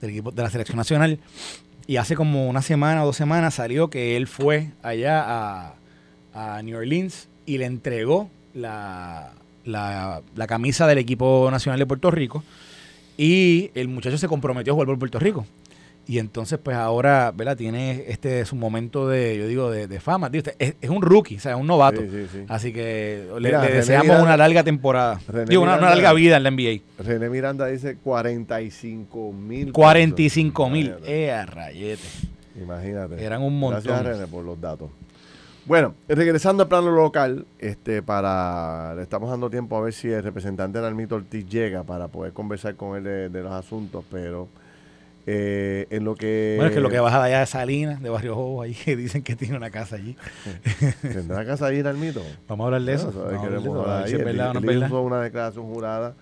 del 0.00 0.10
equipo 0.10 0.30
de 0.32 0.42
la 0.42 0.50
selección 0.50 0.76
nacional. 0.76 1.18
Y 1.86 1.96
hace 1.96 2.16
como 2.16 2.48
una 2.48 2.60
semana 2.60 3.02
o 3.02 3.06
dos 3.06 3.16
semanas 3.16 3.54
salió 3.54 3.88
que 3.88 4.16
él 4.16 4.26
fue 4.26 4.72
allá 4.82 5.24
a, 5.26 5.74
a 6.34 6.62
New 6.62 6.76
Orleans 6.76 7.28
y 7.46 7.56
le 7.58 7.64
entregó 7.64 8.28
la, 8.52 9.32
la, 9.64 10.20
la 10.34 10.46
camisa 10.46 10.86
del 10.86 10.98
equipo 10.98 11.48
nacional 11.50 11.78
de 11.78 11.86
Puerto 11.86 12.10
Rico. 12.10 12.44
Y 13.16 13.70
el 13.74 13.88
muchacho 13.88 14.18
se 14.18 14.28
comprometió 14.28 14.72
a 14.72 14.74
jugar 14.74 14.86
por 14.88 14.98
Puerto 14.98 15.18
Rico. 15.18 15.46
Y 16.08 16.18
entonces, 16.18 16.58
pues 16.58 16.74
ahora, 16.74 17.32
¿verdad? 17.36 17.54
Tiene 17.54 18.06
este 18.08 18.42
su 18.46 18.56
momento 18.56 19.06
de, 19.06 19.36
yo 19.36 19.46
digo, 19.46 19.70
de, 19.70 20.00
fama. 20.00 20.30
es, 20.32 20.74
un 20.88 21.02
rookie, 21.02 21.36
o 21.36 21.40
sea, 21.40 21.54
un 21.58 21.66
novato. 21.66 22.00
Así 22.48 22.72
que 22.72 23.28
le, 23.38 23.50
deseamos 23.58 24.18
una 24.18 24.34
larga 24.38 24.64
temporada. 24.64 25.20
digo, 25.46 25.62
una, 25.62 25.76
larga 25.76 26.14
vida 26.14 26.38
en 26.38 26.44
la 26.44 26.50
NBA. 26.50 26.80
René 27.04 27.28
Miranda 27.28 27.66
dice 27.66 27.98
45 27.98 29.32
mil. 29.34 29.70
45 29.70 30.70
mil. 30.70 30.94
Eh, 31.04 31.44
rayete. 31.44 32.08
Imagínate. 32.58 33.22
Eran 33.22 33.42
un 33.42 33.58
montón. 33.58 33.82
Gracias, 33.84 34.16
René, 34.16 34.26
por 34.28 34.46
los 34.46 34.58
datos. 34.58 34.88
Bueno, 35.66 35.94
regresando 36.08 36.62
al 36.62 36.70
plano 36.70 36.90
local, 36.90 37.44
este, 37.58 38.00
para 38.00 38.94
le 38.94 39.02
estamos 39.02 39.28
dando 39.28 39.50
tiempo 39.50 39.76
a 39.76 39.82
ver 39.82 39.92
si 39.92 40.08
el 40.08 40.22
representante 40.22 40.80
de 40.80 40.86
Almito 40.86 41.16
Ortiz 41.16 41.46
llega 41.46 41.82
para 41.82 42.08
poder 42.08 42.32
conversar 42.32 42.76
con 42.76 42.96
él 42.96 43.30
de 43.30 43.42
los 43.42 43.52
asuntos, 43.52 44.06
pero 44.10 44.48
eh, 45.30 45.86
en 45.90 46.04
lo 46.04 46.14
que... 46.14 46.54
Bueno, 46.56 46.70
es 46.70 46.74
que 46.74 46.80
lo 46.80 46.88
que 46.88 47.00
baja 47.00 47.18
de 47.18 47.26
allá 47.26 47.40
de 47.40 47.46
Salinas, 47.46 48.00
de 48.00 48.08
Barrio 48.08 48.34
Jobo, 48.34 48.62
ahí 48.62 48.72
que 48.72 48.96
dicen 48.96 49.22
que 49.22 49.36
tiene 49.36 49.58
una 49.58 49.70
casa 49.70 49.96
allí. 49.96 50.16
¿Tendrá 51.02 51.44
casa 51.44 51.66
allí 51.66 51.80
en 51.80 51.86
Almito? 51.86 52.22
Vamos 52.48 52.64
a 52.64 52.66
hablar 52.68 52.80
de 52.80 52.94
eso. 52.94 53.12
No, 53.12 55.02
una 55.02 55.20
declaración 55.20 55.66
jurada 55.66 56.14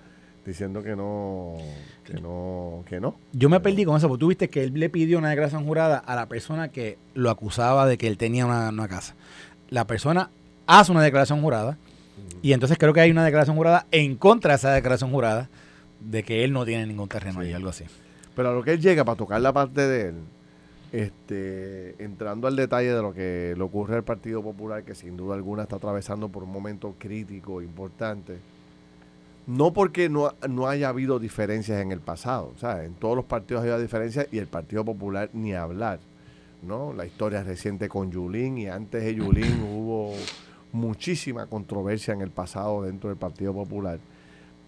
diciendo 0.45 0.83
que 0.83 0.97
no, 0.97 1.55
que 2.05 2.14
no, 2.14 2.83
que 2.88 2.99
no. 2.99 3.14
Yo 3.33 3.49
me 3.49 3.61
perdí 3.61 3.85
con 3.85 3.97
eso, 3.97 4.09
porque 4.09 4.21
tú 4.21 4.27
viste 4.27 4.51
que 4.51 4.64
él 4.64 4.73
le 4.75 4.90
pidió 4.90 5.19
una 5.19 5.31
declaración 5.31 5.64
jurada 5.64 5.99
a 5.99 6.16
la 6.16 6.27
persona 6.27 6.66
que 6.69 6.99
lo 7.14 7.31
acusaba 7.31 7.87
de 7.87 7.99
que 7.99 8.09
él 8.09 8.19
tenía 8.19 8.45
una, 8.45 8.88
casa. 8.88 9.14
La 9.71 9.87
persona 9.87 10.31
hace 10.66 10.90
una 10.90 11.03
declaración 11.03 11.42
jurada 11.42 11.79
y 12.42 12.55
entonces 12.55 12.77
creo 12.77 12.92
que 12.92 13.03
hay 13.03 13.12
una 13.12 13.25
declaración 13.25 13.57
jurada 13.57 13.87
en 13.92 14.16
contra 14.16 14.55
de 14.55 14.57
esa 14.57 14.73
declaración 14.73 15.12
jurada 15.12 15.49
de 16.01 16.25
que 16.25 16.42
él 16.42 16.53
no 16.53 16.64
tiene 16.64 16.87
ningún 16.87 17.09
terreno 17.09 17.38
ahí, 17.38 17.53
algo 17.53 17.69
así. 17.69 17.85
Pero 18.37 18.51
a 18.51 18.53
lo 18.53 18.62
que 18.62 18.72
él 18.75 18.81
llega 18.81 19.03
para 19.03 19.16
tocar 19.16 19.40
la 19.40 19.53
parte 19.53 19.81
de 19.81 20.09
él, 20.11 20.14
este, 20.92 22.03
entrando 22.05 22.46
al 22.46 22.55
detalle 22.55 22.92
de 22.92 23.01
lo 23.03 23.14
que 23.14 23.55
le 23.57 23.62
ocurre 23.62 23.96
al 23.96 24.05
Partido 24.05 24.42
Popular, 24.42 24.85
que 24.85 24.94
sin 24.94 25.16
duda 25.16 25.35
alguna 25.35 25.62
está 25.62 25.77
atravesando 25.77 26.29
por 26.29 26.44
un 26.44 26.53
momento 26.53 26.94
crítico, 26.99 27.62
importante, 27.62 28.38
no 29.46 29.72
porque 29.72 30.11
no, 30.11 30.35
no 30.49 30.68
haya 30.68 30.90
habido 30.90 31.18
diferencias 31.18 31.81
en 31.81 31.92
el 31.92 32.01
pasado, 32.01 32.53
o 32.55 32.59
sea, 32.59 32.85
en 32.85 32.92
todos 32.94 33.16
los 33.16 33.25
partidos 33.25 33.62
había 33.62 33.79
diferencias 33.79 34.29
y 34.31 34.38
el 34.38 34.49
Partido 34.49 34.85
Popular 34.85 35.31
ni 35.33 35.55
hablar, 35.55 35.99
¿no? 36.62 36.92
La 36.92 37.07
historia 37.07 37.42
reciente 37.42 37.88
con 37.88 38.11
Yulín 38.11 38.59
y 38.59 38.68
antes 38.68 39.03
de 39.03 39.14
Yulín 39.14 39.62
hubo 39.75 40.12
muchísima 40.72 41.46
controversia 41.46 42.12
en 42.12 42.20
el 42.20 42.31
pasado 42.31 42.83
dentro 42.83 43.09
del 43.09 43.18
Partido 43.18 43.55
Popular. 43.55 43.99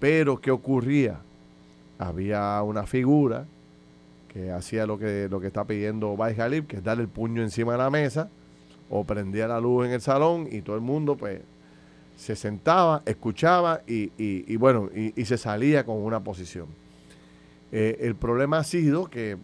Pero, 0.00 0.40
¿qué 0.40 0.50
ocurría? 0.50 1.20
Había 1.98 2.62
una 2.62 2.86
figura 2.86 3.46
que 4.32 4.50
hacía 4.50 4.86
lo 4.86 4.98
que, 4.98 5.28
lo 5.30 5.40
que 5.40 5.48
está 5.48 5.64
pidiendo 5.64 6.16
Bais 6.16 6.36
Galip, 6.36 6.66
que 6.66 6.76
es 6.76 6.84
darle 6.84 7.02
el 7.04 7.08
puño 7.08 7.42
encima 7.42 7.72
de 7.72 7.78
la 7.78 7.90
mesa, 7.90 8.28
o 8.90 9.04
prendía 9.04 9.48
la 9.48 9.60
luz 9.60 9.86
en 9.86 9.92
el 9.92 10.00
salón 10.00 10.48
y 10.50 10.62
todo 10.62 10.76
el 10.76 10.82
mundo 10.82 11.16
pues 11.16 11.40
se 12.16 12.34
sentaba, 12.34 13.02
escuchaba 13.06 13.82
y, 13.86 14.10
y, 14.18 14.56
bueno, 14.56 14.90
y, 14.92 15.24
se 15.24 15.38
salía 15.38 15.84
con 15.84 15.98
una 15.98 16.20
posición. 16.20 16.66
Eh, 17.70 17.98
el 18.00 18.16
problema 18.16 18.58
ha 18.58 18.64
sido 18.64 19.06
que 19.06 19.36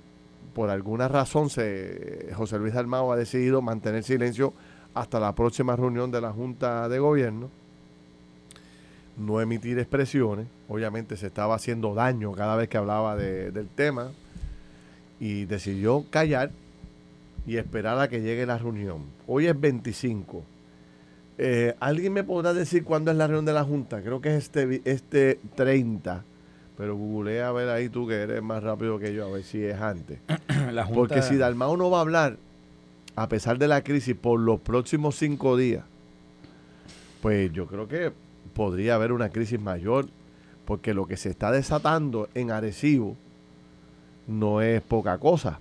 por 0.54 0.70
alguna 0.70 1.06
razón 1.06 1.50
se, 1.50 2.30
José 2.34 2.58
Luis 2.58 2.74
Almao 2.74 3.12
ha 3.12 3.16
decidido 3.16 3.62
mantener 3.62 4.02
silencio 4.02 4.54
hasta 4.92 5.20
la 5.20 5.34
próxima 5.34 5.76
reunión 5.76 6.10
de 6.10 6.20
la 6.20 6.32
Junta 6.32 6.88
de 6.88 6.98
Gobierno, 6.98 7.48
no 9.16 9.40
emitir 9.40 9.78
expresiones, 9.78 10.46
obviamente 10.68 11.16
se 11.16 11.28
estaba 11.28 11.54
haciendo 11.54 11.94
daño 11.94 12.32
cada 12.32 12.56
vez 12.56 12.68
que 12.68 12.76
hablaba 12.76 13.16
del 13.16 13.68
tema, 13.68 14.10
y 15.20 15.44
decidió 15.44 16.04
callar 16.10 16.50
y 17.46 17.56
esperar 17.56 17.98
a 17.98 18.08
que 18.08 18.22
llegue 18.22 18.46
la 18.46 18.58
reunión. 18.58 19.04
Hoy 19.26 19.46
es 19.46 19.58
25. 19.58 20.44
Eh, 21.36 21.74
¿Alguien 21.80 22.12
me 22.12 22.24
podrá 22.24 22.54
decir 22.54 22.84
cuándo 22.84 23.10
es 23.10 23.16
la 23.16 23.26
reunión 23.26 23.44
de 23.44 23.52
la 23.52 23.64
Junta? 23.64 24.02
Creo 24.02 24.20
que 24.20 24.36
es 24.36 24.44
este, 24.44 24.82
este 24.84 25.40
30. 25.56 26.24
Pero 26.76 26.96
googlea 26.96 27.48
a 27.48 27.52
ver 27.52 27.68
ahí 27.68 27.88
tú 27.88 28.06
que 28.08 28.14
eres 28.14 28.42
más 28.42 28.62
rápido 28.62 28.98
que 28.98 29.14
yo, 29.14 29.26
a 29.26 29.30
ver 29.30 29.44
si 29.44 29.62
es 29.64 29.80
antes. 29.80 30.18
Porque 30.94 31.22
si 31.22 31.36
Dalmao 31.36 31.76
no 31.76 31.90
va 31.90 31.98
a 31.98 32.00
hablar, 32.00 32.36
a 33.14 33.28
pesar 33.28 33.58
de 33.58 33.68
la 33.68 33.84
crisis, 33.84 34.16
por 34.16 34.40
los 34.40 34.60
próximos 34.60 35.16
cinco 35.16 35.56
días, 35.56 35.84
pues 37.22 37.52
yo 37.52 37.66
creo 37.66 37.86
que 37.86 38.12
podría 38.54 38.96
haber 38.96 39.12
una 39.12 39.28
crisis 39.28 39.60
mayor. 39.60 40.06
Porque 40.64 40.94
lo 40.94 41.06
que 41.06 41.18
se 41.18 41.28
está 41.28 41.52
desatando 41.52 42.28
en 42.34 42.50
Arecibo 42.50 43.18
no 44.26 44.60
es 44.60 44.80
poca 44.82 45.18
cosa. 45.18 45.60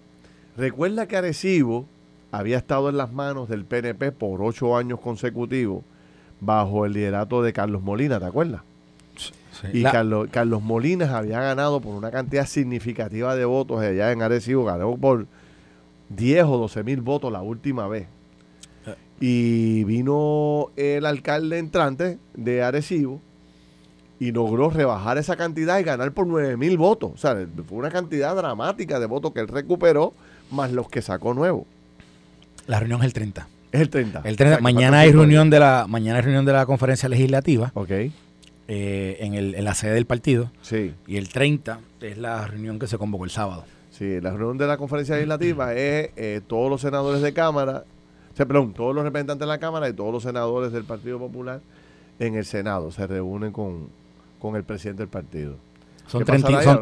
Recuerda 0.56 1.08
que 1.08 1.18
Arecibo 1.18 1.86
había 2.32 2.58
estado 2.58 2.90
en 2.90 2.98
las 2.98 3.12
manos 3.12 3.50
del 3.50 3.66
PNP 3.66 4.12
por 4.12 4.42
ocho 4.42 4.78
años 4.78 5.00
consecutivos 5.00 5.84
bajo 6.40 6.86
el 6.86 6.94
liderato 6.94 7.42
de 7.42 7.54
Carlos 7.54 7.82
Molina, 7.82 8.20
¿te 8.20 8.26
acuerdas? 8.26 8.62
Y 9.72 9.84
Carlos, 9.84 10.28
Carlos 10.32 10.62
Molina 10.62 11.16
había 11.16 11.40
ganado 11.40 11.80
por 11.80 11.96
una 11.96 12.12
cantidad 12.12 12.46
significativa 12.46 13.36
de 13.36 13.46
votos 13.46 13.82
allá 13.82 14.12
en 14.12 14.22
Arecibo, 14.22 14.66
ganó 14.66 14.98
por 14.98 15.28
10 16.10 16.44
o 16.46 16.58
12 16.58 16.84
mil 16.84 17.02
votos 17.02 17.32
la 17.32 17.42
última 17.42 17.88
vez. 17.88 18.08
Eh. 18.88 18.96
Y 19.20 19.84
vino 19.86 20.72
el 20.76 21.06
alcalde 21.06 21.60
entrante 21.60 22.18
de 22.34 22.64
Arecibo 22.64 23.22
y 24.20 24.32
logró 24.32 24.70
rebajar 24.70 25.18
esa 25.18 25.36
cantidad 25.36 25.80
y 25.80 25.84
ganar 25.84 26.12
por 26.14 26.28
9 26.28 26.58
mil 26.58 26.78
votos. 26.78 27.12
O 27.14 27.18
sea, 27.18 27.36
fue 27.68 27.78
una 27.78 27.92
cantidad 27.92 28.36
dramática 28.36 29.00
de 29.00 29.06
votos 29.06 29.34
que 29.34 29.40
él 29.40 29.48
recuperó, 29.48 30.14
más 30.52 30.72
los 30.72 30.88
que 30.88 31.02
sacó 31.02 31.34
nuevo. 31.34 31.66
La 32.68 32.80
reunión 32.80 33.02
es 33.02 33.08
el 33.08 33.14
30. 33.14 33.48
Es 33.72 33.82
el 33.82 33.90
30. 33.90 34.22
El 34.24 34.36
30. 34.36 34.62
mañana 34.62 35.00
hay 35.00 35.12
reunión 35.12 35.50
de 35.50 35.60
la 35.60 35.86
mañana 35.90 36.18
hay 36.18 36.24
reunión 36.24 36.46
de 36.46 36.54
la 36.54 36.66
conferencia 36.66 37.10
legislativa. 37.10 37.72
Ok. 37.74 37.92
Eh, 38.70 39.18
en, 39.20 39.34
el, 39.34 39.56
en 39.56 39.66
la 39.66 39.74
sede 39.74 39.96
del 39.96 40.06
partido. 40.06 40.52
Sí. 40.62 40.94
Y 41.06 41.18
el 41.18 41.28
30 41.28 41.80
es 42.00 42.18
la 42.18 42.48
reunión 42.48 42.80
que 42.80 42.88
se 42.88 42.98
convocó 42.98 43.26
el 43.26 43.32
sábado. 43.32 43.66
Sí, 43.92 44.22
la 44.22 44.32
reunión 44.32 44.58
de 44.58 44.68
la 44.68 44.78
conferencia 44.78 45.16
legislativa 45.16 45.74
es 45.76 46.12
eh, 46.16 46.42
todos 46.48 46.70
los 46.70 46.82
senadores 46.82 47.22
de 47.22 47.34
Cámara, 47.34 47.84
o 48.32 48.36
sea, 48.36 48.46
perdón, 48.46 48.74
todos 48.74 48.96
los 48.96 49.04
representantes 49.04 49.42
de 49.42 49.48
la 49.48 49.60
Cámara 49.60 49.90
y 49.90 49.94
todos 49.94 50.14
los 50.14 50.24
senadores 50.24 50.72
del 50.72 50.86
Partido 50.86 51.20
Popular 51.20 51.62
en 52.20 52.36
el 52.36 52.46
Senado 52.46 52.92
se 52.92 53.06
reúnen 53.06 53.52
con, 53.52 53.90
con 54.44 54.58
el 54.58 54.66
presidente 54.66 55.04
del 55.04 55.10
partido. 55.10 55.56
Son, 56.06 56.26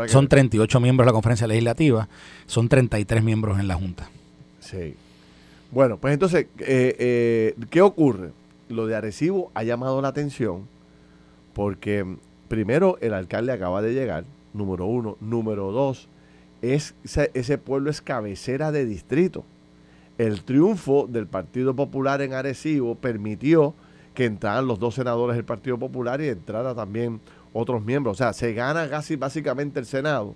son, 0.08 0.28
38 0.28 0.80
miembros 0.80 1.06
de 1.06 1.10
la 1.12 1.14
conferencia 1.14 1.46
legislativa, 1.46 2.10
son 2.48 2.68
33 2.68 3.24
miembros 3.24 3.60
en 3.60 3.68
la 3.68 3.76
Junta. 3.76 4.10
Sí. 4.60 4.96
Bueno, 5.70 5.98
pues 5.98 6.16
entonces, 6.16 6.48
eh, 6.58 6.96
eh, 6.98 7.56
¿qué 7.70 7.84
ocurre? 7.84 8.32
Lo 8.68 8.88
de 8.88 8.96
Arecibo 8.96 9.52
ha 9.54 9.62
llamado 9.62 10.02
la 10.02 10.08
atención 10.08 10.68
porque 11.54 12.18
primero 12.48 12.98
el 13.00 13.14
alcalde 13.14 13.52
acaba 13.52 13.84
de 13.84 13.94
llegar, 13.94 14.24
número 14.54 14.88
uno. 14.88 15.18
Número 15.22 15.72
dos, 15.72 16.10
es, 16.64 16.96
ese 17.36 17.60
pueblo 17.60 17.92
es 17.92 18.02
cabecera 18.02 18.72
de 18.72 18.88
distrito. 18.88 19.46
El 20.18 20.42
triunfo 20.42 21.06
del 21.08 21.28
Partido 21.28 21.76
Popular 21.76 22.24
en 22.24 22.34
Arecibo 22.34 22.96
permitió 22.96 23.76
que 24.16 24.26
entraran 24.26 24.66
los 24.66 24.80
dos 24.80 24.96
senadores 24.96 25.36
del 25.36 25.46
Partido 25.46 25.78
Popular 25.78 26.22
y 26.22 26.28
entrara 26.28 26.74
también 26.74 27.22
otros 27.54 27.84
miembros. 27.84 28.14
O 28.14 28.18
sea, 28.18 28.34
se 28.34 28.54
gana 28.54 28.90
casi 28.90 29.16
básicamente 29.16 29.80
el 29.80 29.86
Senado 29.86 30.36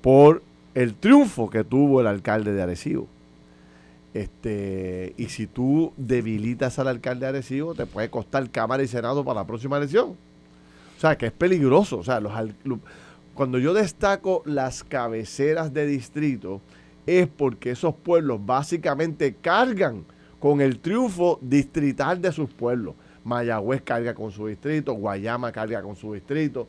por 0.00 0.42
el 0.74 0.94
triunfo 0.94 1.50
que 1.50 1.64
tuvo 1.64 2.00
el 2.00 2.06
alcalde 2.06 2.52
de 2.52 2.62
Arecibo. 2.62 3.08
Este, 4.14 5.14
y 5.16 5.26
si 5.26 5.46
tú 5.46 5.92
debilitas 5.96 6.78
al 6.78 6.88
alcalde 6.88 7.26
de 7.26 7.30
Arecibo, 7.30 7.74
te 7.74 7.86
puede 7.86 8.10
costar 8.10 8.50
Cámara 8.50 8.82
y 8.82 8.88
Senado 8.88 9.24
para 9.24 9.40
la 9.40 9.46
próxima 9.46 9.78
elección. 9.78 10.10
O 10.96 11.00
sea, 11.00 11.16
que 11.16 11.26
es 11.26 11.32
peligroso. 11.32 11.98
O 11.98 12.04
sea, 12.04 12.20
los, 12.20 12.32
cuando 13.34 13.58
yo 13.58 13.72
destaco 13.72 14.42
las 14.44 14.84
cabeceras 14.84 15.72
de 15.72 15.86
distrito, 15.86 16.60
es 17.06 17.26
porque 17.26 17.70
esos 17.70 17.94
pueblos 17.94 18.44
básicamente 18.44 19.34
cargan 19.34 20.04
con 20.38 20.60
el 20.60 20.78
triunfo 20.78 21.38
distrital 21.40 22.20
de 22.20 22.32
sus 22.32 22.50
pueblos. 22.50 22.94
Mayagüez 23.24 23.82
carga 23.82 24.14
con 24.14 24.30
su 24.30 24.46
distrito, 24.46 24.94
Guayama 24.94 25.52
carga 25.52 25.82
con 25.82 25.96
su 25.96 26.12
distrito, 26.12 26.66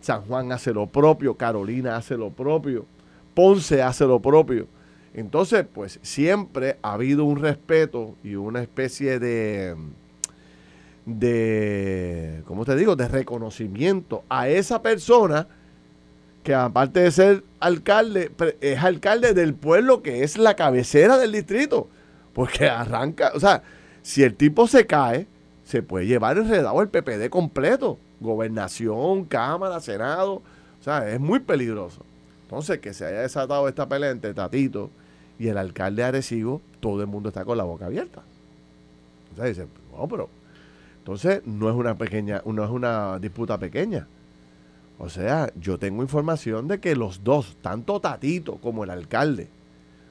San 0.00 0.22
Juan 0.22 0.52
hace 0.52 0.72
lo 0.72 0.86
propio, 0.86 1.34
Carolina 1.34 1.96
hace 1.96 2.16
lo 2.16 2.30
propio, 2.30 2.86
Ponce 3.34 3.82
hace 3.82 4.06
lo 4.06 4.20
propio. 4.20 4.66
Entonces, 5.14 5.64
pues 5.72 5.98
siempre 6.02 6.78
ha 6.82 6.94
habido 6.94 7.24
un 7.24 7.40
respeto 7.40 8.16
y 8.22 8.34
una 8.34 8.62
especie 8.62 9.18
de, 9.18 9.76
de, 11.06 12.42
¿cómo 12.46 12.64
te 12.64 12.76
digo?, 12.76 12.96
de 12.96 13.08
reconocimiento 13.08 14.24
a 14.28 14.48
esa 14.48 14.82
persona 14.82 15.46
que 16.42 16.54
aparte 16.54 17.00
de 17.00 17.10
ser 17.10 17.44
alcalde, 17.58 18.30
es 18.60 18.78
alcalde 18.82 19.32
del 19.32 19.54
pueblo 19.54 20.02
que 20.02 20.22
es 20.22 20.36
la 20.36 20.54
cabecera 20.54 21.16
del 21.16 21.32
distrito. 21.32 21.88
Porque 22.34 22.68
arranca, 22.68 23.32
o 23.34 23.40
sea, 23.40 23.62
si 24.02 24.22
el 24.22 24.34
tipo 24.34 24.66
se 24.66 24.86
cae, 24.86 25.26
se 25.64 25.82
puede 25.82 26.06
llevar 26.06 26.38
enredado 26.38 26.80
el 26.82 26.88
PPD 26.88 27.28
completo. 27.30 27.98
Gobernación, 28.20 29.24
Cámara, 29.24 29.80
Senado. 29.80 30.34
O 30.34 30.82
sea, 30.82 31.08
es 31.10 31.18
muy 31.18 31.40
peligroso. 31.40 32.02
Entonces, 32.42 32.78
que 32.78 32.92
se 32.92 33.06
haya 33.06 33.22
desatado 33.22 33.66
esta 33.68 33.88
pelea 33.88 34.10
entre 34.10 34.34
Tatito 34.34 34.90
y 35.38 35.48
el 35.48 35.58
alcalde 35.58 36.02
de 36.02 36.08
Arecibo, 36.08 36.60
todo 36.80 37.00
el 37.00 37.06
mundo 37.06 37.30
está 37.30 37.44
con 37.44 37.56
la 37.56 37.64
boca 37.64 37.86
abierta. 37.86 38.22
O 39.32 39.36
sea, 39.36 39.46
dice, 39.46 39.66
no, 39.92 40.06
pero 40.06 40.28
entonces 40.98 41.42
no 41.44 41.68
es 41.68 41.74
una 41.74 41.96
pequeña, 41.96 42.42
no 42.44 42.64
es 42.64 42.70
una 42.70 43.18
disputa 43.18 43.58
pequeña. 43.58 44.06
O 44.98 45.08
sea, 45.08 45.50
yo 45.60 45.78
tengo 45.78 46.02
información 46.02 46.68
de 46.68 46.78
que 46.78 46.94
los 46.94 47.24
dos, 47.24 47.56
tanto 47.60 48.00
Tatito 48.00 48.56
como 48.56 48.84
el 48.84 48.90
alcalde, 48.90 49.48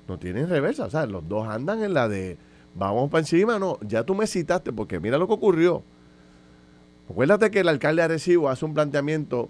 no 0.07 0.19
tienen 0.19 0.49
reversa. 0.49 0.85
O 0.85 0.89
sea, 0.89 1.05
los 1.05 1.27
dos 1.27 1.47
andan 1.47 1.83
en 1.83 1.93
la 1.93 2.09
de 2.09 2.37
vamos 2.75 3.09
para 3.09 3.21
encima, 3.21 3.59
no, 3.59 3.79
ya 3.81 4.03
tú 4.03 4.15
me 4.15 4.27
citaste, 4.27 4.71
porque 4.71 4.99
mira 4.99 5.17
lo 5.17 5.27
que 5.27 5.33
ocurrió. 5.33 5.83
Acuérdate 7.09 7.51
que 7.51 7.59
el 7.59 7.67
alcalde 7.67 8.01
de 8.01 8.05
Arecibo 8.05 8.49
hace 8.49 8.65
un 8.65 8.73
planteamiento 8.73 9.49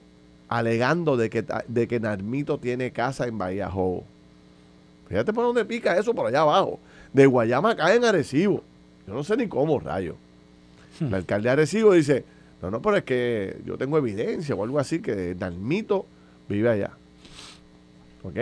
alegando 0.49 1.17
de 1.17 1.30
que, 1.30 1.45
de 1.67 1.88
que 1.88 1.99
Narmito 1.99 2.57
tiene 2.57 2.91
casa 2.91 3.28
en 3.28 3.38
Bahía 3.38 3.69
Jobo. 3.69 4.03
Fíjate 5.07 5.34
por 5.34 5.45
dónde 5.45 5.65
pica 5.65 5.97
eso, 5.97 6.13
por 6.13 6.28
allá 6.28 6.41
abajo. 6.41 6.80
De 7.11 7.26
Guayama 7.26 7.76
cae 7.76 7.97
en 7.97 8.05
Arecibo. 8.05 8.63
Yo 9.07 9.13
no 9.13 9.24
sé 9.24 9.38
ni 9.38 9.47
cómo, 9.47 9.80
rayo. 9.80 10.15
Hmm. 10.99 11.07
El 11.07 11.13
alcalde 11.15 11.49
de 11.49 11.53
Arecibo 11.53 11.93
dice, 11.93 12.26
no, 12.61 12.71
no, 12.71 12.82
pero 12.82 12.97
es 12.97 13.03
que 13.03 13.57
yo 13.65 13.78
tengo 13.78 13.97
evidencia 13.97 14.55
o 14.55 14.63
algo 14.63 14.80
así 14.80 14.99
que 14.99 15.36
Narmito 15.39 16.05
vive 16.49 16.69
allá. 16.69 16.91
¿Ok? 18.24 18.38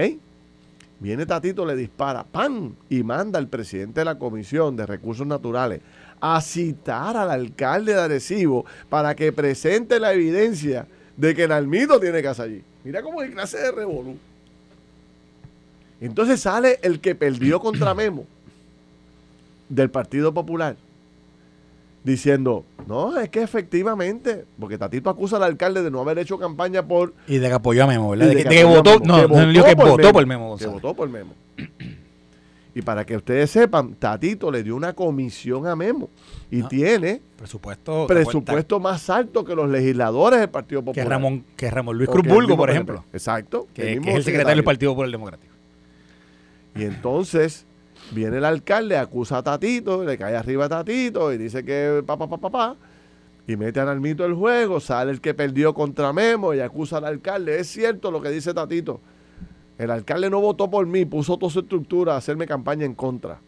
Viene 1.02 1.26
Tatito, 1.26 1.66
le 1.66 1.76
dispara, 1.76 2.24
¡pam! 2.24 2.76
Y 2.88 3.02
manda 3.02 3.40
al 3.40 3.48
presidente 3.48 4.02
de 4.02 4.06
la 4.06 4.20
Comisión 4.20 4.76
de 4.78 4.86
Recursos 4.86 5.26
Naturales 5.26 5.82
a 6.22 6.40
citar 6.42 7.18
al 7.18 7.32
alcalde 7.32 7.96
de 7.96 8.02
Arecibo 8.02 8.66
para 8.88 9.16
que 9.16 9.34
presente 9.34 10.00
la 10.00 10.14
evidencia 10.14 10.86
de 11.18 11.34
que 11.34 11.48
Nalmito 11.48 12.00
tiene 12.00 12.22
casa 12.22 12.44
allí. 12.44 12.62
Mira 12.84 13.02
cómo 13.02 13.20
hay 13.20 13.32
clase 13.32 13.58
de 13.58 13.72
revolú. 13.72 14.16
Entonces 16.00 16.40
sale 16.40 16.80
el 16.84 17.00
que 17.00 17.16
perdió 17.16 17.60
contra 17.60 17.96
Memo 17.96 18.28
del 19.70 19.90
Partido 19.90 20.32
Popular 20.32 20.76
diciendo, 22.04 22.66
no, 22.88 23.20
es 23.20 23.30
que 23.30 23.42
efectivamente, 23.42 24.46
porque 24.60 24.78
Tatito 24.78 25.10
acusa 25.10 25.38
al 25.38 25.44
alcalde 25.44 25.84
de 25.84 25.92
no 25.92 26.02
haber 26.02 26.20
hecho 26.20 26.38
campaña 26.40 26.86
por... 26.86 27.14
Y 27.28 27.38
de 27.38 27.48
que 27.48 27.54
apoyó 27.54 27.84
a 27.84 27.88
Memo, 27.88 28.10
¿verdad? 28.10 28.28
De, 28.28 28.44
que, 28.44 28.64
votó, 28.64 29.00
no, 29.00 29.28
no, 29.28 29.64
que 29.64 29.76
votó 29.76 30.12
por 30.12 30.26
Memo. 30.26 30.58
Que 30.58 30.68
votó 30.68 30.94
por 30.94 31.10
Memo. 31.10 31.34
Y 32.74 32.82
para 32.82 33.06
que 33.06 33.18
ustedes 33.18 33.52
sepan, 33.52 33.96
Tatito 33.96 34.50
le 34.50 34.64
dio 34.64 34.76
una 34.76 34.94
comisión 34.94 35.68
a 35.68 35.76
Memo 35.76 36.10
y 36.50 36.64
tiene 36.64 37.22
presupuesto, 37.38 38.08
presupuesto 38.08 38.80
más 38.80 39.10
alto 39.10 39.44
que 39.44 39.56
los 39.56 39.70
legisladores 39.70 40.40
del 40.40 40.50
Partido 40.50 40.82
Popular. 40.82 41.06
Que 41.06 41.10
Ramón, 41.10 41.46
que 41.58 41.70
Ramón 41.70 41.98
Luis 41.98 42.10
Cruz 42.10 42.26
Burgo, 42.26 42.56
por 42.56 42.70
ejemplo. 42.70 43.04
Exacto. 43.12 43.68
Que, 43.74 43.94
es 43.94 44.08
el 44.08 44.24
secretario 44.24 44.56
del 44.56 44.64
Partido 44.64 44.92
Popular 44.92 45.12
Democrático. 45.12 45.54
Y 46.76 46.84
entonces 46.84 47.66
viene 48.12 48.38
el 48.38 48.46
alcalde, 48.46 48.98
acusa 48.98 49.38
a 49.38 49.44
Tatito, 49.44 50.04
le 50.04 50.18
cae 50.18 50.36
arriba 50.36 50.66
a 50.66 50.70
Tatito 50.70 51.32
y 51.34 51.38
dice 51.38 51.64
que 51.64 52.04
papá, 52.06 52.28
papá, 52.28 52.50
papá. 52.50 52.76
Y 53.48 53.56
mete 53.56 53.80
a 53.80 53.86
Nalmito 53.86 54.24
el 54.26 54.34
juego, 54.34 54.80
sale 54.80 55.12
el 55.12 55.20
que 55.20 55.34
perdió 55.34 55.74
contra 55.74 56.14
Memo 56.14 56.54
y 56.54 56.60
acusa 56.60 56.98
al 56.98 57.06
alcalde. 57.06 57.60
Es 57.60 57.68
cierto 57.68 58.12
lo 58.12 58.22
que 58.22 58.30
dice 58.30 58.54
Tatito 58.54 59.02
el 59.82 59.90
alcalde 59.90 60.30
no 60.30 60.40
votó 60.40 60.70
por 60.70 60.86
mí, 60.86 61.06
puso 61.06 61.38
toda 61.38 61.52
su 61.52 61.62
estructura 61.62 62.14
a 62.14 62.18
hacerme 62.18 62.46
campaña 62.46 62.86
en 62.86 62.94
contra. 62.94 63.40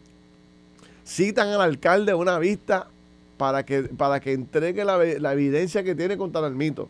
Citan 1.06 1.50
al 1.50 1.60
alcalde 1.60 2.10
a 2.10 2.16
una 2.16 2.40
vista 2.40 2.88
para 3.36 3.64
que, 3.64 3.84
para 3.84 4.18
que 4.18 4.32
entregue 4.32 4.84
la, 4.84 5.32
evidencia 5.32 5.84
que 5.84 5.94
tiene 5.94 6.16
contra 6.16 6.40
Nalmito. 6.40 6.88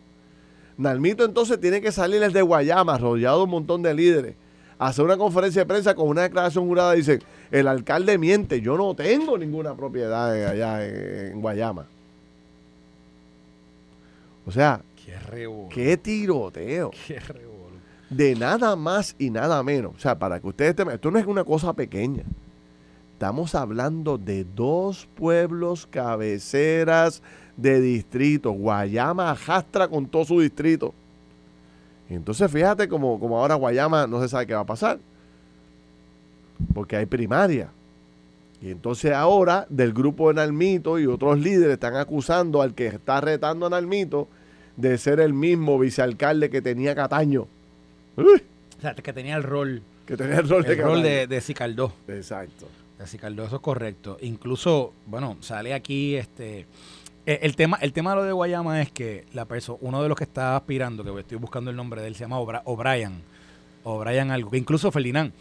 Nalmito 0.78 1.26
entonces 1.26 1.60
tiene 1.60 1.82
que 1.82 1.92
salir 1.92 2.20
desde 2.20 2.40
Guayama, 2.40 2.96
rodeado 2.96 3.36
de 3.36 3.44
un 3.44 3.50
montón 3.50 3.82
de 3.82 3.92
líderes, 3.92 4.34
hacer 4.78 5.04
una 5.04 5.18
conferencia 5.18 5.60
de 5.60 5.66
prensa 5.66 5.94
con 5.94 6.08
una 6.08 6.22
declaración 6.22 6.66
jurada. 6.66 6.94
Dicen, 6.94 7.22
el 7.54 7.68
alcalde 7.68 8.18
miente, 8.18 8.60
yo 8.60 8.76
no 8.76 8.96
tengo 8.96 9.38
ninguna 9.38 9.76
propiedad 9.76 10.32
allá 10.32 10.84
en, 10.84 11.40
Guayama. 11.40 11.86
O 14.44 14.50
sea, 14.50 14.80
qué, 14.96 15.48
qué 15.70 15.96
tiroteo. 15.96 16.90
Qué 17.06 17.20
de 18.10 18.34
nada 18.34 18.74
más 18.74 19.14
y 19.20 19.30
nada 19.30 19.62
menos. 19.62 19.94
O 19.94 19.98
sea, 20.00 20.18
para 20.18 20.40
que 20.40 20.48
ustedes 20.48 20.74
tengan, 20.74 20.96
esto 20.96 21.12
no 21.12 21.18
es 21.20 21.26
una 21.26 21.44
cosa 21.44 21.72
pequeña. 21.74 22.24
Estamos 23.12 23.54
hablando 23.54 24.18
de 24.18 24.42
dos 24.42 25.08
pueblos 25.14 25.86
cabeceras 25.86 27.22
de 27.56 27.80
distrito. 27.80 28.50
Guayama 28.50 29.30
ajastra 29.30 29.86
con 29.86 30.06
todo 30.06 30.24
su 30.24 30.40
distrito. 30.40 30.92
entonces 32.08 32.50
fíjate 32.50 32.88
como, 32.88 33.20
como 33.20 33.38
ahora 33.38 33.54
Guayama 33.54 34.08
no 34.08 34.20
se 34.20 34.28
sabe 34.28 34.48
qué 34.48 34.54
va 34.54 34.62
a 34.62 34.66
pasar. 34.66 34.98
Porque 36.72 36.96
hay 36.96 37.06
primaria. 37.06 37.70
Y 38.60 38.70
entonces 38.70 39.12
ahora 39.12 39.66
del 39.68 39.92
grupo 39.92 40.28
de 40.28 40.34
Nalmito 40.34 40.98
y 40.98 41.06
otros 41.06 41.38
líderes 41.38 41.74
están 41.74 41.96
acusando 41.96 42.62
al 42.62 42.74
que 42.74 42.86
está 42.86 43.20
retando 43.20 43.66
a 43.66 43.70
Nalmito 43.70 44.28
de 44.76 44.96
ser 44.98 45.20
el 45.20 45.34
mismo 45.34 45.78
vicealcalde 45.78 46.50
que 46.50 46.62
tenía 46.62 46.94
Cataño. 46.94 47.46
O 48.16 48.24
sea, 48.80 48.94
que 48.94 49.12
tenía 49.12 49.36
el 49.36 49.42
rol. 49.42 49.82
Que 50.06 50.16
tenía 50.16 50.36
el 50.36 50.48
rol, 50.48 50.64
el 50.64 50.76
de, 50.76 50.82
rol 50.82 51.02
de, 51.02 51.26
de 51.26 51.40
Cicaldó. 51.40 51.92
Exacto. 52.08 52.66
De 52.98 53.06
Cicaldó, 53.06 53.44
eso 53.44 53.56
es 53.56 53.62
correcto. 53.62 54.18
Incluso, 54.20 54.92
bueno, 55.06 55.36
sale 55.40 55.74
aquí 55.74 56.16
este. 56.16 56.66
E, 57.26 57.40
el 57.42 57.56
tema, 57.56 57.78
el 57.80 57.92
tema 57.92 58.10
de 58.10 58.16
lo 58.16 58.24
de 58.24 58.32
Guayama 58.32 58.82
es 58.82 58.92
que 58.92 59.26
la 59.32 59.46
persona, 59.46 59.78
uno 59.80 60.02
de 60.02 60.08
los 60.08 60.16
que 60.16 60.24
está 60.24 60.56
aspirando, 60.56 61.02
que 61.02 61.20
estoy 61.20 61.38
buscando 61.38 61.70
el 61.70 61.76
nombre 61.76 62.02
de 62.02 62.08
él, 62.08 62.14
se 62.14 62.24
llama 62.24 62.38
O'Brien. 62.38 63.22
O'Brien 63.84 64.30
algo, 64.30 64.50
que 64.50 64.58
incluso 64.58 64.90
Ferdinand. 64.90 65.32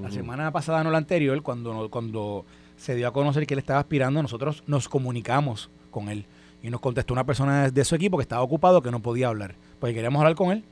La 0.00 0.10
semana 0.10 0.52
pasada, 0.52 0.84
no 0.84 0.90
la 0.90 0.98
anterior, 0.98 1.42
cuando, 1.42 1.90
cuando 1.90 2.44
se 2.76 2.94
dio 2.94 3.08
a 3.08 3.12
conocer 3.12 3.46
que 3.46 3.54
él 3.54 3.58
estaba 3.58 3.80
aspirando, 3.80 4.22
nosotros 4.22 4.62
nos 4.66 4.88
comunicamos 4.88 5.70
con 5.90 6.08
él. 6.08 6.26
Y 6.62 6.70
nos 6.70 6.80
contestó 6.80 7.14
una 7.14 7.24
persona 7.24 7.64
de, 7.64 7.70
de 7.70 7.84
su 7.84 7.94
equipo 7.94 8.18
que 8.18 8.22
estaba 8.22 8.42
ocupado, 8.42 8.82
que 8.82 8.90
no 8.90 9.00
podía 9.00 9.28
hablar. 9.28 9.54
Pues 9.80 9.94
queríamos 9.94 10.20
hablar 10.20 10.36
con 10.36 10.52
él 10.52 10.64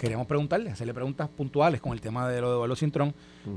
queríamos 0.00 0.26
preguntarle, 0.26 0.70
hacerle 0.70 0.94
preguntas 0.94 1.28
puntuales 1.28 1.78
con 1.78 1.92
el 1.92 2.00
tema 2.00 2.26
de 2.26 2.40
lo 2.40 2.48
de 2.48 2.54
Eduardo 2.54 2.74
Cintrón, 2.74 3.14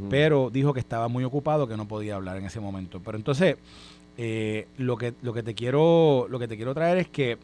pero 0.09 0.49
dijo 0.49 0.73
que 0.73 0.81
estaba 0.81 1.07
muy 1.07 1.23
ocupado, 1.23 1.69
que 1.69 1.77
no 1.77 1.87
podía 1.87 2.15
hablar 2.15 2.35
en 2.35 2.43
ese 2.43 2.59
momento. 2.59 2.99
Pero 2.99 3.17
entonces, 3.17 3.55
eh, 4.17 4.67
lo 4.77 4.97
que 4.97 5.13
lo 5.21 5.33
que 5.33 5.41
te 5.41 5.55
quiero 5.55 6.27
lo 6.29 6.39
que 6.39 6.49
te 6.49 6.57
quiero 6.57 6.73
traer 6.73 6.97
es 6.97 7.07
que, 7.07 7.37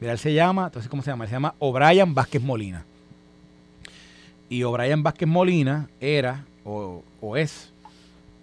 mira, 0.00 0.12
él 0.12 0.20
se 0.20 0.32
llama, 0.32 0.66
entonces 0.66 0.88
cómo 0.88 1.02
se 1.02 1.10
llama, 1.10 1.24
él 1.24 1.30
se 1.30 1.34
llama 1.34 1.54
O'Brien 1.58 2.14
Vázquez 2.14 2.40
Molina. 2.40 2.84
Y 4.48 4.62
O'Brien 4.62 5.02
Vázquez 5.02 5.28
Molina 5.28 5.88
era 6.00 6.44
o, 6.64 7.02
o 7.20 7.36
es 7.36 7.70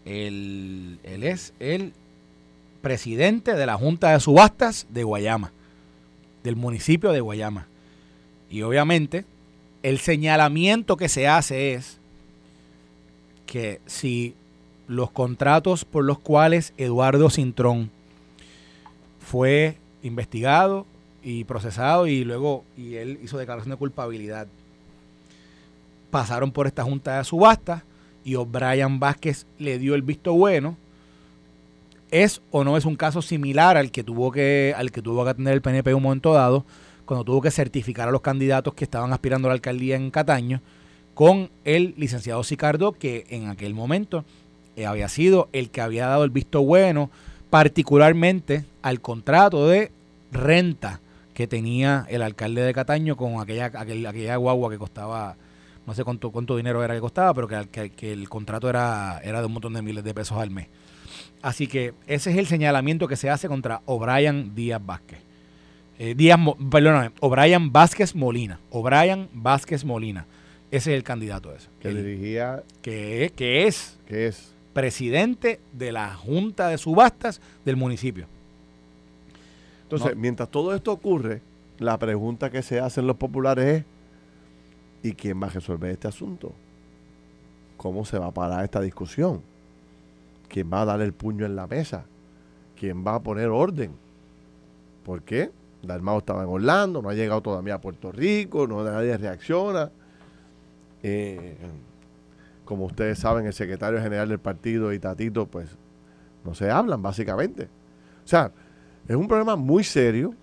el, 0.05 0.99
él 1.03 1.23
es 1.23 1.53
el 1.59 1.93
presidente 2.81 3.55
de 3.55 3.65
la 3.65 3.77
Junta 3.77 4.11
de 4.11 4.19
Subastas 4.19 4.87
de 4.89 5.03
Guayama, 5.03 5.51
del 6.43 6.55
municipio 6.55 7.11
de 7.11 7.21
Guayama. 7.21 7.67
Y 8.49 8.63
obviamente 8.63 9.25
el 9.83 9.99
señalamiento 9.99 10.97
que 10.97 11.09
se 11.09 11.27
hace 11.27 11.73
es 11.73 11.97
que 13.45 13.81
si 13.85 14.35
los 14.87 15.11
contratos 15.11 15.85
por 15.85 16.03
los 16.03 16.19
cuales 16.19 16.73
Eduardo 16.77 17.29
Cintrón 17.29 17.89
fue 19.19 19.77
investigado 20.03 20.85
y 21.23 21.43
procesado 21.43 22.07
y 22.07 22.23
luego 22.23 22.65
y 22.75 22.95
él 22.95 23.19
hizo 23.23 23.37
declaración 23.37 23.71
de 23.71 23.77
culpabilidad 23.77 24.47
pasaron 26.09 26.51
por 26.51 26.67
esta 26.67 26.83
junta 26.83 27.17
de 27.17 27.23
subasta 27.23 27.83
y 28.23 28.35
O'Brien 28.35 28.99
Vázquez 28.99 29.45
le 29.57 29.79
dio 29.79 29.95
el 29.95 30.01
visto 30.01 30.33
bueno 30.33 30.77
es 32.11 32.41
o 32.51 32.63
no 32.63 32.77
es 32.77 32.85
un 32.85 32.95
caso 32.95 33.21
similar 33.21 33.77
al 33.77 33.91
que 33.91 34.03
tuvo 34.03 34.31
que 34.31 34.73
al 34.75 34.91
que 34.91 35.01
tuvo 35.01 35.25
que 35.25 35.33
tener 35.33 35.53
el 35.53 35.61
PNP 35.61 35.91
en 35.91 35.95
un 35.95 36.03
momento 36.03 36.33
dado 36.33 36.65
cuando 37.11 37.25
tuvo 37.25 37.41
que 37.41 37.51
certificar 37.51 38.07
a 38.07 38.11
los 38.11 38.21
candidatos 38.21 38.73
que 38.73 38.85
estaban 38.85 39.11
aspirando 39.11 39.47
a 39.47 39.49
la 39.49 39.55
alcaldía 39.55 39.97
en 39.97 40.11
Cataño, 40.11 40.61
con 41.13 41.49
el 41.65 41.93
licenciado 41.97 42.41
Sicardo, 42.41 42.93
que 42.93 43.25
en 43.29 43.49
aquel 43.49 43.73
momento 43.73 44.23
eh, 44.77 44.85
había 44.85 45.09
sido 45.09 45.49
el 45.51 45.71
que 45.71 45.81
había 45.81 46.07
dado 46.07 46.23
el 46.23 46.29
visto 46.29 46.61
bueno, 46.61 47.09
particularmente 47.49 48.63
al 48.81 49.01
contrato 49.01 49.67
de 49.67 49.91
renta 50.31 51.01
que 51.33 51.47
tenía 51.47 52.05
el 52.09 52.21
alcalde 52.21 52.61
de 52.61 52.73
Cataño 52.73 53.17
con 53.17 53.41
aquella, 53.41 53.65
aquella 53.65 54.35
guagua 54.37 54.69
que 54.69 54.77
costaba, 54.77 55.35
no 55.85 55.93
sé 55.93 56.03
cuánto, 56.03 56.31
cuánto 56.31 56.55
dinero 56.57 56.83
era 56.83 56.93
que 56.93 57.01
costaba, 57.01 57.33
pero 57.33 57.47
que, 57.47 57.89
que 57.89 58.11
el 58.13 58.29
contrato 58.29 58.69
era, 58.69 59.19
era 59.23 59.39
de 59.39 59.45
un 59.47 59.53
montón 59.53 59.73
de 59.73 59.81
miles 59.81 60.03
de 60.03 60.13
pesos 60.13 60.37
al 60.37 60.51
mes. 60.51 60.67
Así 61.41 61.67
que 61.67 61.93
ese 62.07 62.31
es 62.31 62.37
el 62.37 62.47
señalamiento 62.47 63.07
que 63.07 63.15
se 63.15 63.29
hace 63.29 63.47
contra 63.47 63.81
O'Brien 63.85 64.53
Díaz 64.53 64.81
Vázquez 64.85 65.19
eh, 66.03 66.15
Díaz, 66.15 66.39
perdóname, 66.71 67.11
O'Brien 67.19 67.71
Vázquez 67.71 68.15
Molina. 68.15 68.59
O'Brien 68.71 69.29
Vázquez 69.33 69.85
Molina. 69.85 70.25
Ese 70.71 70.91
es 70.91 70.97
el 70.97 71.03
candidato 71.03 71.53
ese. 71.53 71.67
Que 71.79 71.89
dirigía. 71.89 72.63
Que, 72.81 73.31
que 73.35 73.67
es. 73.67 73.99
Que 74.07 74.25
es. 74.25 74.51
Presidente 74.73 75.59
de 75.73 75.91
la 75.91 76.15
Junta 76.15 76.69
de 76.69 76.79
Subastas 76.79 77.39
del 77.65 77.75
municipio. 77.75 78.25
Entonces, 79.83 80.17
mientras 80.17 80.49
todo 80.49 80.73
esto 80.73 80.91
ocurre, 80.91 81.43
la 81.77 81.99
pregunta 81.99 82.49
que 82.49 82.63
se 82.63 82.79
hacen 82.79 83.05
los 83.05 83.17
populares 83.17 83.65
es: 83.65 83.85
¿y 85.03 85.13
quién 85.13 85.41
va 85.41 85.47
a 85.47 85.51
resolver 85.51 85.91
este 85.91 86.07
asunto? 86.07 86.53
cómo 87.81 88.05
se 88.05 88.19
va 88.19 88.27
a 88.27 88.31
parar 88.31 88.63
esta 88.63 88.79
discusión. 88.79 89.41
¿Quién 90.49 90.69
va 90.71 90.83
a 90.83 90.85
dar 90.85 91.01
el 91.01 91.13
puño 91.13 91.47
en 91.47 91.55
la 91.55 91.65
mesa? 91.65 92.05
¿Quién 92.75 93.03
va 93.03 93.15
a 93.15 93.23
poner 93.23 93.47
orden? 93.47 93.93
¿Por 95.03 95.23
qué? 95.23 95.49
Dalmao 95.81 96.19
estaba 96.19 96.43
en 96.43 96.49
Orlando, 96.49 97.01
no 97.01 97.09
ha 97.09 97.15
llegado 97.15 97.41
todavía 97.41 97.73
a 97.73 97.81
Puerto 97.81 98.11
Rico, 98.11 98.67
no 98.67 98.83
nadie 98.83 99.17
reacciona. 99.17 99.89
Eh, 101.01 101.57
como 102.65 102.85
ustedes 102.85 103.17
saben, 103.17 103.47
el 103.47 103.53
secretario 103.53 103.99
general 103.99 104.29
del 104.29 104.37
partido 104.37 104.93
y 104.93 104.99
Tatito, 104.99 105.47
pues 105.47 105.75
no 106.45 106.53
se 106.53 106.69
hablan, 106.69 107.01
básicamente. 107.01 107.63
O 108.23 108.27
sea, 108.27 108.51
es 109.07 109.15
un 109.15 109.27
problema 109.27 109.55
muy 109.55 109.83
serio. 109.83 110.35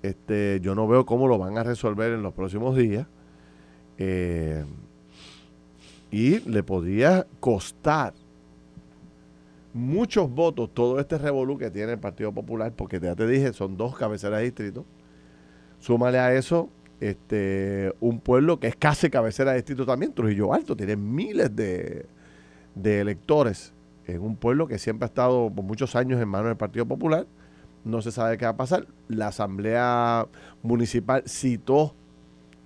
Este, 0.00 0.60
yo 0.62 0.74
no 0.74 0.88
veo 0.88 1.04
cómo 1.04 1.28
lo 1.28 1.36
van 1.36 1.58
a 1.58 1.62
resolver 1.62 2.12
en 2.12 2.22
los 2.22 2.32
próximos 2.32 2.74
días. 2.74 3.06
Eh, 3.98 4.64
y 6.10 6.38
le 6.48 6.62
podría 6.62 7.26
costar 7.40 8.14
muchos 9.72 10.30
votos 10.30 10.72
todo 10.72 11.00
este 11.00 11.18
revolú 11.18 11.58
que 11.58 11.70
tiene 11.70 11.92
el 11.92 11.98
Partido 11.98 12.32
Popular, 12.32 12.72
porque 12.74 13.00
ya 13.00 13.14
te 13.16 13.26
dije, 13.26 13.52
son 13.52 13.76
dos 13.76 13.96
cabeceras 13.96 14.38
de 14.38 14.44
distrito. 14.44 14.84
Súmale 15.80 16.18
a 16.18 16.34
eso 16.34 16.70
este 17.00 17.92
un 18.00 18.20
pueblo 18.20 18.60
que 18.60 18.68
es 18.68 18.76
casi 18.76 19.10
cabecera 19.10 19.50
de 19.50 19.58
distrito 19.58 19.84
también, 19.84 20.12
Trujillo 20.12 20.54
Alto, 20.54 20.76
tiene 20.76 20.96
miles 20.96 21.54
de, 21.54 22.06
de 22.74 23.00
electores 23.00 23.72
en 24.06 24.20
un 24.22 24.36
pueblo 24.36 24.68
que 24.68 24.78
siempre 24.78 25.06
ha 25.06 25.08
estado 25.08 25.50
por 25.50 25.64
muchos 25.64 25.96
años 25.96 26.20
en 26.20 26.28
manos 26.28 26.48
del 26.48 26.56
Partido 26.56 26.86
Popular. 26.86 27.26
No 27.84 28.00
se 28.00 28.12
sabe 28.12 28.38
qué 28.38 28.44
va 28.44 28.52
a 28.52 28.56
pasar. 28.56 28.86
La 29.08 29.28
Asamblea 29.28 30.26
Municipal 30.62 31.22
citó 31.26 31.94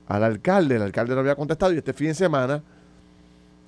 al 0.09 0.25
alcalde, 0.25 0.77
el 0.77 0.83
alcalde 0.83 1.15
no 1.15 1.21
había 1.21 1.37
contestado 1.37 1.73
y 1.75 1.77
este 1.77 1.93
fin 1.93 2.09
de 2.09 2.15
semana 2.15 2.63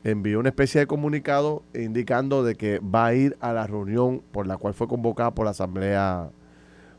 envió 0.02 0.40
una 0.40 0.48
especie 0.48 0.80
de 0.80 0.86
comunicado 0.86 1.62
indicando 1.74 2.42
de 2.42 2.54
que 2.54 2.78
va 2.78 3.06
a 3.06 3.14
ir 3.14 3.36
a 3.40 3.52
la 3.52 3.66
reunión 3.66 4.22
por 4.32 4.46
la 4.46 4.56
cual 4.56 4.72
fue 4.72 4.88
convocada 4.88 5.32
por 5.32 5.44
la 5.44 5.50
asamblea 5.50 6.30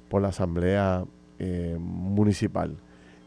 por 0.10 0.22
la 0.22 0.28
asamblea 0.28 1.06
eh, 1.40 1.76
municipal. 1.80 2.78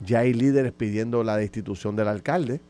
Ya 0.05 0.21
hay 0.21 0.35
líderes 0.35 0.73
pidiendo 0.73 1.25
la 1.25 1.37
destitución 1.37 1.97
del 1.97 2.07
alcalde 2.07 2.61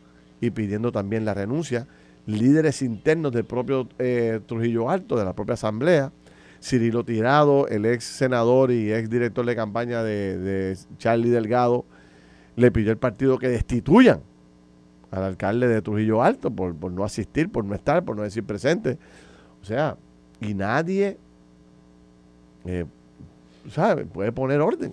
y 0.40 0.50
pidiendo 0.50 0.90
también 0.90 1.26
la 1.26 1.34
renuncia, 1.34 1.86
líderes 2.26 2.80
internos 2.80 3.32
del 3.32 3.44
propio 3.44 3.88
eh, 3.98 4.40
Trujillo 4.46 4.88
Alto, 4.88 5.18
de 5.18 5.24
la 5.24 5.34
propia 5.34 5.54
asamblea. 5.54 6.12
Cirilo 6.62 7.04
Tirado, 7.04 7.68
el 7.68 7.84
ex 7.84 8.04
senador 8.04 8.70
y 8.70 8.90
ex 8.90 9.10
director 9.10 9.44
de 9.44 9.54
campaña 9.54 10.02
de, 10.02 10.38
de 10.38 10.78
Charlie 10.96 11.28
Delgado, 11.28 11.84
le 12.56 12.70
pidió 12.70 12.90
al 12.90 12.98
partido 12.98 13.38
que 13.38 13.48
destituyan 13.48 14.20
al 15.14 15.22
alcalde 15.22 15.68
de 15.68 15.80
Trujillo 15.80 16.22
Alto 16.22 16.50
por, 16.50 16.74
no 16.90 17.04
asistir, 17.04 17.50
por 17.50 17.64
no 17.64 17.74
estar, 17.74 18.04
por 18.04 18.16
no 18.16 18.22
decir 18.22 18.42
presente. 18.44 18.98
O 19.62 19.64
sea, 19.64 19.96
y 20.40 20.54
nadie, 20.54 21.18
eh, 22.64 22.84
¿sabe? 23.70 24.04
Puede 24.06 24.32
poner 24.32 24.60
orden. 24.60 24.92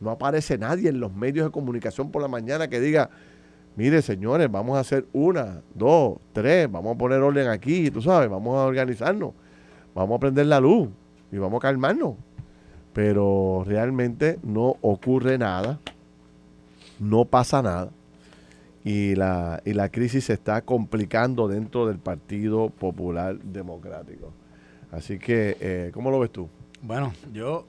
No 0.00 0.10
aparece 0.10 0.56
nadie 0.56 0.88
en 0.88 1.00
los 1.00 1.12
medios 1.12 1.46
de 1.46 1.52
comunicación 1.52 2.10
por 2.10 2.22
la 2.22 2.28
mañana 2.28 2.68
que 2.68 2.80
diga, 2.80 3.10
mire 3.76 4.00
señores, 4.00 4.50
vamos 4.50 4.76
a 4.78 4.80
hacer 4.80 5.06
una, 5.12 5.60
dos, 5.74 6.18
tres, 6.32 6.70
vamos 6.70 6.94
a 6.94 6.98
poner 6.98 7.20
orden 7.20 7.48
aquí, 7.48 7.90
tú 7.90 8.00
sabes, 8.00 8.30
vamos 8.30 8.56
a 8.56 8.64
organizarnos, 8.64 9.32
vamos 9.94 10.16
a 10.16 10.20
prender 10.20 10.46
la 10.46 10.60
luz 10.60 10.88
y 11.30 11.36
vamos 11.36 11.58
a 11.58 11.60
calmarnos. 11.60 12.14
Pero 12.94 13.64
realmente 13.66 14.38
no 14.42 14.76
ocurre 14.80 15.36
nada, 15.36 15.78
no 16.98 17.24
pasa 17.24 17.62
nada 17.62 17.90
y 18.84 19.14
la, 19.14 19.62
y 19.64 19.74
la 19.74 19.90
crisis 19.90 20.24
se 20.24 20.32
está 20.32 20.62
complicando 20.62 21.48
dentro 21.48 21.86
del 21.86 21.98
Partido 21.98 22.70
Popular 22.70 23.38
Democrático. 23.38 24.32
Así 24.90 25.18
que, 25.18 25.56
eh, 25.60 25.90
¿cómo 25.92 26.10
lo 26.10 26.20
ves 26.20 26.30
tú? 26.30 26.48
Bueno, 26.80 27.12
yo, 27.32 27.66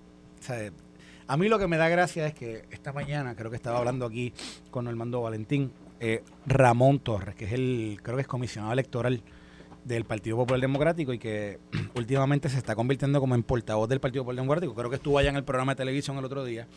a 1.28 1.38
mí 1.38 1.50
lo 1.50 1.60
que 1.60 1.68
me 1.68 1.78
da 1.78 1.90
gracia 1.90 2.28
es 2.28 2.34
que 2.34 2.64
esta 2.72 2.94
mañana, 2.94 3.36
creo 3.36 3.50
que 3.50 3.58
estaba 3.58 3.80
hablando 3.80 4.06
aquí 4.06 4.34
con 4.72 4.88
Armando 4.88 5.22
Valentín, 5.22 5.72
eh, 6.00 6.24
Ramón 6.46 7.00
Torres, 7.00 7.36
que 7.36 7.46
es 7.46 7.54
el, 7.54 8.00
creo 8.02 8.16
que 8.16 8.22
es 8.22 8.28
comisionado 8.28 8.72
electoral 8.72 9.22
del 9.84 10.06
Partido 10.06 10.38
Popular 10.38 10.62
Democrático 10.62 11.12
y 11.12 11.20
que 11.20 11.60
últimamente 11.96 12.48
se 12.48 12.58
está 12.58 12.76
convirtiendo 12.76 13.20
como 13.20 13.36
en 13.36 13.44
portavoz 13.44 13.90
del 13.90 14.00
Partido 14.00 14.24
Popular 14.24 14.42
Democrático. 14.42 14.74
Creo 14.74 14.90
que 14.90 14.96
estuvo 14.96 15.18
allá 15.18 15.30
en 15.30 15.36
el 15.36 15.44
programa 15.44 15.74
de 15.74 15.78
televisión 15.78 16.18
el 16.18 16.26
otro 16.26 16.46
día. 16.46 16.68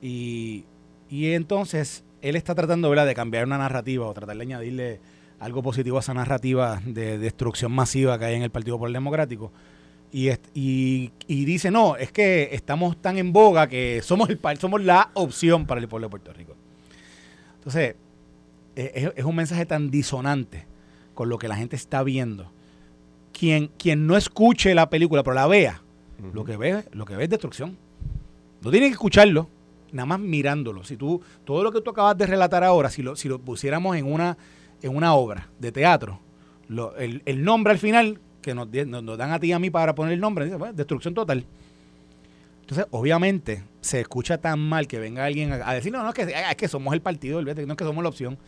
Y, 0.00 0.64
y 1.08 1.32
entonces 1.32 2.04
él 2.22 2.36
está 2.36 2.54
tratando 2.54 2.90
de 2.90 3.14
cambiar 3.14 3.44
una 3.44 3.58
narrativa 3.58 4.06
o 4.06 4.14
tratar 4.14 4.36
de 4.36 4.42
añadirle 4.42 5.00
algo 5.38 5.62
positivo 5.62 5.98
a 5.98 6.00
esa 6.00 6.14
narrativa 6.14 6.80
de 6.84 7.18
destrucción 7.18 7.72
masiva 7.72 8.18
que 8.18 8.24
hay 8.24 8.34
en 8.34 8.42
el 8.42 8.50
Partido 8.50 8.76
Popular 8.76 8.92
Democrático. 8.94 9.52
Y, 10.12 10.30
y, 10.54 11.44
dice, 11.44 11.70
no, 11.70 11.96
es 11.96 12.10
que 12.10 12.48
estamos 12.52 13.00
tan 13.02 13.18
en 13.18 13.32
boga 13.32 13.66
que 13.66 14.00
somos, 14.02 14.30
el, 14.30 14.40
somos 14.58 14.82
la 14.82 15.10
opción 15.14 15.66
para 15.66 15.80
el 15.80 15.88
pueblo 15.88 16.06
de 16.06 16.10
Puerto 16.10 16.32
Rico. 16.32 16.56
Entonces, 17.56 17.96
e, 18.76 19.12
es, 19.14 19.24
un 19.24 19.36
mensaje 19.36 19.66
tan 19.66 19.90
disonante 19.90 20.64
con 21.14 21.28
lo 21.28 21.38
que 21.38 21.48
la 21.48 21.56
gente 21.56 21.76
está 21.76 22.02
viendo. 22.02 22.50
Quien, 23.32 23.68
quien 23.76 24.06
no 24.06 24.16
escuche 24.16 24.74
la 24.74 24.88
película, 24.88 25.22
pero 25.22 25.34
la 25.34 25.46
vea, 25.46 25.82
lo, 26.32 26.44
que 26.44 26.56
ve, 26.56 26.84
lo 26.92 27.04
que 27.04 27.16
ve 27.16 27.24
es 27.24 27.30
destrucción. 27.30 27.76
No 28.62 28.70
tiene 28.70 28.86
que 28.86 28.92
escucharlo, 28.92 29.50
nada 29.96 30.06
más 30.06 30.20
mirándolo. 30.20 30.84
Si 30.84 30.96
tú, 30.96 31.20
todo 31.44 31.64
lo 31.64 31.72
que 31.72 31.80
tú 31.80 31.90
acabas 31.90 32.16
de 32.16 32.26
relatar 32.26 32.62
ahora, 32.62 32.90
si 32.90 33.02
lo, 33.02 33.16
si 33.16 33.28
lo 33.28 33.40
pusiéramos 33.40 33.96
en 33.96 34.10
una, 34.10 34.36
en 34.82 34.94
una 34.94 35.14
obra 35.14 35.48
de 35.58 35.72
teatro, 35.72 36.20
el, 36.98 37.44
nombre 37.44 37.72
al 37.72 37.78
final, 37.78 38.20
que 38.40 38.54
nos, 38.54 38.68
nos, 38.68 39.18
dan 39.18 39.32
a 39.32 39.40
ti 39.40 39.48
y 39.48 39.52
a 39.52 39.58
mí 39.58 39.70
para 39.70 39.94
poner 39.94 40.12
el 40.12 40.20
nombre, 40.20 40.44
dice, 40.44 40.58
destrucción 40.74 41.14
total. 41.14 41.44
Entonces, 42.60 42.86
obviamente, 42.90 43.62
se 43.80 44.00
escucha 44.00 44.38
tan 44.38 44.58
mal 44.60 44.86
que 44.88 44.98
venga 44.98 45.24
alguien 45.24 45.52
a, 45.52 45.72
decir, 45.72 45.92
no, 45.92 46.02
no, 46.02 46.08
es 46.08 46.14
que, 46.14 46.22
es 46.22 46.56
que 46.56 46.68
somos 46.68 46.92
el 46.94 47.00
partido, 47.00 47.40
no 47.40 47.50
es 47.50 47.76
que 47.76 47.84
somos 47.84 48.02
la 48.02 48.08
opción. 48.08 48.38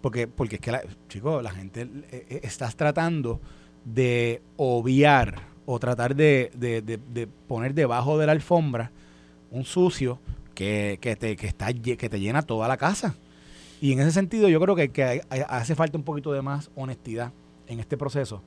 Porque, 0.00 0.26
porque 0.26 0.56
es 0.56 0.60
que, 0.62 0.72
la, 0.72 0.82
chicos, 1.08 1.42
la 1.42 1.50
gente 1.50 1.82
eh, 1.82 2.26
eh, 2.30 2.40
estás 2.42 2.74
tratando 2.74 3.38
de 3.84 4.40
obviar 4.56 5.42
o 5.66 5.78
tratar 5.78 6.16
de, 6.16 6.50
de, 6.54 6.80
de 6.80 7.26
poner 7.26 7.74
debajo 7.74 8.18
de 8.18 8.24
la 8.24 8.32
alfombra 8.32 8.90
un 9.50 9.64
sucio 9.64 10.18
que, 10.60 11.16
te, 11.18 11.36
que, 11.36 11.46
está, 11.46 11.72
que 11.72 12.08
te 12.08 12.20
llena 12.20 12.42
toda 12.42 12.68
la 12.68 12.76
casa. 12.76 13.14
Y 13.80 13.92
en 13.92 14.00
ese 14.00 14.12
sentido 14.12 14.48
yo 14.48 14.60
creo 14.60 14.76
que, 14.76 15.22
hace 15.48 15.74
falta 15.74 15.96
un 15.96 16.04
poquito 16.04 16.32
de 16.32 16.42
más 16.42 16.70
honestidad 16.74 17.32
en 17.66 17.80
este 17.80 17.96
proceso, 17.96 18.42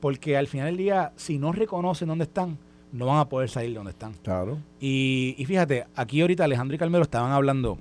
porque 0.00 0.36
al 0.36 0.46
final 0.46 0.66
del 0.66 0.76
día, 0.76 1.12
si 1.16 1.38
no 1.38 1.52
reconocen 1.52 2.08
dónde 2.08 2.24
están, 2.24 2.58
no 2.92 3.06
van 3.06 3.18
a 3.18 3.28
poder 3.28 3.48
salir 3.48 3.70
de 3.70 3.76
donde 3.76 3.92
están. 3.92 4.12
Claro. 4.22 4.58
Y, 4.78 5.42
fíjate, 5.46 5.86
aquí 5.96 6.20
ahorita 6.20 6.44
Alejandro 6.44 6.74
y 6.74 6.78
Calmero 6.78 7.02
estaban 7.02 7.32
hablando, 7.32 7.78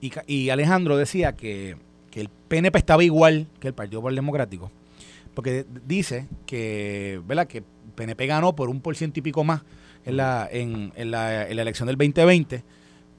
y, 0.00 0.10
y 0.26 0.50
Alejandro 0.50 0.96
decía 0.96 1.36
que, 1.36 1.76
que, 2.10 2.22
el 2.22 2.30
PNP 2.48 2.78
estaba 2.78 3.04
igual 3.04 3.46
que 3.60 3.68
el 3.68 3.74
Partido 3.74 4.00
Popular 4.00 4.16
Democrático, 4.16 4.72
porque 5.34 5.64
dice 5.86 6.26
que, 6.46 7.20
¿verdad? 7.28 7.46
que 7.46 7.62
PNP 7.94 8.26
ganó 8.26 8.56
por 8.56 8.70
un 8.70 8.80
por 8.80 8.96
ciento 8.96 9.20
y 9.20 9.22
pico 9.22 9.44
más 9.44 9.62
en 10.04 10.16
la, 10.16 10.48
en, 10.50 10.92
la, 11.10 11.46
elección 11.48 11.86
del 11.86 11.96
2020, 11.96 12.62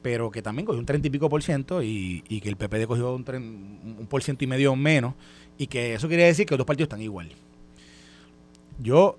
pero 0.01 0.31
que 0.31 0.41
también 0.41 0.65
cogió 0.65 0.79
un 0.79 0.85
30 0.85 1.07
y 1.07 1.11
pico 1.11 1.29
por 1.29 1.43
ciento 1.43 1.81
y, 1.83 2.21
que 2.41 2.49
el 2.49 2.55
PPD 2.55 2.85
cogió 2.87 3.13
un, 3.13 3.25
un 3.99 4.07
por 4.07 4.23
ciento 4.23 4.43
y 4.43 4.47
medio 4.47 4.75
menos 4.75 5.13
y 5.57 5.67
que 5.67 5.93
eso 5.93 6.07
quiere 6.07 6.23
decir 6.23 6.45
que 6.45 6.53
los 6.53 6.59
dos 6.59 6.67
partidos 6.67 6.87
están 6.87 7.01
igual. 7.01 7.29
Yo, 8.79 9.17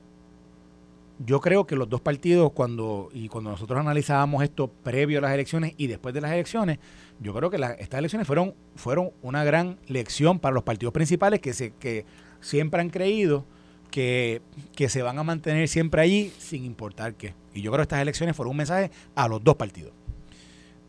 yo 1.24 1.40
creo 1.40 1.66
que 1.66 1.76
los 1.76 1.88
dos 1.88 2.00
partidos 2.00 2.52
cuando 2.52 3.10
y 3.12 3.28
cuando 3.28 3.50
nosotros 3.50 3.78
analizábamos 3.78 4.42
esto 4.42 4.68
previo 4.68 5.18
a 5.18 5.22
las 5.22 5.32
elecciones 5.32 5.74
y 5.76 5.86
después 5.86 6.14
de 6.14 6.20
las 6.20 6.32
elecciones, 6.32 6.78
yo 7.20 7.32
creo 7.32 7.48
que 7.48 7.56
estas 7.78 7.98
elecciones 7.98 8.26
fueron 8.26 8.54
fueron 8.74 9.10
una 9.22 9.44
gran 9.44 9.78
lección 9.86 10.40
para 10.40 10.54
los 10.54 10.64
partidos 10.64 10.92
principales 10.92 11.40
que 11.40 11.52
se 11.52 11.72
que 11.74 12.04
siempre 12.40 12.80
han 12.80 12.90
creído 12.90 13.44
que, 13.93 14.43
se 14.88 15.03
van 15.03 15.18
a 15.18 15.22
mantener 15.22 15.68
siempre 15.68 16.03
allí 16.03 16.32
sin 16.38 16.64
importar 16.64 17.14
qué. 17.14 17.34
Y 17.55 17.62
yo 17.62 17.70
creo 17.70 17.78
que 17.78 17.82
estas 17.82 18.03
elecciones 18.03 18.34
fueron 18.34 18.51
un 18.51 18.57
mensaje 18.57 18.90
a 19.14 19.28
los 19.28 19.45
dos 19.45 19.55
partidos. 19.55 19.93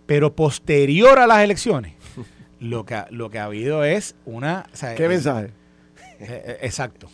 Pero 0.08 0.36
posterior 0.36 1.20
a 1.20 1.28
las 1.28 1.44
elecciones, 1.44 1.94
lo 2.60 2.86
que, 2.86 3.04
lo 3.12 3.30
que 3.30 3.38
ha 3.38 3.46
habido 3.46 3.84
es 3.84 4.16
una... 4.26 4.66
¿Qué 4.98 5.08
mensaje? 5.08 5.52
Eh, 6.20 6.42
eh, 6.46 6.58
exacto. 6.62 7.10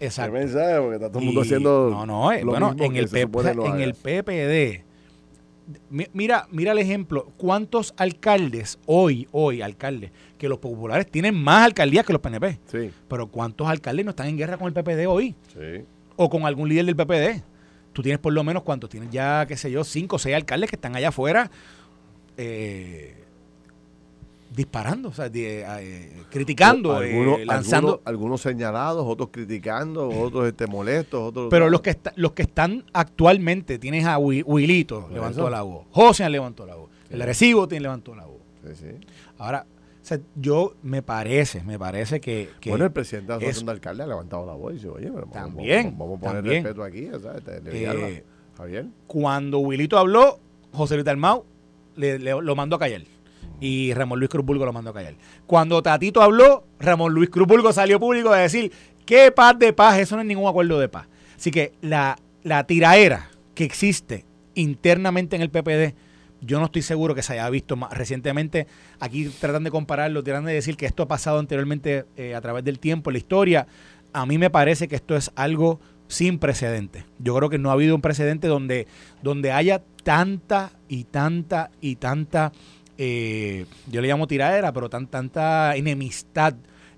Exacto. 0.00 0.32
¿Qué 0.32 0.38
mensaje? 0.38 0.78
Porque 0.78 0.94
está 0.94 1.08
todo 1.08 1.18
el 1.18 1.26
mundo 1.26 1.42
haciendo... 1.42 1.90
No, 1.90 2.06
no, 2.06 2.32
eh, 2.32 2.42
bueno, 2.44 2.74
en 2.78 2.96
el, 2.96 3.10
en 3.14 3.80
el 3.80 3.94
PPD 3.94 4.84
Mira, 5.90 6.46
mira 6.50 6.72
el 6.72 6.78
ejemplo. 6.78 7.32
¿Cuántos 7.36 7.94
alcaldes 7.96 8.78
hoy, 8.86 9.28
hoy, 9.32 9.62
alcaldes, 9.62 10.10
que 10.38 10.48
los 10.48 10.58
populares 10.58 11.10
tienen 11.10 11.34
más 11.34 11.64
alcaldías 11.64 12.04
que 12.04 12.12
los 12.12 12.20
PNP? 12.20 12.58
Sí. 12.66 12.90
Pero 13.08 13.28
¿cuántos 13.28 13.68
alcaldes 13.68 14.04
no 14.04 14.10
están 14.10 14.28
en 14.28 14.36
guerra 14.36 14.58
con 14.58 14.66
el 14.66 14.74
PPD 14.74 15.06
hoy? 15.08 15.34
Sí. 15.52 15.84
O 16.16 16.28
con 16.28 16.44
algún 16.44 16.68
líder 16.68 16.84
del 16.84 16.96
PPD. 16.96 17.42
Tú 17.92 18.02
tienes 18.02 18.18
por 18.18 18.32
lo 18.32 18.42
menos 18.44 18.62
cuántos, 18.62 18.90
tienes 18.90 19.10
ya, 19.10 19.46
qué 19.46 19.56
sé 19.56 19.70
yo, 19.70 19.84
cinco 19.84 20.16
o 20.16 20.18
seis 20.18 20.34
alcaldes 20.34 20.68
que 20.68 20.76
están 20.76 20.96
allá 20.96 21.08
afuera 21.08 21.50
eh, 22.36 23.23
disparando, 24.54 25.08
o 25.08 25.12
sea, 25.12 25.30
eh, 25.32 26.12
criticando, 26.30 27.02
eh, 27.02 27.44
lanzando. 27.44 28.02
Algunos, 28.04 28.40
señalados, 28.40 29.04
otros 29.06 29.30
criticando, 29.30 30.08
otros 30.08 30.46
este, 30.46 30.66
molestos, 30.66 31.20
otros. 31.20 31.48
Pero 31.50 31.68
los 31.68 31.80
que, 31.80 31.98
los 32.16 32.32
que 32.32 32.42
están 32.42 32.84
actualmente, 32.92 33.78
tienes 33.78 34.06
a 34.06 34.18
Wilito, 34.18 35.08
levantó 35.12 35.50
la 35.50 35.62
voz, 35.62 35.86
José 35.90 36.28
levantó 36.28 36.66
la 36.66 36.76
voz, 36.76 36.90
el 37.10 37.20
Arecibo 37.20 37.66
tiene 37.68 37.82
levantó 37.82 38.14
la 38.14 38.26
voz. 38.26 38.40
Ahora, 39.38 39.66
yo 40.36 40.74
me 40.82 41.02
parece, 41.02 41.62
me 41.62 41.78
parece 41.78 42.20
que. 42.20 42.50
bueno, 42.66 42.84
el 42.84 42.92
presidente 42.92 43.26
de 43.26 43.32
la 43.32 43.36
Asociación 43.36 43.66
de 43.66 43.72
Alcaldes 43.72 44.04
ha 44.04 44.08
levantado 44.08 44.46
la 44.46 44.52
voz 44.52 44.72
y 44.72 44.76
dice, 44.76 44.88
oye, 44.88 45.10
también, 45.32 45.96
vamos, 45.98 46.18
a 46.18 46.20
poner 46.20 46.44
respeto 46.44 46.82
aquí, 46.82 47.08
¿sabes? 47.22 47.42
Eh, 47.66 48.24
Javier. 48.56 48.86
Cuando 49.06 49.58
Wilito 49.58 49.98
habló, 49.98 50.38
José 50.72 50.94
Luis 50.94 51.04
Dalmau 51.04 51.44
le, 51.96 52.18
lo 52.18 52.56
mandó 52.56 52.76
a 52.76 52.78
callar. 52.78 53.02
Y 53.60 53.94
Ramón 53.94 54.18
Luis 54.18 54.30
Cruzburgo 54.30 54.64
lo 54.64 54.72
mandó 54.72 54.90
a 54.90 54.94
callar. 54.94 55.14
Cuando 55.46 55.82
Tatito 55.82 56.22
habló, 56.22 56.66
Ramón 56.78 57.14
Luis 57.14 57.30
Cruzburgo 57.30 57.72
salió 57.72 58.00
público 58.00 58.30
a 58.30 58.38
decir, 58.38 58.72
¿qué 59.06 59.30
paz 59.30 59.58
de 59.58 59.72
paz? 59.72 59.98
Eso 59.98 60.16
no 60.16 60.22
es 60.22 60.28
ningún 60.28 60.48
acuerdo 60.48 60.78
de 60.78 60.88
paz. 60.88 61.08
Así 61.36 61.50
que 61.50 61.72
la, 61.80 62.16
la 62.42 62.66
tiraera 62.66 63.30
que 63.54 63.64
existe 63.64 64.24
internamente 64.54 65.36
en 65.36 65.42
el 65.42 65.50
PPD 65.50 65.94
yo 66.44 66.58
no 66.58 66.66
estoy 66.66 66.82
seguro 66.82 67.14
que 67.14 67.22
se 67.22 67.32
haya 67.34 67.48
visto 67.50 67.76
más 67.76 67.92
recientemente. 67.92 68.66
Aquí 69.00 69.28
tratan 69.40 69.64
de 69.64 69.70
compararlo, 69.70 70.22
tratan 70.22 70.44
de 70.44 70.52
decir 70.52 70.76
que 70.76 70.86
esto 70.86 71.04
ha 71.04 71.08
pasado 71.08 71.38
anteriormente 71.38 72.04
eh, 72.16 72.34
a 72.34 72.40
través 72.40 72.64
del 72.64 72.78
tiempo, 72.78 73.10
la 73.10 73.18
historia. 73.18 73.66
A 74.12 74.26
mí 74.26 74.38
me 74.38 74.50
parece 74.50 74.86
que 74.86 74.96
esto 74.96 75.16
es 75.16 75.30
algo 75.36 75.80
sin 76.06 76.38
precedente. 76.38 77.06
Yo 77.18 77.34
creo 77.34 77.48
que 77.48 77.58
no 77.58 77.70
ha 77.70 77.72
habido 77.72 77.94
un 77.94 78.02
precedente 78.02 78.46
donde, 78.46 78.86
donde 79.22 79.52
haya 79.52 79.82
tanta 80.02 80.72
y 80.86 81.04
tanta 81.04 81.70
y 81.80 81.96
tanta, 81.96 82.52
eh, 82.98 83.66
yo 83.86 84.00
le 84.00 84.08
llamo 84.08 84.26
tiradera, 84.26 84.72
pero 84.72 84.88
tan, 84.88 85.06
tanta 85.06 85.76
enemistad 85.76 86.54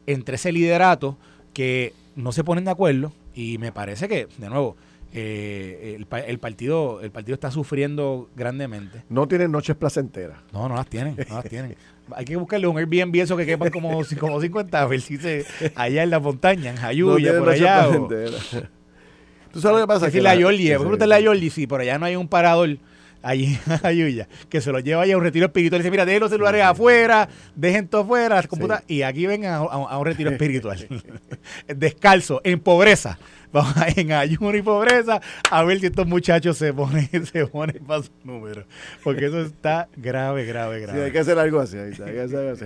entre 0.07 0.37
ese 0.37 0.53
liderato 0.53 1.17
que 1.53 1.93
no 2.15 2.33
se 2.33 2.45
ponen 2.45 2.65
de 2.65 2.71
acuerdo 2.71 3.13
y 3.35 3.59
me 3.59 3.73
parece 3.73 4.09
que, 4.09 4.29
de 4.39 4.49
nuevo, 4.49 4.77
eh, 5.13 5.95
el, 5.97 6.07
partido 6.39 7.01
el 7.01 7.11
partido 7.11 7.35
está 7.35 7.51
sufriendo 7.51 8.29
grandemente. 8.37 9.03
No 9.09 9.27
tienen 9.27 9.51
noches 9.51 9.77
placenteras. 9.77 10.39
No, 10.53 10.69
no 10.69 10.75
las 10.75 10.87
tienen, 10.89 11.17
no 11.29 11.37
las 11.37 11.45
tienen. 11.49 11.77
Hay 12.15 12.25
que 12.25 12.37
buscarle 12.37 12.67
un 12.67 12.79
Airbnb 12.79 13.17
eso 13.17 13.37
que 13.37 13.47
quepan 13.47 13.71
como, 13.71 14.03
como 14.21 14.41
50 14.41 14.81
a 14.81 14.87
ver 14.87 15.01
si 15.01 15.17
se, 15.17 15.45
allá 15.75 16.03
en 16.03 16.11
la 16.11 16.21
montaña, 16.21 16.71
en 16.71 16.77
Jayuya, 16.77 17.39
por 17.39 17.49
allá. 17.49 17.89
¿Tú 19.53 19.61
sabes 19.61 19.81
lo 19.81 19.87
que 19.87 19.89
pasa? 19.89 20.11
La 20.21 20.35
Yoli, 20.35 20.69
la 21.07 21.21
Yoli, 21.21 21.51
si 21.51 21.67
por 21.67 21.81
allá 21.81 21.99
no 21.99 22.05
hay 22.05 22.17
un 22.17 22.29
parador 22.29 22.77
allí 23.23 23.59
en 23.67 23.87
Ayuya, 23.87 24.29
que 24.49 24.61
se 24.61 24.73
lo 24.73 24.81
lleva 24.81 25.03
allá 25.03 25.15
a 25.15 25.19
un 25.19 25.23
retiro 25.23 25.47
espiritual 25.47 25.81
y 25.81 25.83
dice, 25.83 25.91
mira, 25.91 26.05
dejen 26.05 26.21
los 26.21 26.31
celulares 26.31 26.63
afuera, 26.63 27.29
dejen 27.55 27.89
todo 27.89 28.03
afuera, 28.03 28.37
las 28.37 28.47
computadoras, 28.47 28.85
y 28.89 29.03
aquí 29.03 29.27
vengan 29.27 29.67
a, 29.71 29.99
un 29.99 30.05
retiro 30.05 30.31
espiritual. 30.33 30.87
Descalzo, 31.69 32.41
en 32.45 32.61
pobreza. 32.61 33.19
Vamos 33.53 33.77
a 33.77 33.89
en 33.89 34.13
ayuno 34.13 34.55
y 34.55 34.61
pobreza 34.61 35.21
a 35.51 35.63
ver 35.63 35.81
si 35.81 35.87
estos 35.87 36.07
muchachos 36.07 36.59
se 36.59 36.75
ponen, 36.75 37.09
se 37.27 37.47
ponen 37.47 37.83
para 37.85 38.03
su 38.03 38.11
número. 38.25 38.65
Porque 39.03 39.27
eso 39.27 39.41
está 39.41 39.89
grave, 39.97 40.45
grave, 40.45 40.81
grave. 40.81 40.99
Sí, 40.99 41.05
hay 41.05 41.13
que 41.13 41.19
hacer 41.21 41.39
algo 41.39 41.61
así. 41.61 41.79
Hay 41.79 41.93
que 41.93 42.21
hacer, 42.21 42.65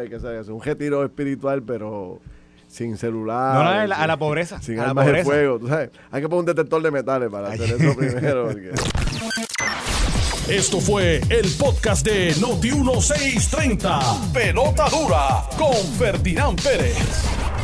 hay 0.00 0.08
que 0.08 0.16
hacer 0.16 0.50
un 0.50 0.62
retiro 0.62 1.04
espiritual, 1.04 1.62
pero 1.62 2.20
sin 2.74 2.98
celular. 2.98 3.54
No, 3.54 3.62
no, 3.64 3.94
a 3.94 4.06
la, 4.06 4.16
pobreza. 4.16 4.60
Sin 4.60 4.80
a 4.80 4.90
armas 4.90 5.06
de 5.06 5.22
fuego. 5.24 5.58
¿tú 5.60 5.68
sabes? 5.68 5.90
Hay 6.10 6.20
que 6.20 6.28
poner 6.28 6.40
un 6.40 6.46
detector 6.46 6.82
de 6.82 6.90
metales 6.90 7.30
para 7.30 7.48
hacer 7.48 7.80
eso 7.80 7.96
primero. 7.96 8.50
Esto 10.48 10.80
fue 10.80 11.22
el 11.30 11.50
podcast 11.58 12.04
de 12.04 12.34
Noti1630. 12.34 14.32
Pelota 14.32 14.88
dura 14.90 15.42
con 15.56 15.74
Ferdinand 15.98 16.60
Pérez. 16.60 16.98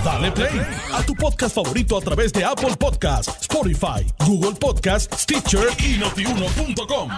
Dale 0.03 0.33
play 0.33 0.67
a 0.95 1.03
tu 1.03 1.15
podcast 1.15 1.55
favorito 1.55 1.99
a 1.99 2.01
través 2.01 2.33
de 2.33 2.43
Apple 2.43 2.77
Podcasts, 2.79 3.37
Spotify, 3.43 4.07
Google 4.25 4.55
Podcasts, 4.59 5.25
Stitcher 5.25 5.69
y 5.79 5.99
notiuno.com. 5.99 7.11